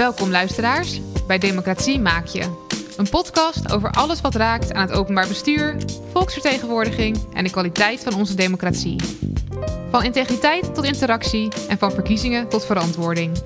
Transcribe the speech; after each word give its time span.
Welkom 0.00 0.30
luisteraars 0.30 1.00
bij 1.26 1.38
Democratie 1.38 2.00
Maak 2.00 2.26
Je. 2.26 2.42
Een 2.96 3.08
podcast 3.08 3.72
over 3.72 3.90
alles 3.90 4.20
wat 4.20 4.34
raakt 4.34 4.72
aan 4.72 4.88
het 4.88 4.92
openbaar 4.96 5.28
bestuur, 5.28 5.76
volksvertegenwoordiging 6.12 7.18
en 7.32 7.44
de 7.44 7.50
kwaliteit 7.50 8.00
van 8.00 8.14
onze 8.14 8.34
democratie. 8.34 8.96
Van 9.90 10.04
integriteit 10.04 10.74
tot 10.74 10.84
interactie 10.84 11.48
en 11.68 11.78
van 11.78 11.92
verkiezingen 11.92 12.48
tot 12.48 12.66
verantwoording. 12.66 13.38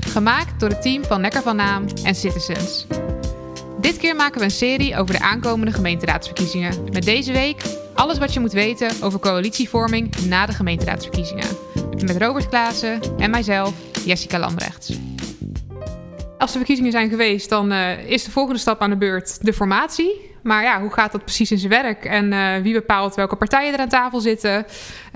Gemaakt 0.00 0.60
door 0.60 0.68
het 0.68 0.82
team 0.82 1.04
van 1.04 1.20
Nekker 1.20 1.42
van 1.42 1.56
Naam 1.56 1.84
en 2.04 2.14
Citizens. 2.14 2.86
Dit 3.80 3.96
keer 3.96 4.16
maken 4.16 4.38
we 4.38 4.44
een 4.44 4.50
serie 4.50 4.96
over 4.96 5.14
de 5.14 5.20
aankomende 5.20 5.72
gemeenteraadsverkiezingen. 5.72 6.84
Met 6.92 7.04
deze 7.04 7.32
week 7.32 7.62
alles 7.94 8.18
wat 8.18 8.32
je 8.32 8.40
moet 8.40 8.52
weten 8.52 8.90
over 9.00 9.18
coalitievorming 9.18 10.16
na 10.16 10.46
de 10.46 10.52
gemeenteraadsverkiezingen. 10.52 11.48
Met 12.04 12.16
Robert 12.16 12.48
Klaassen 12.48 13.00
en 13.18 13.30
mijzelf, 13.30 13.72
Jessica 14.04 14.38
Lambrechts. 14.38 15.07
Als 16.38 16.52
de 16.52 16.58
verkiezingen 16.58 16.92
zijn 16.92 17.08
geweest, 17.08 17.48
dan 17.48 17.72
uh, 17.72 18.10
is 18.10 18.24
de 18.24 18.30
volgende 18.30 18.60
stap 18.60 18.80
aan 18.80 18.90
de 18.90 18.96
beurt 18.96 19.44
de 19.44 19.52
formatie. 19.52 20.30
Maar 20.42 20.62
ja, 20.62 20.80
hoe 20.80 20.92
gaat 20.92 21.12
dat 21.12 21.24
precies 21.24 21.50
in 21.50 21.58
zijn 21.58 21.82
werk? 21.82 22.04
En 22.04 22.32
uh, 22.32 22.56
wie 22.56 22.72
bepaalt 22.72 23.14
welke 23.14 23.36
partijen 23.36 23.72
er 23.72 23.78
aan 23.78 23.88
tafel 23.88 24.20
zitten? 24.20 24.66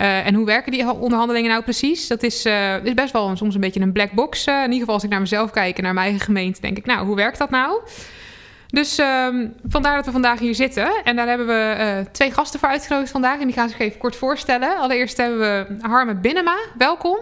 Uh, 0.00 0.26
en 0.26 0.34
hoe 0.34 0.46
werken 0.46 0.72
die 0.72 0.92
onderhandelingen 0.92 1.50
nou 1.50 1.62
precies? 1.62 2.06
Dat 2.08 2.22
is, 2.22 2.46
is 2.82 2.94
best 2.94 3.12
wel 3.12 3.36
soms 3.36 3.54
een 3.54 3.60
beetje 3.60 3.80
een 3.80 3.92
black 3.92 4.12
box. 4.12 4.46
in 4.46 4.62
ieder 4.62 4.78
geval 4.78 4.94
als 4.94 5.04
ik 5.04 5.10
naar 5.10 5.20
mezelf 5.20 5.50
kijk 5.50 5.76
en 5.76 5.82
naar 5.82 5.94
mijn 5.94 6.06
eigen 6.06 6.24
gemeente, 6.24 6.60
denk 6.60 6.76
ik, 6.76 6.86
nou, 6.86 7.06
hoe 7.06 7.16
werkt 7.16 7.38
dat 7.38 7.50
nou? 7.50 7.80
Dus 8.66 8.98
um, 8.98 9.54
vandaar 9.68 9.96
dat 9.96 10.04
we 10.04 10.12
vandaag 10.12 10.38
hier 10.38 10.54
zitten. 10.54 10.92
En 11.04 11.16
daar 11.16 11.28
hebben 11.28 11.46
we 11.46 12.04
twee 12.12 12.30
gasten 12.30 12.60
voor 12.60 12.68
uitgenodigd 12.68 13.10
vandaag. 13.10 13.40
En 13.40 13.46
die 13.46 13.54
gaan 13.54 13.68
zich 13.68 13.78
even 13.78 13.98
kort 13.98 14.16
voorstellen. 14.16 14.76
Allereerst 14.76 15.16
hebben 15.16 15.38
we 15.38 15.66
Harme 15.80 16.14
Binnema. 16.14 16.56
Welkom. 16.78 17.18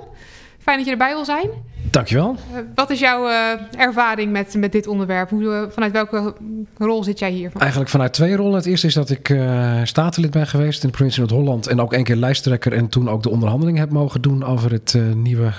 Fijn 0.58 0.76
dat 0.76 0.86
je 0.86 0.92
erbij 0.92 1.14
wil 1.14 1.24
zijn. 1.24 1.50
Dankjewel. 1.90 2.36
Uh, 2.52 2.58
wat 2.74 2.90
is 2.90 3.00
jouw 3.00 3.28
uh, 3.28 3.50
ervaring 3.76 4.32
met, 4.32 4.54
met 4.54 4.72
dit 4.72 4.86
onderwerp? 4.86 5.30
Hoe, 5.30 5.42
uh, 5.42 5.62
vanuit 5.70 5.92
welke 5.92 6.34
rol 6.78 7.04
zit 7.04 7.18
jij 7.18 7.30
hier? 7.30 7.50
Eigenlijk 7.58 7.90
vanuit 7.90 8.12
twee 8.12 8.36
rollen. 8.36 8.54
Het 8.54 8.66
eerste 8.66 8.86
is 8.86 8.94
dat 8.94 9.10
ik 9.10 9.36
statenlid 9.84 10.30
ben 10.30 10.46
geweest 10.46 10.82
in 10.82 10.88
de 10.88 10.94
provincie 10.94 11.20
Noord-Holland. 11.20 11.66
En 11.66 11.80
ook 11.80 11.92
één 11.92 12.04
keer 12.04 12.16
lijsttrekker 12.16 12.72
en 12.72 12.88
toen 12.88 13.08
ook 13.08 13.22
de 13.22 13.30
onderhandeling 13.30 13.78
heb 13.78 13.90
mogen 13.90 14.22
doen 14.22 14.44
over 14.44 14.72
het 14.72 14.98
nieuwe 15.14 15.52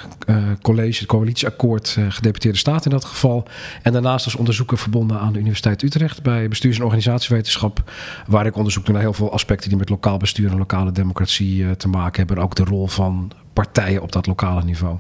college, 0.62 1.00
het 1.00 1.08
coalitieakkoord, 1.08 1.98
gedeputeerde 2.10 2.58
staat 2.58 2.86
in 2.86 2.92
dat 2.92 3.06
geval. 3.06 3.46
En 3.82 3.94
daarnaast 3.94 4.26
als 4.26 4.36
onderzoeker 4.36 4.78
verbonden 4.78 5.20
aan 5.20 5.34
de 5.34 5.40
Universiteit 5.40 5.82
Utrecht 5.82 6.24
bij 6.24 6.48
bestuurs- 6.48 6.78
en 6.78 6.84
organisatiewetenschap. 6.84 7.92
Waar 8.28 8.46
ik 8.46 8.56
onderzoek 8.56 8.86
doe 8.86 8.94
naar 8.94 9.04
heel 9.04 9.14
veel 9.14 9.32
aspecten 9.32 9.70
die 9.70 9.78
met 9.78 9.90
lokaal 9.90 10.18
bestuur 10.18 10.52
en 10.52 10.58
lokale 10.58 10.92
democratie 10.92 11.76
te 11.78 11.88
maken 11.88 12.18
hebben. 12.18 12.38
En 12.38 12.44
ook 12.44 12.56
de 12.56 12.64
rol 12.64 12.88
van 12.88 13.32
partijen 13.54 14.02
op 14.02 14.12
dat 14.12 14.26
lokale 14.26 14.64
niveau. 14.64 14.98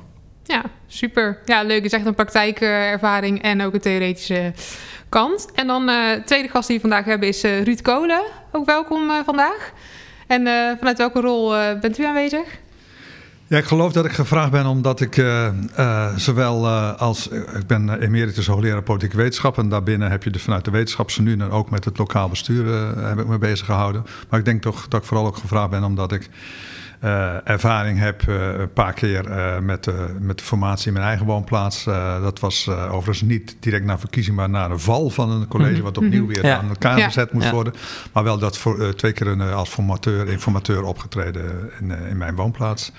Ja, 0.52 0.64
super. 0.88 1.38
Ja, 1.46 1.62
leuk. 1.64 1.76
Het 1.76 1.86
is 1.86 1.92
echt 1.92 2.06
een 2.06 2.16
praktijkervaring 2.16 3.42
en 3.42 3.62
ook 3.62 3.74
een 3.74 3.80
theoretische 3.80 4.54
kant. 5.10 5.48
En 5.56 5.68
dan 5.68 5.86
de 5.86 6.16
uh, 6.18 6.26
tweede 6.26 6.48
gast 6.48 6.68
die 6.68 6.76
we 6.76 6.82
vandaag 6.82 7.06
hebben 7.06 7.28
is 7.28 7.44
uh, 7.44 7.64
Ruud 7.64 7.82
Kolen. 7.82 8.22
Ook 8.52 8.66
welkom 8.66 9.10
uh, 9.10 9.16
vandaag. 9.26 9.72
En 10.28 10.42
vanuit 10.78 10.98
welke 10.98 11.22
rol 11.22 11.50
bent 11.82 11.98
u 11.98 12.06
aanwezig? 12.06 12.60
Ja, 13.48 13.58
ik 13.58 13.64
geloof 13.64 13.92
dat 13.92 14.06
ik 14.06 14.12
gevraagd 14.12 14.52
ben 14.52 14.66
omdat 14.66 15.02
ik 15.02 15.26
zowel 16.16 16.68
als... 16.98 17.28
ik 17.28 17.68
ben 17.68 18.02
emeritus 18.02 18.48
hoogleraar 18.48 18.84
politieke 18.84 19.18
wetenschap... 19.18 19.58
en 19.58 19.70
daarbinnen 19.70 20.12
heb 20.12 20.24
je 20.24 20.30
dus 20.30 20.42
vanuit 20.44 20.66
de 20.66 20.72
wetenschapsnu... 20.72 21.32
en 21.32 21.52
ook 21.52 21.70
met 21.70 21.86
het 21.86 21.98
lokaal 21.98 22.30
bestuur 22.30 22.96
heb 23.08 23.20
ik 23.20 23.28
me 23.28 23.38
bezig 23.38 23.66
gehouden. 23.66 24.06
Maar 24.30 24.40
ik 24.40 24.46
denk 24.46 24.62
toch 24.62 24.88
dat 24.88 25.02
ik 25.02 25.08
vooral 25.08 25.26
ook 25.26 25.38
gevraagd 25.38 25.70
ben 25.70 25.84
omdat 25.84 26.12
ik... 26.12 26.30
Uh, 27.04 27.50
ervaring 27.50 28.00
heb 28.00 28.22
uh, 28.22 28.60
een 28.60 28.74
paar 28.74 28.94
keer 28.94 29.28
uh, 29.28 29.60
met, 29.60 29.88
met 30.20 30.38
de 30.38 30.44
formatie 30.44 30.88
in 30.88 30.94
mijn 30.94 31.06
eigen 31.06 31.26
woonplaats. 31.26 31.84
dat 32.22 32.40
was 32.40 32.70
overigens 32.70 33.22
niet 33.22 33.56
direct 33.60 33.86
na 33.86 34.00
verkiezing, 34.00 34.36
maar 34.36 34.50
na 34.50 34.68
de 34.68 34.78
val 34.78 35.10
van 35.10 35.32
een 35.32 35.48
college, 35.48 35.70
mm-hmm. 35.70 35.84
wat 35.84 35.98
opnieuw 35.98 36.28
weer 36.28 36.46
ja. 36.46 36.58
aan 36.58 36.70
elkaar 36.70 36.98
ja. 36.98 37.06
gezet 37.06 37.34
moest 37.34 37.46
ja. 37.46 37.52
worden. 37.52 37.74
Maar 38.14 38.24
wel 38.24 38.38
dat 38.38 38.58
voor, 38.58 38.96
twee 38.96 39.12
keer 39.12 39.28
een, 39.28 39.42
als 39.42 39.70
formateur, 39.70 40.28
informateur 40.28 40.84
opgetreden 40.84 41.72
in, 41.80 41.92
in 41.92 42.18
mijn 42.18 42.36
woonplaats. 42.36 42.92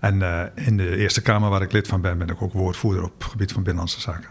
En 0.00 0.22
in 0.54 0.76
de 0.76 0.96
Eerste 0.96 1.22
Kamer, 1.22 1.50
waar 1.50 1.62
ik 1.62 1.72
lid 1.72 1.88
van 1.88 2.00
ben, 2.00 2.18
ben 2.18 2.28
ik 2.28 2.42
ook 2.42 2.52
woordvoerder 2.52 3.04
op 3.04 3.12
het 3.18 3.30
gebied 3.30 3.52
van 3.52 3.62
Binnenlandse 3.62 4.00
Zaken. 4.00 4.28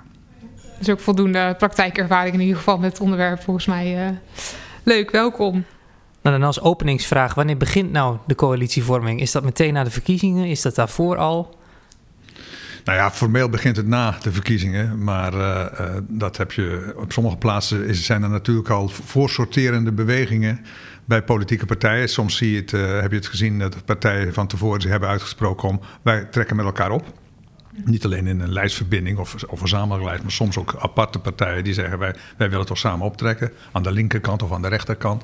Dus 0.78 0.90
ook 0.90 1.00
voldoende 1.00 1.56
praktijkervaring 1.58 2.34
in 2.34 2.42
ieder 2.42 2.58
geval 2.58 2.78
met 2.78 2.92
het 2.92 3.02
onderwerp, 3.02 3.42
volgens 3.42 3.66
mij. 3.66 4.20
leuk, 4.84 5.12
welkom. 5.12 5.66
Nou, 6.22 6.38
dan 6.38 6.48
als 6.48 6.62
openingsvraag, 6.62 7.34
wanneer 7.34 7.58
begint 7.58 7.92
nou 7.92 8.18
de 8.28 8.36
coalitievorming? 8.36 9.22
Is 9.22 9.32
dat 9.32 9.44
meteen 9.44 9.74
na 9.74 9.84
de 9.84 9.92
verkiezingen? 9.92 10.46
Is 10.46 10.62
dat 10.62 10.76
daarvoor 10.76 11.18
al? 11.18 11.58
Nou 12.84 12.98
ja, 12.98 13.12
formeel 13.12 13.50
begint 13.50 13.76
het 13.76 13.88
na 13.88 14.18
de 14.22 14.32
verkiezingen. 14.32 15.04
Maar 15.04 15.34
uh, 15.34 15.66
uh, 15.80 15.96
dat 16.08 16.38
heb 16.38 16.52
je 16.52 16.94
op 16.98 17.12
sommige 17.12 17.38
plaatsen 17.38 17.86
is, 17.86 18.06
zijn 18.06 18.24
er 18.24 18.30
natuurlijk 18.30 18.70
al 18.70 18.90
voorsorterende 18.90 19.92
bewegingen 19.92 20.66
bij 21.06 21.24
politieke 21.24 21.66
partijen. 21.66 22.10
Soms 22.10 22.38
zie 22.38 22.52
je 22.52 22.60
het, 22.60 22.72
uh, 22.72 23.02
heb 23.02 23.12
je 23.12 23.18
het 23.18 23.28
gezien 23.28 23.60
dat 23.60 23.86
partijen 23.86 24.34
van 24.34 24.48
tevoren 24.48 24.82
zich 24.82 24.92
hebben 24.92 25.10
uitgesproken 25.10 25.70
om 25.70 25.80
wij 26.02 26.26
trekken 26.26 26.56
met 26.56 26.66
elkaar 26.66 26.92
op. 26.92 27.14
Niet 27.86 28.06
alleen 28.06 28.28
in 28.28 28.40
een 28.40 28.54
lijstverbinding 28.54 29.18
of, 29.18 29.36
of 29.48 29.60
verzamellijst, 29.60 30.22
maar 30.22 30.32
soms 30.32 30.58
ook 30.58 30.76
aparte 30.80 31.20
partijen 31.20 31.64
die 31.64 31.74
zeggen 31.74 32.00
wij, 32.00 32.16
wij 32.38 32.50
willen 32.50 32.66
toch 32.66 32.78
samen 32.78 33.06
optrekken. 33.06 33.52
Aan 33.72 33.84
de 33.84 33.92
linkerkant 33.92 34.44
of 34.44 34.52
aan 34.52 34.62
de 34.62 34.68
rechterkant. 34.68 35.24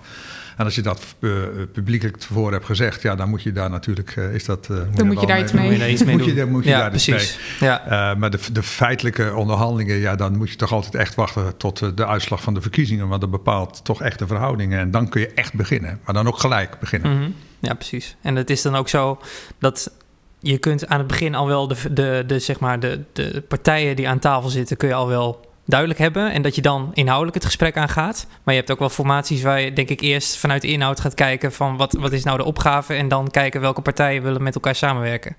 En 0.55 0.65
als 0.65 0.75
je 0.75 0.81
dat 0.81 1.15
uh, 1.19 1.33
publiekelijk 1.73 2.17
tevoren 2.17 2.53
hebt 2.53 2.65
gezegd, 2.65 3.01
ja, 3.01 3.15
dan 3.15 3.29
moet 3.29 3.43
je 3.43 3.51
daar 3.51 3.69
natuurlijk, 3.69 4.15
uh, 4.15 4.33
is 4.33 4.45
dat... 4.45 4.67
Uh, 4.71 4.77
dan 4.93 5.07
moet 5.07 5.21
je 5.21 5.27
daar 5.27 5.39
iets 5.39 5.51
mee, 5.51 5.91
iets 5.91 6.03
moet. 6.03 6.25
Je, 6.25 6.45
moet 6.45 6.63
je 6.63 6.69
ja, 6.69 6.79
daar 6.79 6.89
precies. 6.89 7.39
Mee. 7.59 7.69
Ja. 7.69 8.15
maar 8.17 8.31
de, 8.31 8.39
de 8.51 8.63
feitelijke 8.63 9.35
onderhandelingen, 9.35 9.95
ja, 9.95 10.15
dan 10.15 10.37
moet 10.37 10.49
je 10.49 10.55
toch 10.55 10.71
altijd 10.71 10.95
echt 10.95 11.15
wachten 11.15 11.57
tot 11.57 11.97
de 11.97 12.05
uitslag 12.05 12.41
van 12.41 12.53
de 12.53 12.61
verkiezingen. 12.61 13.07
Want 13.07 13.21
dat 13.21 13.31
bepaalt 13.31 13.83
toch 13.83 14.01
echt 14.01 14.19
de 14.19 14.27
verhoudingen. 14.27 14.79
En 14.79 14.91
dan 14.91 15.09
kun 15.09 15.21
je 15.21 15.27
echt 15.27 15.53
beginnen. 15.53 15.99
Maar 16.05 16.13
dan 16.13 16.27
ook 16.27 16.39
gelijk 16.39 16.79
beginnen. 16.79 17.11
Mm 17.11 17.17
-hmm. 17.17 17.35
Ja, 17.59 17.73
precies. 17.73 18.15
En 18.21 18.35
het 18.35 18.49
is 18.49 18.61
dan 18.61 18.75
ook 18.75 18.89
zo 18.89 19.19
dat 19.59 19.91
je 20.39 20.57
kunt 20.57 20.87
aan 20.87 20.97
het 20.97 21.07
begin 21.07 21.35
al 21.35 21.47
wel 21.47 21.67
de, 21.67 21.75
de, 21.91 22.23
de, 22.27 22.39
zeg 22.39 22.59
maar 22.59 22.79
de, 22.79 23.03
de 23.13 23.43
partijen 23.47 23.95
die 23.95 24.09
aan 24.09 24.19
tafel 24.19 24.49
zitten, 24.49 24.77
kun 24.77 24.87
je 24.87 24.93
al 24.93 25.07
wel 25.07 25.53
duidelijk 25.65 25.99
hebben. 25.99 26.31
En 26.31 26.41
dat 26.41 26.55
je 26.55 26.61
dan 26.61 26.91
inhoudelijk 26.93 27.35
het 27.35 27.45
gesprek 27.45 27.77
aangaat. 27.77 28.27
Maar 28.43 28.53
je 28.53 28.59
hebt 28.59 28.71
ook 28.71 28.79
wel 28.79 28.89
formaties 28.89 29.41
waar 29.41 29.61
je 29.61 29.73
denk 29.73 29.89
ik 29.89 30.01
eerst 30.01 30.37
vanuit 30.37 30.61
de 30.61 30.67
inhoud 30.67 30.99
gaat 30.99 31.13
kijken 31.13 31.53
van 31.53 31.77
wat, 31.77 31.93
wat 31.93 32.11
is 32.11 32.23
nou 32.23 32.37
de 32.37 32.43
opgave. 32.43 32.93
En 32.93 33.07
dan 33.07 33.31
kijken 33.31 33.61
welke 33.61 33.81
partijen 33.81 34.23
willen 34.23 34.43
met 34.43 34.55
elkaar 34.55 34.75
samenwerken. 34.75 35.35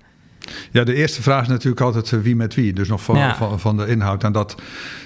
Ja, 0.71 0.83
de 0.83 0.93
eerste 0.93 1.21
vraag 1.21 1.41
is 1.41 1.47
natuurlijk 1.47 1.81
altijd 1.81 2.21
wie 2.21 2.35
met 2.35 2.55
wie. 2.55 2.73
Dus 2.73 2.87
nog 2.87 3.03
van, 3.03 3.17
ja. 3.17 3.35
van, 3.35 3.59
van, 3.59 3.77
de 3.77 3.87
inhoud. 3.87 4.23
En 4.23 4.31
dat 4.31 4.55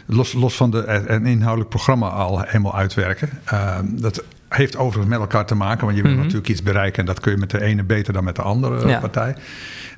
los, 0.05 0.33
los 0.33 0.55
van 0.55 0.71
de, 0.71 0.87
een 1.07 1.25
inhoudelijk 1.25 1.69
programma 1.69 2.09
al 2.09 2.41
helemaal 2.41 2.75
uitwerken. 2.75 3.29
Uh, 3.53 3.79
dat 3.83 4.23
heeft 4.55 4.77
overigens 4.77 5.11
met 5.11 5.19
elkaar 5.19 5.45
te 5.45 5.55
maken. 5.55 5.85
Want 5.85 5.97
je 5.97 6.01
wil 6.01 6.11
mm 6.11 6.17
-hmm. 6.17 6.25
natuurlijk 6.25 6.51
iets 6.51 6.63
bereiken. 6.63 6.99
En 6.99 7.05
dat 7.05 7.19
kun 7.19 7.31
je 7.31 7.37
met 7.37 7.49
de 7.49 7.61
ene 7.61 7.83
beter 7.83 8.13
dan 8.13 8.23
met 8.23 8.35
de 8.35 8.41
andere 8.41 8.87
ja. 8.87 8.99
partij. 8.99 9.35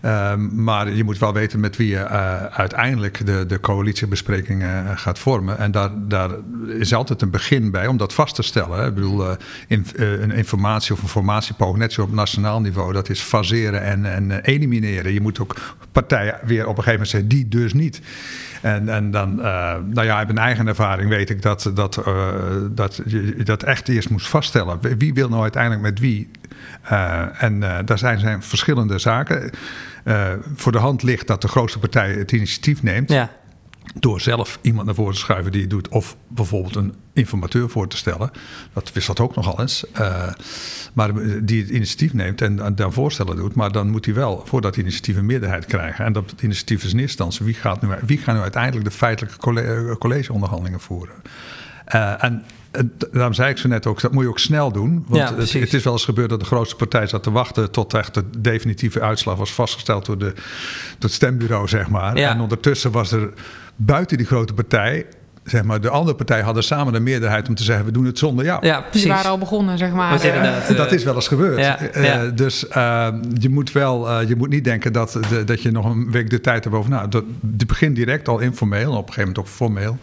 Um, 0.05 0.63
maar 0.63 0.91
je 0.91 1.03
moet 1.03 1.17
wel 1.17 1.33
weten 1.33 1.59
met 1.59 1.77
wie 1.77 1.87
je 1.87 1.95
uh, 1.95 2.43
uiteindelijk 2.45 3.25
de, 3.25 3.45
de 3.45 3.59
coalitiebesprekingen 3.59 4.83
uh, 4.83 4.91
gaat 4.95 5.19
vormen. 5.19 5.57
En 5.57 5.71
daar, 5.71 5.89
daar 5.95 6.29
is 6.67 6.93
altijd 6.93 7.21
een 7.21 7.29
begin 7.29 7.71
bij 7.71 7.87
om 7.87 7.97
dat 7.97 8.13
vast 8.13 8.35
te 8.35 8.41
stellen. 8.41 8.79
Hè. 8.79 8.87
Ik 8.87 8.93
bedoel, 8.93 9.25
uh, 9.25 9.31
in, 9.67 9.85
een 9.95 10.31
informatie 10.31 10.93
of 10.93 11.01
een 11.01 11.07
formatiepoog, 11.07 11.77
net 11.77 11.93
zo 11.93 12.01
op 12.01 12.11
nationaal 12.11 12.61
niveau, 12.61 12.93
dat 12.93 13.09
is 13.09 13.21
faseren 13.21 13.83
en, 13.83 14.05
en 14.05 14.41
elimineren. 14.41 15.13
Je 15.13 15.21
moet 15.21 15.39
ook 15.39 15.55
partijen 15.91 16.39
weer 16.43 16.67
op 16.67 16.77
een 16.77 16.83
gegeven 16.83 16.91
moment 16.91 17.09
zeggen, 17.09 17.29
die 17.29 17.47
dus 17.47 17.73
niet. 17.73 18.01
En, 18.61 18.89
en 18.89 19.11
dan, 19.11 19.35
nou 19.35 20.03
ja, 20.03 20.17
uit 20.17 20.27
mijn 20.27 20.39
eigen 20.39 20.67
ervaring 20.67 21.09
weet 21.09 21.29
ik 21.29 21.41
dat, 21.41 21.71
dat, 21.73 22.03
dat 22.71 23.01
je 23.05 23.43
dat 23.43 23.63
echt 23.63 23.89
eerst 23.89 24.09
moest 24.09 24.27
vaststellen. 24.27 24.42
Wie 24.97 25.13
wil 25.13 25.29
nou 25.29 25.41
uiteindelijk 25.41 25.81
met 25.81 25.99
wie? 25.99 26.29
en 27.37 27.59
daar 27.85 27.97
zijn, 27.97 28.19
zijn 28.19 28.43
verschillende 28.43 28.99
zaken. 28.99 29.51
Uh, 30.05 30.31
voor 30.55 30.71
de 30.71 30.77
hand 30.77 31.03
ligt 31.03 31.27
dat 31.27 31.41
de 31.41 31.47
grootste 31.47 31.79
partij 31.79 32.11
het 32.11 32.31
initiatief 32.31 32.83
neemt. 32.83 33.09
Ja. 33.09 33.29
Door 33.99 34.21
zelf 34.21 34.59
iemand 34.61 34.85
naar 34.85 34.95
voren 34.95 35.13
te 35.13 35.19
schuiven 35.19 35.51
die 35.51 35.61
het 35.61 35.69
doet. 35.69 35.87
Of 35.87 36.15
bijvoorbeeld 36.27 36.75
een 36.75 36.93
informateur 37.13 37.69
voor 37.69 37.87
te 37.87 37.97
stellen. 37.97 38.31
Dat 38.73 38.91
wisselt 38.93 39.19
ook 39.19 39.35
nogal 39.35 39.59
eens. 39.59 39.85
Maar 40.93 41.13
die 41.45 41.61
het 41.61 41.69
initiatief 41.69 42.13
neemt 42.13 42.41
en 42.41 42.75
dan 42.75 42.93
voorstellen 42.93 43.35
doet. 43.35 43.55
Maar 43.55 43.71
dan 43.71 43.89
moet 43.89 44.05
hij 44.05 44.13
wel 44.13 44.41
voor 44.45 44.61
dat 44.61 44.77
initiatief 44.77 45.15
een 45.17 45.25
meerderheid 45.25 45.65
krijgen. 45.65 46.05
En 46.05 46.13
dat 46.13 46.33
initiatief 46.39 46.83
is 46.83 46.93
in 46.93 46.99
eerste 46.99 47.23
instantie. 47.23 47.45
Wie 47.45 47.53
gaat 47.53 47.81
nu, 47.81 47.87
wie 48.05 48.17
gaat 48.17 48.35
nu 48.35 48.41
uiteindelijk 48.41 48.85
de 48.85 48.91
feitelijke 48.91 49.37
college, 49.37 49.95
collegeonderhandelingen 49.99 50.79
voeren? 50.79 51.15
En 52.19 52.43
daarom 53.11 53.33
zei 53.33 53.49
ik 53.49 53.57
zo 53.57 53.67
net 53.67 53.87
ook, 53.87 54.01
dat 54.01 54.11
moet 54.11 54.23
je 54.23 54.29
ook 54.29 54.39
snel 54.39 54.71
doen. 54.71 55.05
Want 55.07 55.29
ja, 55.29 55.35
het, 55.35 55.53
het, 55.53 55.73
is 55.73 55.83
wel 55.83 55.93
eens 55.93 56.05
gebeurd 56.05 56.29
dat 56.29 56.39
de 56.39 56.45
grootste 56.45 56.75
partij 56.75 57.07
zat 57.07 57.23
te 57.23 57.31
wachten 57.31 57.71
tot 57.71 57.93
echt 57.93 58.13
de 58.13 58.23
definitieve 58.37 59.01
uitslag 59.01 59.37
was 59.37 59.53
vastgesteld 59.53 60.05
door, 60.05 60.17
de, 60.17 60.33
door 60.33 60.43
het 60.99 61.11
stembureau, 61.11 61.67
zeg 61.67 61.89
maar. 61.89 62.17
Ja. 62.17 62.29
En 62.29 62.39
ondertussen 62.39 62.91
was 62.91 63.11
er 63.11 63.33
buiten 63.75 64.17
die 64.17 64.25
grote 64.25 64.53
partij 64.53 65.05
zeg 65.43 65.63
maar, 65.63 65.81
de 65.81 65.89
andere 65.89 66.15
partij 66.15 66.41
hadden 66.41 66.63
samen 66.63 66.93
de 66.93 66.99
meerderheid 66.99 67.47
om 67.47 67.55
te 67.55 67.63
zeggen: 67.63 67.85
we 67.85 67.91
doen 67.91 68.05
het 68.05 68.17
zonder 68.17 68.45
jou. 68.45 68.65
Ja, 68.65 68.81
precies. 68.81 69.01
Die 69.01 69.11
waren 69.11 69.31
al 69.31 69.37
begonnen, 69.37 69.77
zeg 69.77 69.91
maar. 69.91 70.25
Uh, 70.25 70.77
dat 70.77 70.91
is 70.91 71.03
wel 71.03 71.15
eens 71.15 71.27
gebeurd. 71.27 71.59
Ja, 71.93 72.25
dus 72.25 72.59
je 73.39 73.49
moet 73.49 73.71
wel, 73.71 74.21
je 74.21 74.35
moet 74.35 74.49
niet 74.49 74.63
denken 74.63 74.93
dat, 74.93 75.19
de, 75.29 75.43
dat 75.43 75.61
je 75.61 75.71
nog 75.71 75.85
een 75.85 76.11
week 76.11 76.29
de 76.29 76.41
tijd 76.41 76.63
hebt 76.63 76.75
over. 76.75 76.89
Nou, 76.89 77.09
dat, 77.09 77.23
het 77.57 77.67
begint 77.67 77.95
direct 77.95 78.27
al 78.27 78.39
informeel, 78.39 78.91
op 78.91 79.07
een 79.07 79.13
gegeven 79.13 79.21
moment 79.21 79.39
ook 79.39 79.47
formeel. 79.47 79.97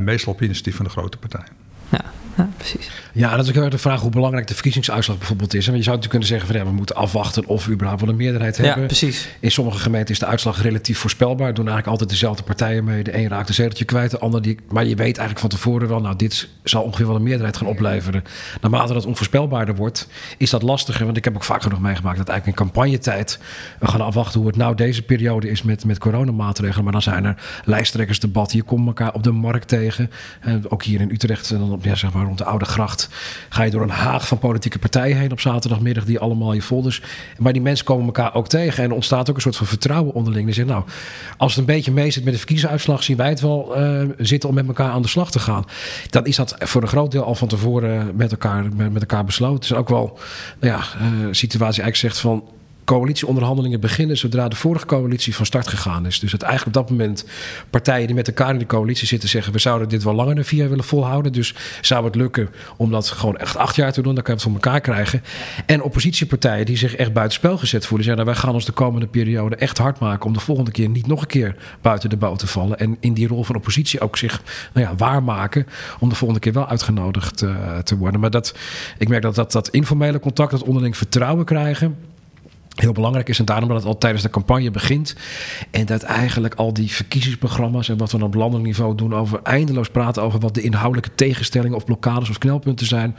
meestal 0.00 0.32
op 0.32 0.42
initiatief 0.42 0.76
van 0.76 0.84
de 0.84 0.90
grote 0.90 1.18
partij. 1.18 1.44
Ja 1.92 2.27
ja, 2.38 2.48
precies. 2.56 2.90
Ja, 3.12 3.36
dat 3.36 3.48
is 3.48 3.56
ook 3.56 3.70
de 3.70 3.78
vraag 3.78 4.00
hoe 4.00 4.10
belangrijk 4.10 4.46
de 4.46 4.54
verkiezingsuitslag 4.54 5.18
bijvoorbeeld 5.18 5.54
is. 5.54 5.66
Want 5.66 5.76
je 5.76 5.82
zou 5.82 5.96
natuurlijk 5.96 6.10
kunnen 6.10 6.28
zeggen 6.28 6.46
van 6.46 6.56
ja, 6.56 6.64
we 6.64 6.76
moeten 6.76 6.96
afwachten 6.96 7.46
of 7.46 7.66
we 7.66 7.72
überhaupt 7.72 8.00
wel 8.00 8.10
een 8.10 8.16
meerderheid 8.16 8.56
hebben. 8.56 8.80
Ja, 8.80 8.86
precies. 8.86 9.28
In 9.40 9.50
sommige 9.50 9.78
gemeenten 9.78 10.14
is 10.14 10.20
de 10.20 10.26
uitslag 10.26 10.62
relatief 10.62 10.98
voorspelbaar. 10.98 11.54
Doen 11.54 11.68
eigenlijk 11.68 11.86
altijd 11.86 12.10
dezelfde 12.10 12.42
partijen 12.42 12.84
mee. 12.84 13.02
De 13.02 13.16
een 13.16 13.28
raakt 13.28 13.48
een 13.48 13.54
zeteltje 13.54 13.84
kwijt, 13.84 14.10
de 14.10 14.18
ander 14.18 14.42
die. 14.42 14.58
Maar 14.68 14.84
je 14.84 14.94
weet 14.94 15.18
eigenlijk 15.18 15.38
van 15.38 15.48
tevoren 15.48 15.88
wel, 15.88 16.00
nou, 16.00 16.16
dit 16.16 16.48
zal 16.62 16.82
ongeveer 16.82 17.06
wel 17.06 17.16
een 17.16 17.22
meerderheid 17.22 17.56
gaan 17.56 17.66
opleveren. 17.66 18.24
Naarmate 18.60 18.92
dat 18.92 19.06
onvoorspelbaarder 19.06 19.74
wordt, 19.74 20.08
is 20.36 20.50
dat 20.50 20.62
lastiger. 20.62 21.04
Want 21.04 21.16
ik 21.16 21.24
heb 21.24 21.34
ook 21.34 21.44
vaak 21.44 21.62
genoeg 21.62 21.80
meegemaakt 21.80 22.18
dat 22.18 22.28
eigenlijk 22.28 22.58
in 22.58 22.64
campagnetijd 22.64 23.38
we 23.78 23.88
gaan 23.88 24.00
afwachten 24.00 24.38
hoe 24.38 24.48
het 24.48 24.58
nou 24.58 24.74
deze 24.74 25.02
periode 25.02 25.50
is 25.50 25.62
met, 25.62 25.84
met 25.84 25.98
coronamaatregelen. 25.98 26.84
Maar 26.84 26.92
dan 26.92 27.02
zijn 27.02 27.24
er 27.24 27.34
lijsttrekkersdebatten. 27.64 28.56
Je 28.56 28.64
komt 28.64 28.86
elkaar 28.86 29.14
op 29.14 29.22
de 29.22 29.32
markt 29.32 29.68
tegen. 29.68 30.10
En 30.40 30.70
ook 30.70 30.82
hier 30.82 31.00
in 31.00 31.10
Utrecht 31.10 31.50
en 31.50 31.58
dan 31.58 31.72
op 31.72 31.84
ja, 31.84 31.94
zeg 31.94 32.12
maar 32.12 32.27
rond 32.28 32.38
de 32.38 32.44
Oude 32.44 32.64
Gracht. 32.64 33.08
Ga 33.48 33.62
je 33.62 33.70
door 33.70 33.82
een 33.82 33.90
haag 33.90 34.28
van 34.28 34.38
politieke 34.38 34.78
partijen 34.78 35.16
heen 35.16 35.32
op 35.32 35.40
zaterdagmiddag, 35.40 36.04
die 36.04 36.18
allemaal 36.18 36.52
je 36.52 36.62
folders. 36.62 37.02
Maar 37.38 37.52
die 37.52 37.62
mensen 37.62 37.84
komen 37.84 38.06
elkaar 38.06 38.34
ook 38.34 38.48
tegen. 38.48 38.82
En 38.84 38.88
er 38.88 38.94
ontstaat 38.94 39.30
ook 39.30 39.36
een 39.36 39.42
soort 39.42 39.56
van 39.56 39.66
vertrouwen 39.66 40.14
onderling. 40.14 40.44
Die 40.44 40.54
zeggen, 40.54 40.74
nou, 40.74 40.86
als 41.36 41.50
het 41.50 41.60
een 41.60 41.74
beetje 41.74 41.92
mee 41.92 42.10
zit 42.10 42.24
met 42.24 42.32
de 42.32 42.38
verkiezingsuitslag, 42.38 43.02
zien 43.02 43.16
wij 43.16 43.28
het 43.28 43.40
wel 43.40 43.78
uh, 43.78 44.02
zitten 44.18 44.48
om 44.48 44.54
met 44.54 44.66
elkaar 44.66 44.90
aan 44.90 45.02
de 45.02 45.08
slag 45.08 45.30
te 45.30 45.38
gaan. 45.38 45.64
Dan 46.10 46.26
is 46.26 46.36
dat 46.36 46.54
voor 46.58 46.82
een 46.82 46.88
groot 46.88 47.10
deel 47.10 47.24
al 47.24 47.34
van 47.34 47.48
tevoren 47.48 48.16
met 48.16 48.30
elkaar, 48.30 48.64
met, 48.74 48.92
met 48.92 49.02
elkaar 49.02 49.24
besloten. 49.24 49.54
Het 49.54 49.64
is 49.64 49.74
ook 49.74 49.88
wel, 49.88 50.18
nou 50.60 50.72
ja, 50.72 50.78
uh, 50.78 51.28
situatie 51.30 51.82
eigenlijk 51.82 51.96
zegt 51.96 52.18
van 52.18 52.44
coalitieonderhandelingen 52.88 53.80
beginnen 53.80 54.16
zodra 54.16 54.48
de 54.48 54.56
vorige 54.56 54.86
coalitie 54.86 55.34
van 55.34 55.46
start 55.46 55.68
gegaan 55.68 56.06
is. 56.06 56.20
Dus 56.20 56.30
dat 56.30 56.42
eigenlijk 56.42 56.76
op 56.76 56.82
dat 56.82 56.96
moment 56.96 57.24
partijen 57.70 58.06
die 58.06 58.14
met 58.14 58.28
elkaar 58.28 58.52
in 58.52 58.58
de 58.58 58.66
coalitie 58.66 59.06
zitten 59.06 59.28
zeggen: 59.28 59.52
we 59.52 59.58
zouden 59.58 59.88
dit 59.88 60.02
wel 60.02 60.14
langer 60.14 60.34
dan 60.34 60.44
vier 60.44 60.58
jaar 60.58 60.68
willen 60.68 60.84
volhouden. 60.84 61.32
Dus 61.32 61.54
zou 61.80 62.04
het 62.04 62.14
lukken 62.14 62.48
om 62.76 62.90
dat 62.90 63.08
gewoon 63.08 63.36
echt 63.36 63.56
acht 63.56 63.76
jaar 63.76 63.92
te 63.92 64.02
doen, 64.02 64.14
dan 64.14 64.22
kan 64.22 64.34
je 64.34 64.40
het 64.40 64.50
voor 64.50 64.62
elkaar 64.62 64.80
krijgen. 64.80 65.22
En 65.66 65.82
oppositiepartijen 65.82 66.66
die 66.66 66.76
zich 66.76 66.96
echt 66.96 67.12
buitenspel 67.12 67.58
gezet 67.58 67.86
voelen, 67.86 68.06
zeggen: 68.06 68.24
nou, 68.24 68.36
wij 68.36 68.44
gaan 68.44 68.54
ons 68.54 68.64
de 68.64 68.72
komende 68.72 69.06
periode 69.06 69.56
echt 69.56 69.78
hard 69.78 69.98
maken 69.98 70.26
om 70.26 70.32
de 70.32 70.40
volgende 70.40 70.70
keer 70.70 70.88
niet 70.88 71.06
nog 71.06 71.20
een 71.20 71.26
keer 71.26 71.56
buiten 71.80 72.10
de 72.10 72.16
boot 72.16 72.38
te 72.38 72.46
vallen. 72.46 72.78
En 72.78 72.96
in 73.00 73.14
die 73.14 73.28
rol 73.28 73.44
van 73.44 73.56
oppositie 73.56 74.00
ook 74.00 74.16
zich 74.16 74.42
nou 74.72 74.86
ja, 74.86 74.96
waarmaken 74.96 75.66
om 75.98 76.08
de 76.08 76.14
volgende 76.14 76.42
keer 76.42 76.52
wel 76.52 76.68
uitgenodigd 76.68 77.42
uh, 77.42 77.78
te 77.78 77.96
worden. 77.96 78.20
Maar 78.20 78.30
dat, 78.30 78.54
ik 78.98 79.08
merk 79.08 79.22
dat, 79.22 79.34
dat 79.34 79.52
dat 79.52 79.68
informele 79.68 80.20
contact, 80.20 80.50
dat 80.50 80.62
onderling 80.62 80.96
vertrouwen 80.96 81.44
krijgen 81.44 81.96
heel 82.80 82.92
belangrijk 82.92 83.28
is. 83.28 83.38
En 83.38 83.44
daarom 83.44 83.68
dat 83.68 83.76
het 83.76 83.86
al 83.86 83.98
tijdens 83.98 84.22
de 84.22 84.30
campagne 84.30 84.70
begint. 84.70 85.14
En 85.70 85.86
dat 85.86 86.02
eigenlijk 86.02 86.54
al 86.54 86.72
die 86.72 86.90
verkiezingsprogramma's 86.90 87.88
en 87.88 87.96
wat 87.96 88.12
we 88.12 88.24
op 88.24 88.34
landelijk 88.34 88.66
niveau 88.66 88.94
doen 88.94 89.14
over 89.14 89.40
eindeloos 89.42 89.90
praten 89.90 90.22
over 90.22 90.40
wat 90.40 90.54
de 90.54 90.62
inhoudelijke 90.62 91.14
tegenstellingen 91.14 91.76
of 91.76 91.84
blokkades 91.84 92.30
of 92.30 92.38
knelpunten 92.38 92.86
zijn. 92.86 93.16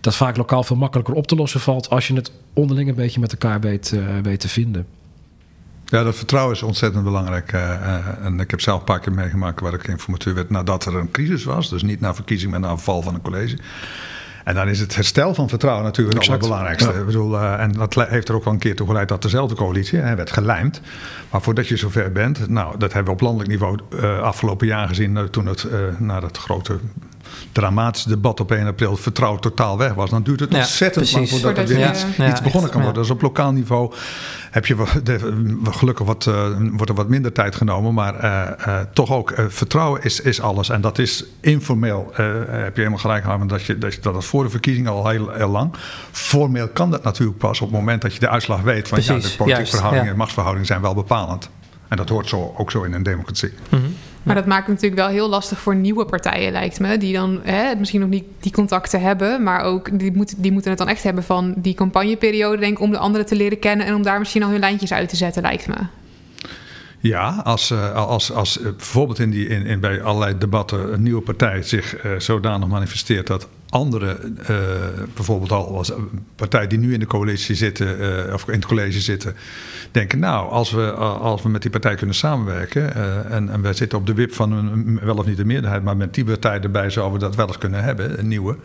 Dat 0.00 0.16
vaak 0.16 0.36
lokaal 0.36 0.62
veel 0.62 0.76
makkelijker 0.76 1.14
op 1.14 1.26
te 1.26 1.36
lossen 1.36 1.60
valt 1.60 1.90
als 1.90 2.08
je 2.08 2.14
het 2.14 2.32
onderling 2.52 2.88
een 2.88 2.94
beetje 2.94 3.20
met 3.20 3.32
elkaar 3.32 3.60
weet, 3.60 3.96
weet 4.22 4.40
te 4.40 4.48
vinden. 4.48 4.86
Ja, 5.92 6.02
dat 6.02 6.16
vertrouwen 6.16 6.54
is 6.54 6.62
ontzettend 6.62 7.04
belangrijk. 7.04 7.52
Uh, 7.52 8.24
en 8.24 8.40
ik 8.40 8.50
heb 8.50 8.60
zelf 8.60 8.78
een 8.78 8.84
paar 8.84 9.00
keer 9.00 9.12
meegemaakt 9.12 9.60
waar 9.60 9.74
ik 9.74 9.88
informateur 9.88 10.34
werd 10.34 10.50
nadat 10.50 10.84
er 10.84 10.96
een 10.96 11.10
crisis 11.10 11.44
was. 11.44 11.70
Dus 11.70 11.82
niet 11.82 12.00
na 12.00 12.14
verkiezing, 12.14 12.50
maar 12.50 12.60
na 12.60 12.70
een 12.70 12.78
val 12.78 13.02
van 13.02 13.14
een 13.14 13.22
college. 13.22 13.58
En 14.44 14.54
dan 14.54 14.68
is 14.68 14.80
het 14.80 14.94
herstel 14.94 15.34
van 15.34 15.48
vertrouwen 15.48 15.84
natuurlijk 15.84 16.26
het 16.26 16.38
belangrijkste. 16.40 16.90
Ik 16.90 17.06
bedoel, 17.06 17.34
uh, 17.34 17.60
en 17.60 17.72
dat 17.72 17.94
heeft 17.94 18.28
er 18.28 18.34
ook 18.34 18.44
wel 18.44 18.52
een 18.52 18.58
keer 18.58 18.76
toe 18.76 18.86
geleid 18.86 19.08
dat 19.08 19.22
dezelfde 19.22 19.54
coalitie 19.54 19.98
hè, 19.98 20.14
werd 20.14 20.30
gelijmd. 20.30 20.80
Maar 21.30 21.42
voordat 21.42 21.68
je 21.68 21.76
zover 21.76 22.12
bent, 22.12 22.48
nou, 22.48 22.78
dat 22.78 22.92
hebben 22.92 23.12
we 23.12 23.18
op 23.18 23.24
landelijk 23.24 23.50
niveau 23.50 23.78
uh, 23.90 24.20
afgelopen 24.20 24.66
jaar 24.66 24.88
gezien, 24.88 25.16
uh, 25.16 25.22
toen 25.22 25.46
het 25.46 25.66
na 25.98 26.20
dat 26.20 26.38
grote 26.38 26.78
dramatische 27.52 28.08
debat 28.08 28.40
op 28.40 28.50
1 28.50 28.66
april 28.66 28.96
vertrouwen 28.96 29.40
totaal 29.40 29.78
weg 29.78 29.94
was. 29.94 30.10
Dan 30.10 30.22
duurt 30.22 30.40
het 30.40 30.54
ontzettend 30.54 31.12
lang 31.12 31.28
voordat 31.28 31.58
er 31.58 31.66
weer 31.66 31.88
iets, 31.88 32.04
iets 32.30 32.42
begonnen 32.42 32.70
kan 32.70 32.82
worden. 32.82 33.02
Dus 33.02 33.10
op 33.10 33.22
lokaal 33.22 33.52
niveau 33.52 33.94
heb 34.50 34.66
je 34.66 34.76
gelukkig 35.64 36.06
wat, 36.06 36.26
uh, 36.26 36.46
wordt 36.72 36.88
er 36.88 36.94
wat 36.94 37.08
minder 37.08 37.32
tijd 37.32 37.56
genomen. 37.56 37.94
Maar 37.94 38.24
uh, 38.24 38.50
uh, 38.66 38.80
toch 38.92 39.12
ook 39.12 39.34
vertrouwen 39.48 40.02
is, 40.02 40.20
is 40.20 40.40
alles. 40.40 40.68
En 40.68 40.80
dat 40.80 40.98
is 40.98 41.24
informeel. 41.40 42.12
heb 42.14 42.74
je 42.74 42.80
helemaal 42.80 42.98
gelijk 42.98 43.24
aan 43.24 43.46
dat, 43.46 43.62
je, 43.62 43.78
dat, 43.78 43.94
je, 43.94 44.00
dat 44.00 44.16
is 44.16 44.26
voor 44.26 44.44
de 44.44 44.50
verkiezingen 44.50 44.92
al 44.92 45.08
heel, 45.08 45.30
heel 45.30 45.48
lang. 45.48 45.74
Formeel 46.10 46.68
kan 46.68 46.90
dat 46.90 47.02
natuurlijk 47.02 47.38
pas 47.38 47.60
op 47.60 47.68
het 47.68 47.78
moment 47.78 48.02
dat 48.02 48.14
je 48.14 48.20
de 48.20 48.28
uitslag 48.28 48.60
weet. 48.60 48.88
Want 48.88 49.04
ja, 49.04 49.18
de 49.18 49.34
politieke 49.36 49.70
verhoudingen 49.70 50.10
en 50.10 50.16
machtsverhoudingen 50.16 50.66
zijn 50.66 50.80
wel 50.80 50.94
bepalend. 50.94 51.50
En 51.88 51.96
dat 51.96 52.08
hoort 52.08 52.28
zo, 52.28 52.54
ook 52.56 52.70
zo 52.70 52.82
in 52.82 52.92
een 52.92 53.02
democratie. 53.02 53.52
Mm 53.68 53.78
-hmm. 53.78 53.96
Maar 54.22 54.34
dat 54.34 54.46
maakt 54.46 54.66
het 54.66 54.74
natuurlijk 54.74 55.00
wel 55.00 55.10
heel 55.10 55.28
lastig 55.28 55.58
voor 55.58 55.76
nieuwe 55.76 56.04
partijen, 56.04 56.52
lijkt 56.52 56.80
me. 56.80 56.98
Die 56.98 57.12
dan 57.12 57.40
hè, 57.42 57.74
misschien 57.74 58.00
nog 58.00 58.08
niet 58.08 58.24
die 58.40 58.52
contacten 58.52 59.00
hebben. 59.00 59.42
Maar 59.42 59.62
ook 59.62 59.98
die, 59.98 60.12
moet, 60.12 60.34
die 60.42 60.52
moeten 60.52 60.70
het 60.70 60.78
dan 60.78 60.88
echt 60.88 61.02
hebben 61.02 61.24
van 61.24 61.54
die 61.56 61.74
campagneperiode, 61.74 62.58
denk 62.58 62.72
ik, 62.72 62.80
om 62.80 62.90
de 62.90 62.98
anderen 62.98 63.26
te 63.26 63.36
leren 63.36 63.58
kennen. 63.58 63.86
En 63.86 63.94
om 63.94 64.02
daar 64.02 64.18
misschien 64.18 64.42
al 64.42 64.50
hun 64.50 64.60
lijntjes 64.60 64.92
uit 64.92 65.08
te 65.08 65.16
zetten, 65.16 65.42
lijkt 65.42 65.68
me. 65.68 65.76
Ja, 67.02 67.40
als, 67.44 67.70
eh, 67.70 67.94
als, 67.94 68.32
als 68.32 68.58
eh, 68.58 68.64
bijvoorbeeld 68.64 69.18
in 69.18 69.30
die, 69.30 69.48
in, 69.48 69.66
in 69.66 69.80
bij 69.80 70.02
allerlei 70.02 70.38
debatten 70.38 70.92
een 70.92 71.02
nieuwe 71.02 71.22
partij 71.22 71.62
zich 71.62 72.04
uh, 72.04 72.18
zodanig 72.18 72.68
manifesteert 72.68 73.26
dat 73.26 73.48
andere, 73.72 74.18
uh, 74.40 74.56
bijvoorbeeld 75.14 75.52
al 75.52 75.76
als 75.76 75.92
partij 76.34 76.66
die 76.66 76.78
nu 76.78 76.92
in 76.92 77.00
de 77.00 77.06
coalitie 77.06 77.54
zitten, 77.54 78.00
uh, 78.00 78.32
of 78.32 78.48
in 78.48 78.54
het 78.54 78.66
college 78.66 79.00
zitten, 79.00 79.34
denken: 79.90 80.18
Nou, 80.18 80.50
als 80.50 80.70
we, 80.70 80.90
als 80.92 81.42
we 81.42 81.48
met 81.48 81.62
die 81.62 81.70
partij 81.70 81.94
kunnen 81.94 82.14
samenwerken 82.14 82.92
uh, 82.96 83.34
en, 83.34 83.48
en 83.48 83.62
wij 83.62 83.72
zitten 83.72 83.98
op 83.98 84.06
de 84.06 84.14
wip 84.14 84.34
van 84.34 84.52
een 84.52 85.00
wel 85.02 85.16
of 85.16 85.26
niet 85.26 85.36
de 85.36 85.44
meerderheid, 85.44 85.82
maar 85.82 85.96
met 85.96 86.14
die 86.14 86.24
partij 86.24 86.60
erbij 86.60 86.90
zouden 86.90 87.18
we 87.18 87.24
dat 87.24 87.36
wel 87.36 87.46
eens 87.46 87.58
kunnen 87.58 87.84
hebben, 87.84 88.18
een 88.18 88.28
nieuwe. 88.28 88.56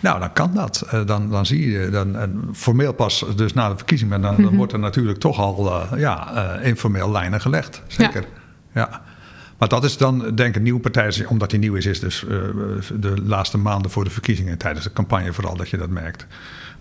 Nou, 0.00 0.20
dan 0.20 0.32
kan 0.32 0.54
dat. 0.54 0.86
dan, 1.06 1.30
dan 1.30 1.46
zie 1.46 1.70
je, 1.70 1.90
dan, 1.90 2.16
formeel 2.52 2.92
pas 2.92 3.24
dus 3.36 3.52
na 3.52 3.68
de 3.68 3.76
verkiezing, 3.76 4.10
maar 4.10 4.20
dan, 4.20 4.36
dan 4.36 4.44
mhm. 4.44 4.56
wordt 4.56 4.72
er 4.72 4.78
natuurlijk 4.78 5.18
toch 5.18 5.38
al 5.38 5.96
ja, 5.96 6.54
informeel 6.58 7.10
lijnen 7.10 7.40
gelegd. 7.40 7.82
Zeker. 7.86 8.24
ja. 8.72 8.88
ja. 8.90 9.09
Maar 9.60 9.68
dat 9.68 9.84
is 9.84 9.96
dan, 9.96 10.18
denk 10.18 10.48
ik, 10.48 10.56
een 10.56 10.62
nieuwe 10.62 10.80
partij, 10.80 11.24
omdat 11.28 11.50
die 11.50 11.58
nieuw 11.58 11.74
is, 11.74 11.86
is 11.86 12.00
dus 12.00 12.24
uh, 12.24 12.30
de 13.00 13.14
laatste 13.24 13.58
maanden 13.58 13.90
voor 13.90 14.04
de 14.04 14.10
verkiezingen, 14.10 14.58
tijdens 14.58 14.84
de 14.84 14.92
campagne 14.92 15.32
vooral, 15.32 15.56
dat 15.56 15.68
je 15.68 15.76
dat 15.76 15.88
merkt. 15.88 16.26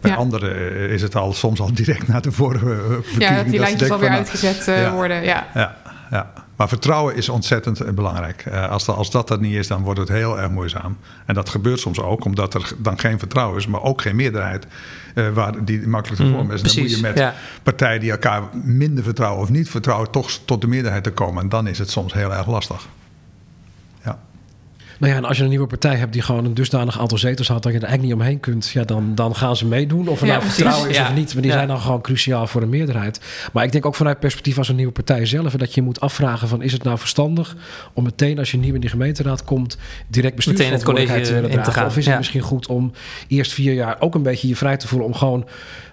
Bij 0.01 0.11
ja. 0.11 0.17
anderen 0.17 0.55
eh, 0.55 0.91
is 0.93 1.01
het 1.01 1.15
al 1.15 1.33
soms 1.33 1.59
al 1.59 1.73
direct 1.73 2.07
na 2.07 2.19
de 2.19 2.31
vorige 2.31 2.65
verkiezingen. 2.89 3.29
Ja, 3.29 3.35
dat 3.35 3.51
die 3.51 3.59
lijntjes 3.59 3.91
alweer 3.91 4.09
nou, 4.09 4.21
uitgezet 4.21 4.67
uh, 4.67 4.81
ja, 4.81 4.93
worden. 4.93 5.23
Ja. 5.23 5.47
Ja, 5.53 5.77
ja. 6.09 6.33
Maar 6.55 6.67
vertrouwen 6.67 7.15
is 7.15 7.29
ontzettend 7.29 7.95
belangrijk. 7.95 8.45
Uh, 8.47 8.69
als, 8.69 8.85
dat, 8.85 8.95
als 8.95 9.11
dat 9.11 9.29
er 9.29 9.39
niet 9.39 9.53
is, 9.53 9.67
dan 9.67 9.83
wordt 9.83 9.99
het 9.99 10.09
heel 10.09 10.39
erg 10.39 10.49
moeizaam. 10.49 10.97
En 11.25 11.33
dat 11.33 11.49
gebeurt 11.49 11.79
soms 11.79 11.99
ook, 11.99 12.25
omdat 12.25 12.53
er 12.53 12.71
dan 12.77 12.99
geen 12.99 13.19
vertrouwen 13.19 13.57
is, 13.57 13.67
maar 13.67 13.81
ook 13.81 14.01
geen 14.01 14.15
meerderheid 14.15 14.67
uh, 15.15 15.29
waar 15.29 15.65
die 15.65 15.87
makkelijk 15.87 16.21
te 16.21 16.27
mm, 16.27 16.33
vormen 16.33 16.55
is. 16.55 16.61
dan 16.61 16.83
moet 16.83 16.91
je 16.91 17.01
met 17.01 17.17
ja. 17.17 17.33
partijen 17.63 17.99
die 17.99 18.11
elkaar 18.11 18.43
minder 18.63 19.03
vertrouwen 19.03 19.41
of 19.41 19.49
niet 19.49 19.69
vertrouwen, 19.69 20.11
toch 20.11 20.31
tot 20.45 20.61
de 20.61 20.67
meerderheid 20.67 21.03
te 21.03 21.11
komen. 21.11 21.43
En 21.43 21.49
dan 21.49 21.67
is 21.67 21.77
het 21.77 21.89
soms 21.89 22.13
heel 22.13 22.33
erg 22.33 22.47
lastig. 22.47 22.87
Nou 24.99 25.11
ja, 25.11 25.17
en 25.17 25.25
als 25.25 25.37
je 25.37 25.43
een 25.43 25.49
nieuwe 25.49 25.67
partij 25.67 25.95
hebt 25.95 26.13
die 26.13 26.21
gewoon 26.21 26.45
een 26.45 26.53
dusdanig 26.53 26.99
aantal 26.99 27.17
zetels 27.17 27.47
had 27.47 27.63
dat 27.63 27.71
je 27.71 27.77
er 27.77 27.85
eigenlijk 27.85 28.13
niet 28.13 28.21
omheen 28.21 28.39
kunt, 28.39 28.69
ja, 28.69 28.83
dan, 28.83 29.15
dan 29.15 29.35
gaan 29.35 29.55
ze 29.55 29.65
meedoen. 29.65 30.07
Of 30.07 30.21
er 30.21 30.27
nou 30.27 30.43
vertrouwen 30.43 30.89
is 30.89 30.99
of 30.99 31.13
niet. 31.13 31.33
Maar 31.33 31.41
die 31.41 31.51
zijn 31.51 31.67
dan 31.67 31.79
gewoon 31.79 32.01
cruciaal 32.01 32.47
voor 32.47 32.61
de 32.61 32.67
meerderheid. 32.67 33.21
Maar 33.53 33.63
ik 33.63 33.71
denk 33.71 33.85
ook 33.85 33.95
vanuit 33.95 34.19
perspectief 34.19 34.57
als 34.57 34.69
een 34.69 34.75
nieuwe 34.75 34.91
partij 34.91 35.25
zelf, 35.25 35.53
dat 35.53 35.73
je 35.73 35.81
moet 35.81 35.99
afvragen 35.99 36.47
van 36.47 36.61
is 36.61 36.71
het 36.71 36.83
nou 36.83 36.97
verstandig 36.97 37.55
om 37.93 38.03
meteen 38.03 38.39
als 38.39 38.51
je 38.51 38.57
nieuw 38.57 38.73
in 38.73 38.81
die 38.81 38.89
gemeenteraad 38.89 39.43
komt, 39.43 39.77
direct 40.07 40.35
bestuursverantwoordelijkheid 40.35 41.25
te 41.25 41.33
willen 41.33 41.49
dragen. 41.49 41.85
Of 41.85 41.97
is 41.97 42.05
het 42.05 42.17
misschien 42.17 42.41
goed 42.41 42.67
om 42.67 42.91
eerst 43.27 43.53
vier 43.53 43.73
jaar 43.73 43.95
ook 43.99 44.15
een 44.15 44.23
beetje 44.23 44.47
je 44.47 44.55
vrij 44.55 44.77
te 44.77 44.87
voelen 44.87 45.07
om 45.07 45.13
gewoon 45.13 45.47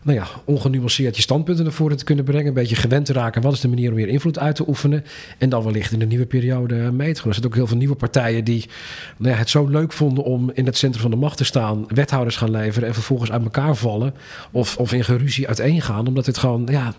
nou 0.07 0.19
ja, 0.19 0.27
ongenuanceerd 0.45 1.17
je 1.17 1.23
standpunten 1.23 1.65
naar 1.65 1.73
voren 1.73 1.97
te 1.97 2.05
kunnen 2.05 2.25
brengen. 2.25 2.47
Een 2.47 2.55
beetje 2.55 2.77
gewend 2.77 3.07
te 3.07 3.13
raken. 3.13 3.43
Wat 3.43 3.53
is 3.53 3.61
de 3.61 3.69
manier 3.69 3.91
om 3.91 3.97
weer 3.97 4.09
invloed 4.09 4.39
uit 4.39 4.57
te 4.57 4.69
oefenen? 4.69 5.05
En 5.39 5.49
dan 5.49 5.65
wellicht 5.65 5.93
in 5.93 5.99
de 5.99 6.07
nieuwe 6.07 6.27
periode 6.27 6.75
mee 6.75 7.13
te 7.13 7.21
gaan. 7.21 7.29
Er 7.29 7.35
zijn 7.35 7.47
ook 7.47 7.55
heel 7.55 7.67
veel 7.67 7.77
nieuwe 7.77 7.95
partijen 7.95 8.45
die 8.45 8.69
nou 9.17 9.33
ja, 9.33 9.39
het 9.39 9.51
zo 9.51 9.67
leuk 9.67 9.93
vonden 9.93 10.25
om 10.25 10.51
in 10.55 10.67
het 10.67 10.77
centrum 10.77 11.03
van 11.03 11.11
de 11.11 11.17
macht 11.17 11.37
te 11.37 11.45
staan. 11.45 11.85
Wethouders 11.89 12.37
gaan 12.37 12.51
leveren 12.51 12.89
en 12.89 12.95
vervolgens 12.95 13.31
uit 13.31 13.43
elkaar 13.43 13.77
vallen. 13.77 14.15
Of, 14.51 14.77
of 14.77 14.93
in 14.93 15.05
geruzie 15.05 15.47
uiteen 15.47 15.83
gaan. 15.83 16.07
Omdat 16.07 16.27
het 16.27 16.39
gewoon, 16.39 16.69
ja 16.71 16.95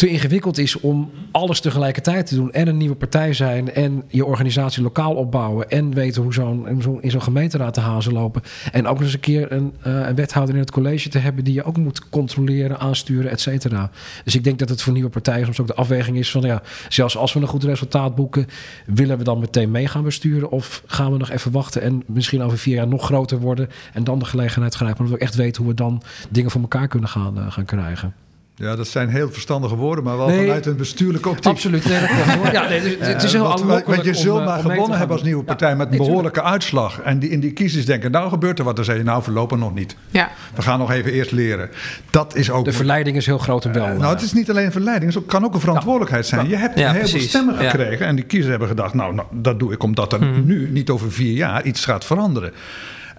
te 0.00 0.08
ingewikkeld 0.08 0.58
is 0.58 0.80
om 0.80 1.10
alles 1.30 1.60
tegelijkertijd 1.60 2.26
te 2.26 2.34
doen. 2.34 2.52
En 2.52 2.68
een 2.68 2.76
nieuwe 2.76 2.94
partij 2.94 3.32
zijn 3.32 3.72
en 3.72 4.04
je 4.08 4.24
organisatie 4.24 4.82
lokaal 4.82 5.14
opbouwen. 5.14 5.70
En 5.70 5.94
weten 5.94 6.22
hoe 6.22 6.32
zo'n 6.32 6.68
in 7.00 7.10
zo'n 7.10 7.22
gemeenteraad 7.22 7.74
te 7.74 7.80
hazen 7.80 8.12
lopen. 8.12 8.42
En 8.72 8.86
ook 8.86 9.00
eens 9.00 9.12
een 9.12 9.20
keer 9.20 9.52
een, 9.52 9.74
uh, 9.86 10.06
een, 10.08 10.14
wethouder 10.14 10.54
in 10.54 10.60
het 10.60 10.70
college 10.70 11.08
te 11.08 11.18
hebben 11.18 11.44
die 11.44 11.54
je 11.54 11.62
ook 11.62 11.76
moet 11.76 12.08
controleren, 12.08 12.78
aansturen, 12.78 13.30
et 13.30 13.40
cetera. 13.40 13.90
Dus 14.24 14.34
ik 14.34 14.44
denk 14.44 14.58
dat 14.58 14.68
het 14.68 14.82
voor 14.82 14.92
nieuwe 14.92 15.08
partijen 15.08 15.44
soms 15.44 15.60
ook 15.60 15.66
de 15.66 15.74
afweging 15.74 16.16
is 16.16 16.30
van 16.30 16.42
ja, 16.42 16.62
zelfs 16.88 17.16
als 17.16 17.32
we 17.32 17.40
een 17.40 17.46
goed 17.46 17.64
resultaat 17.64 18.14
boeken, 18.14 18.46
willen 18.86 19.18
we 19.18 19.24
dan 19.24 19.38
meteen 19.38 19.70
mee 19.70 19.86
gaan 19.86 20.04
besturen? 20.04 20.50
Of 20.50 20.82
gaan 20.86 21.12
we 21.12 21.18
nog 21.18 21.30
even 21.30 21.52
wachten 21.52 21.82
en 21.82 22.02
misschien 22.06 22.42
over 22.42 22.58
vier 22.58 22.74
jaar 22.74 22.88
nog 22.88 23.04
groter 23.04 23.38
worden 23.38 23.68
en 23.92 24.04
dan 24.04 24.18
de 24.18 24.24
gelegenheid 24.24 24.74
grijpen? 24.74 25.04
Omdat 25.04 25.18
we 25.18 25.24
echt 25.24 25.34
weten 25.34 25.62
hoe 25.62 25.70
we 25.70 25.76
dan 25.76 26.02
dingen 26.30 26.50
voor 26.50 26.60
elkaar 26.60 26.88
kunnen 26.88 27.08
gaan, 27.08 27.38
uh, 27.38 27.52
gaan 27.52 27.64
krijgen. 27.64 28.14
Ja, 28.60 28.76
dat 28.76 28.88
zijn 28.88 29.08
heel 29.08 29.30
verstandige 29.30 29.74
woorden, 29.74 30.04
maar 30.04 30.16
wel 30.16 30.28
vanuit 30.28 30.66
een 30.66 30.76
bestuurlijke 30.76 31.28
optiek. 31.28 31.52
Absoluut. 31.52 31.84
Nee, 31.84 32.00
dat 32.00 32.52
ja, 32.52 32.68
nee, 32.68 32.96
het 32.98 33.22
is 33.22 33.32
heel 33.32 33.44
uh, 33.44 33.66
want, 33.66 33.84
want 33.84 34.04
je 34.04 34.14
zult 34.14 34.44
maar 34.44 34.60
gewonnen 34.60 34.98
hebben 34.98 35.16
als 35.16 35.24
nieuwe 35.24 35.42
partij 35.42 35.76
met 35.76 35.90
een 35.90 35.96
behoorlijke 35.96 36.42
uitslag. 36.42 37.00
En 37.00 37.18
die, 37.18 37.30
in 37.30 37.40
die 37.40 37.52
kiezers 37.52 37.86
denken, 37.86 38.10
nou 38.10 38.28
gebeurt 38.28 38.58
er 38.58 38.64
wat. 38.64 38.76
Dan 38.76 38.84
zeg 38.84 38.96
je, 38.96 39.02
nou 39.02 39.22
voorlopig 39.22 39.58
nog 39.58 39.74
niet. 39.74 39.96
Ja. 40.10 40.30
We 40.54 40.62
gaan 40.62 40.78
nog 40.78 40.90
even 40.90 41.12
eerst 41.12 41.30
leren. 41.30 41.70
Dat 42.10 42.36
is 42.36 42.50
ook... 42.50 42.64
De 42.64 42.72
verleiding 42.72 43.16
is 43.16 43.26
heel 43.26 43.38
groot 43.38 43.64
en 43.64 43.72
wel. 43.72 43.88
Uh, 43.88 43.98
nou, 43.98 44.12
het 44.14 44.22
is 44.22 44.32
niet 44.32 44.50
alleen 44.50 44.64
een 44.64 44.72
verleiding. 44.72 45.14
Het 45.14 45.26
kan 45.26 45.44
ook 45.44 45.54
een 45.54 45.60
verantwoordelijkheid 45.60 46.26
zijn. 46.26 46.48
Je 46.48 46.56
hebt 46.56 46.74
heel 46.74 47.06
veel 47.06 47.20
stemmen 47.20 47.56
gekregen. 47.56 48.06
En 48.06 48.14
die 48.14 48.24
kiezers 48.24 48.50
hebben 48.50 48.68
gedacht, 48.68 48.94
nou, 48.94 49.14
nou 49.14 49.28
dat 49.30 49.58
doe 49.58 49.72
ik 49.72 49.82
omdat 49.82 50.12
er 50.12 50.22
mm. 50.22 50.46
nu, 50.46 50.70
niet 50.70 50.90
over 50.90 51.12
vier 51.12 51.32
jaar, 51.32 51.64
iets 51.64 51.84
gaat 51.84 52.04
veranderen. 52.04 52.52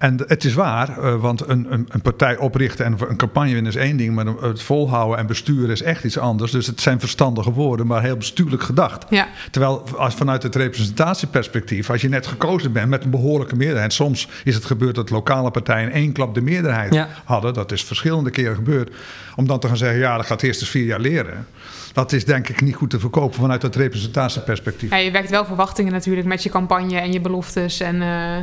En 0.02 0.20
het 0.28 0.44
is 0.44 0.54
waar, 0.54 0.90
uh, 1.00 1.16
want 1.16 1.48
een, 1.48 1.74
een, 1.74 1.86
een, 1.90 2.02
partij 2.02 2.38
oprichten 2.38 2.86
en 2.86 2.96
een 3.10 3.16
campagne 3.16 3.54
winnen 3.54 3.72
is 3.72 3.78
één 3.78 3.98
ding, 3.98 4.16
maar 4.16 4.26
het 4.26 4.62
volhouden 4.62 5.18
en 5.18 5.28
besturen 5.28 5.70
is 5.70 5.82
echt 5.82 6.04
iets 6.04 6.18
anders. 6.18 6.52
Dus 6.52 6.68
het 6.68 6.82
zijn 6.82 7.00
verstandige 7.00 7.52
woorden, 7.52 7.88
maar 7.88 8.02
heel 8.02 8.18
bestuurlijk 8.18 8.64
gedacht. 8.64 9.06
Ja. 9.10 9.28
Terwijl 9.52 9.84
als 9.98 10.16
vanuit 10.16 10.44
het 10.44 10.56
representatieperspectief, 10.56 11.90
als 11.90 12.02
je 12.02 12.10
net 12.10 12.28
gekozen 12.28 12.72
bent 12.72 12.90
met 12.90 13.04
een 13.04 13.10
behoorlijke 13.10 13.56
meerderheid, 13.56 13.94
soms 13.94 14.28
is 14.44 14.56
het 14.56 14.66
gebeurd 14.66 14.96
dat 14.96 15.10
lokale 15.10 15.52
partijen 15.52 15.88
in 15.90 15.94
één 15.94 16.12
klap 16.12 16.34
de 16.34 16.42
meerderheid 16.42 16.94
ja. 16.94 17.08
hadden. 17.24 17.54
Dat 17.54 17.72
is 17.72 17.84
verschillende 17.84 18.30
keren 18.30 18.56
gebeurd. 18.56 18.92
Om 19.36 19.48
dan 19.48 19.60
te 19.60 19.68
gaan 19.68 19.78
zeggen, 19.78 20.00
ja, 20.00 20.18
dat 20.18 20.26
gaat 20.26 20.42
eerst 20.42 20.62
eens 20.62 20.70
vier 20.70 20.86
jaar 20.86 21.00
leren. 21.00 21.48
Dat 21.94 22.12
is 22.12 22.26
denk 22.26 22.50
ik 22.50 22.62
niet 22.62 22.76
goed 22.76 22.90
te 22.90 23.00
verkopen 23.00 23.40
vanuit 23.40 23.62
het 23.62 23.76
representatieperspectief. 23.76 24.90
Ja, 24.90 24.98
je 24.98 25.12
werkt 25.12 25.30
wel 25.30 25.46
verwachtingen 25.46 25.92
natuurlijk 25.92 26.28
met 26.28 26.44
je 26.44 26.50
campagne 26.50 27.00
en 27.00 27.12
je 27.12 27.22
beloftes 27.22 27.80
en... 27.80 27.96
Uh... 27.96 28.38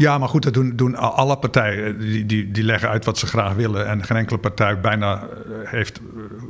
Ja, 0.00 0.18
maar 0.18 0.28
goed, 0.28 0.42
dat 0.42 0.54
doen, 0.54 0.72
doen 0.76 0.96
alle 0.96 1.38
partijen. 1.38 1.98
Die, 1.98 2.26
die, 2.26 2.50
die 2.50 2.64
leggen 2.64 2.88
uit 2.88 3.04
wat 3.04 3.18
ze 3.18 3.26
graag 3.26 3.54
willen. 3.54 3.86
En 3.86 4.04
geen 4.04 4.16
enkele 4.16 4.38
partij 4.38 4.80
bijna 4.80 5.22
heeft. 5.64 6.00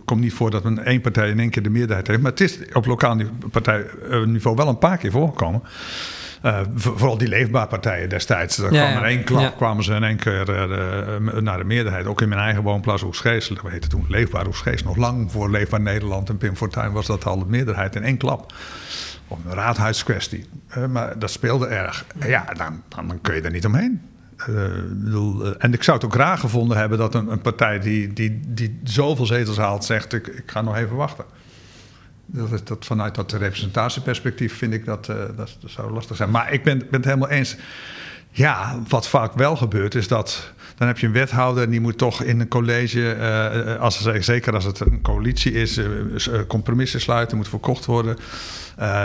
komt 0.05 0.21
niet 0.21 0.33
voor 0.33 0.51
dat 0.51 0.65
een 0.65 0.85
één 0.85 1.01
partij 1.01 1.29
in 1.29 1.39
één 1.39 1.51
keer 1.51 1.63
de 1.63 1.71
meerderheid 1.71 2.07
heeft. 2.07 2.21
Maar 2.21 2.31
het 2.31 2.41
is 2.41 2.59
op 2.73 2.87
lokaal 2.87 3.17
partijniveau 3.51 4.57
wel 4.57 4.69
een 4.69 4.79
paar 4.79 4.97
keer 4.97 5.11
voorgekomen. 5.11 5.63
Uh, 6.45 6.61
vooral 6.75 7.19
die 7.19 7.29
leefbaarpartijen 7.29 8.09
destijds. 8.09 8.57
Daar 8.57 8.73
ja, 8.73 8.91
kwam 8.91 9.03
in 9.03 9.09
één 9.09 9.25
klap 9.25 9.57
kwamen 9.57 9.85
ze 9.85 9.95
in 9.95 10.05
één 10.05 10.17
keer 10.17 10.49
uh, 10.49 11.41
naar 11.41 11.59
de 11.59 11.65
meerderheid. 11.65 12.07
Ook 12.07 12.21
in 12.21 12.29
mijn 12.29 12.41
eigen 12.41 12.63
woonplaats 12.63 13.03
Hoegsgees. 13.03 13.49
Dat 13.49 13.59
heette 13.69 13.89
toen 13.89 14.05
Leefbaar 14.09 14.45
Hoegsgees. 14.45 14.83
Nog 14.83 14.97
lang 14.97 15.33
voor 15.33 15.51
Leefbaar 15.51 15.81
Nederland 15.81 16.29
en 16.29 16.37
Pim 16.37 16.57
Fortuyn 16.57 16.93
was 16.93 17.07
dat 17.07 17.27
al 17.27 17.39
de 17.39 17.45
meerderheid 17.49 17.97
in 17.97 18.03
één 18.03 18.17
klap 18.17 18.53
of 19.31 19.39
een 19.45 19.55
raadhuiskwestie. 19.55 20.49
Uh, 20.77 20.87
maar 20.87 21.19
dat 21.19 21.31
speelde 21.31 21.67
erg. 21.67 22.05
Ja, 22.27 22.45
dan, 22.45 22.83
dan 22.89 23.21
kun 23.21 23.35
je 23.35 23.41
er 23.41 23.51
niet 23.51 23.67
omheen. 23.67 24.01
Bedoel, 24.47 25.47
uh, 25.47 25.53
en 25.59 25.73
ik 25.73 25.83
zou 25.83 25.97
het 25.97 26.07
ook 26.07 26.13
graag 26.13 26.41
gevonden 26.41 26.77
hebben 26.77 26.99
dat 26.99 27.15
een, 27.15 27.33
een 27.33 27.41
partij 27.41 27.79
die, 27.79 28.13
die, 28.13 28.41
die 28.47 28.81
zoveel 28.85 29.27
zetels 29.27 29.57
haalt, 29.57 29.85
zegt: 29.85 30.13
ik, 30.13 30.27
ik 30.27 30.51
ga 30.51 30.61
nog 30.61 30.77
even 30.77 30.97
wachten. 30.97 31.25
Dat, 32.27 32.67
dat, 32.67 32.85
vanuit 32.85 33.15
dat 33.15 33.33
representatieperspectief 33.33 34.57
vind 34.57 34.73
ik 34.73 34.85
dat, 34.85 35.07
dat, 35.07 35.37
dat, 35.37 35.57
zou 35.67 35.93
lastig 35.93 36.17
zijn. 36.17 36.31
Maar 36.31 36.53
ik 36.53 36.65
ben, 36.65 36.79
ben 36.79 36.89
het 36.91 37.05
helemaal 37.05 37.29
eens. 37.29 37.57
Ja, 38.31 38.79
wat 38.89 39.09
vaak 39.09 39.33
wel 39.35 39.57
gebeurt 39.57 39.95
is 39.95 40.09
dat 40.09 40.53
dan 40.81 40.89
heb 40.89 40.99
je 40.99 41.07
een 41.07 41.13
wethouder 41.13 41.65
en 41.65 41.71
die 41.71 41.81
moet 41.81 41.99
toch 41.99 42.23
in 42.23 42.41
een 42.41 42.49
college, 42.49 43.17
uh, 43.17 43.81
als, 43.81 44.11
zeker 44.19 44.55
als 44.55 44.65
het 44.65 44.81
een 44.81 45.03
coalitie 45.03 45.53
is, 45.53 45.79
uh, 45.79 45.87
compromissen 46.49 47.01
sluiten, 47.01 47.37
moet 47.37 47.49
verkocht 47.49 47.85
worden. 47.85 48.17